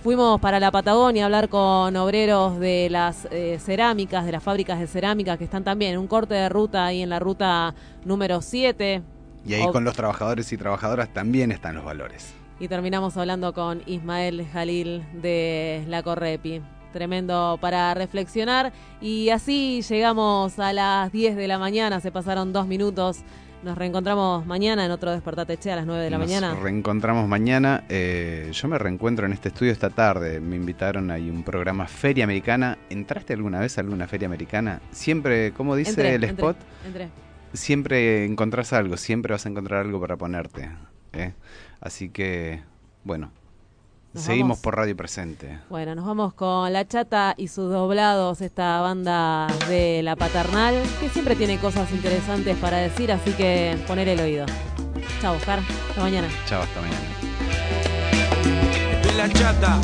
Fuimos 0.05 0.41
para 0.41 0.61
la 0.61 0.71
Patagonia 0.71 1.23
a 1.23 1.27
hablar 1.27 1.49
con 1.49 1.97
obreros 1.97 2.61
de 2.61 2.89
las 2.91 3.27
eh, 3.33 3.59
cerámicas, 3.61 4.25
de 4.27 4.33
las 4.33 4.43
fábricas 4.43 4.79
de 4.79 4.87
cerámica 4.87 5.37
que 5.37 5.45
están 5.45 5.65
también 5.65 5.95
en 5.95 5.99
un 5.99 6.07
corte 6.07 6.35
de 6.35 6.49
ruta 6.49 6.85
ahí 6.87 7.03
en 7.03 7.09
la 7.09 7.19
ruta 7.19 7.75
número 8.05 8.43
7. 8.43 9.03
Y 9.47 9.55
ahí 9.55 9.67
con 9.73 9.85
los 9.85 9.95
trabajadores 9.97 10.53
y 10.53 10.57
trabajadoras 10.59 11.09
también 11.09 11.51
están 11.51 11.75
los 11.77 11.85
valores. 11.85 12.35
Y 12.61 12.69
terminamos 12.69 13.17
hablando 13.17 13.53
con 13.55 13.83
Ismael 13.87 14.47
Jalil 14.53 15.03
de 15.21 15.85
la 15.89 16.03
Correpi. 16.03 16.61
Tremendo 16.93 17.59
para 17.61 17.93
reflexionar. 17.95 18.73
Y 19.01 19.31
así 19.31 19.83
llegamos 19.83 20.59
a 20.59 20.73
las 20.73 21.11
10 21.13 21.37
de 21.37 21.49
la 21.49 21.59
mañana, 21.59 22.01
se 22.01 22.11
pasaron 22.13 22.53
dos 22.53 22.67
minutos. 22.67 23.19
Nos 23.67 23.77
reencontramos 23.77 24.47
mañana 24.47 24.85
en 24.85 24.93
otro 24.93 25.11
Despertate 25.11 25.57
Che 25.57 25.73
a 25.73 25.75
las 25.75 25.87
9 25.87 26.05
de 26.05 26.11
la 26.11 26.19
Nos 26.19 26.29
mañana. 26.29 26.55
reencontramos 26.55 27.27
mañana. 27.27 27.83
Eh, 27.89 28.49
yo 28.53 28.69
me 28.69 28.79
reencuentro 28.79 29.27
en 29.27 29.33
este 29.33 29.49
estudio 29.49 29.73
esta 29.73 29.91
tarde. 29.91 30.39
Me 30.39 30.55
invitaron 30.55 31.11
a 31.11 31.17
un 31.17 31.43
programa 31.43 31.89
Feria 31.89 32.23
Americana. 32.23 32.79
¿Entraste 32.91 33.33
alguna 33.33 33.59
vez 33.59 33.77
a 33.77 33.81
alguna 33.81 34.07
feria 34.07 34.27
americana? 34.29 34.81
Siempre, 34.93 35.51
como 35.51 35.75
dice 35.75 35.91
Entré, 35.91 36.15
el 36.15 36.23
entré, 36.23 36.29
spot, 36.47 36.57
entré. 36.87 37.09
siempre 37.55 38.25
encontrás 38.25 38.73
algo, 38.73 38.97
siempre 38.97 39.33
vas 39.33 39.47
a 39.47 39.49
encontrar 39.49 39.81
algo 39.85 40.01
para 40.01 40.17
ponerte. 40.17 40.71
¿eh? 41.13 41.33
Así 41.81 42.09
que, 42.11 42.63
bueno, 43.03 43.33
Seguimos 44.17 44.59
por 44.59 44.77
Radio 44.77 44.97
Presente. 44.97 45.59
Bueno, 45.69 45.95
nos 45.95 46.07
vamos 46.07 46.35
con 46.35 46.73
La 46.73 46.87
Chata 46.87 47.35
y 47.37 47.49
sus 47.49 47.71
doblados, 47.71 48.41
esta 48.41 48.81
banda 48.81 49.47
de 49.69 50.03
La 50.03 50.17
Paternal, 50.17 50.83
que 51.01 51.09
siempre 51.09 51.37
tiene 51.37 51.59
cosas 51.59 51.91
interesantes 51.93 52.57
para 52.57 52.79
decir, 52.79 53.13
así 53.13 53.33
que 53.33 53.79
poner 53.87 54.09
el 54.09 54.21
oído. 54.21 54.47
Chao, 55.21 55.37
Oscar. 55.37 55.61
Hasta 55.89 56.03
mañana. 56.03 56.29
Chao, 56.47 56.63
hasta 56.63 56.81
mañana. 56.81 57.07
La 59.17 59.29
Chata. 59.31 59.81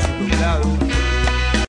Su. 0.00 0.87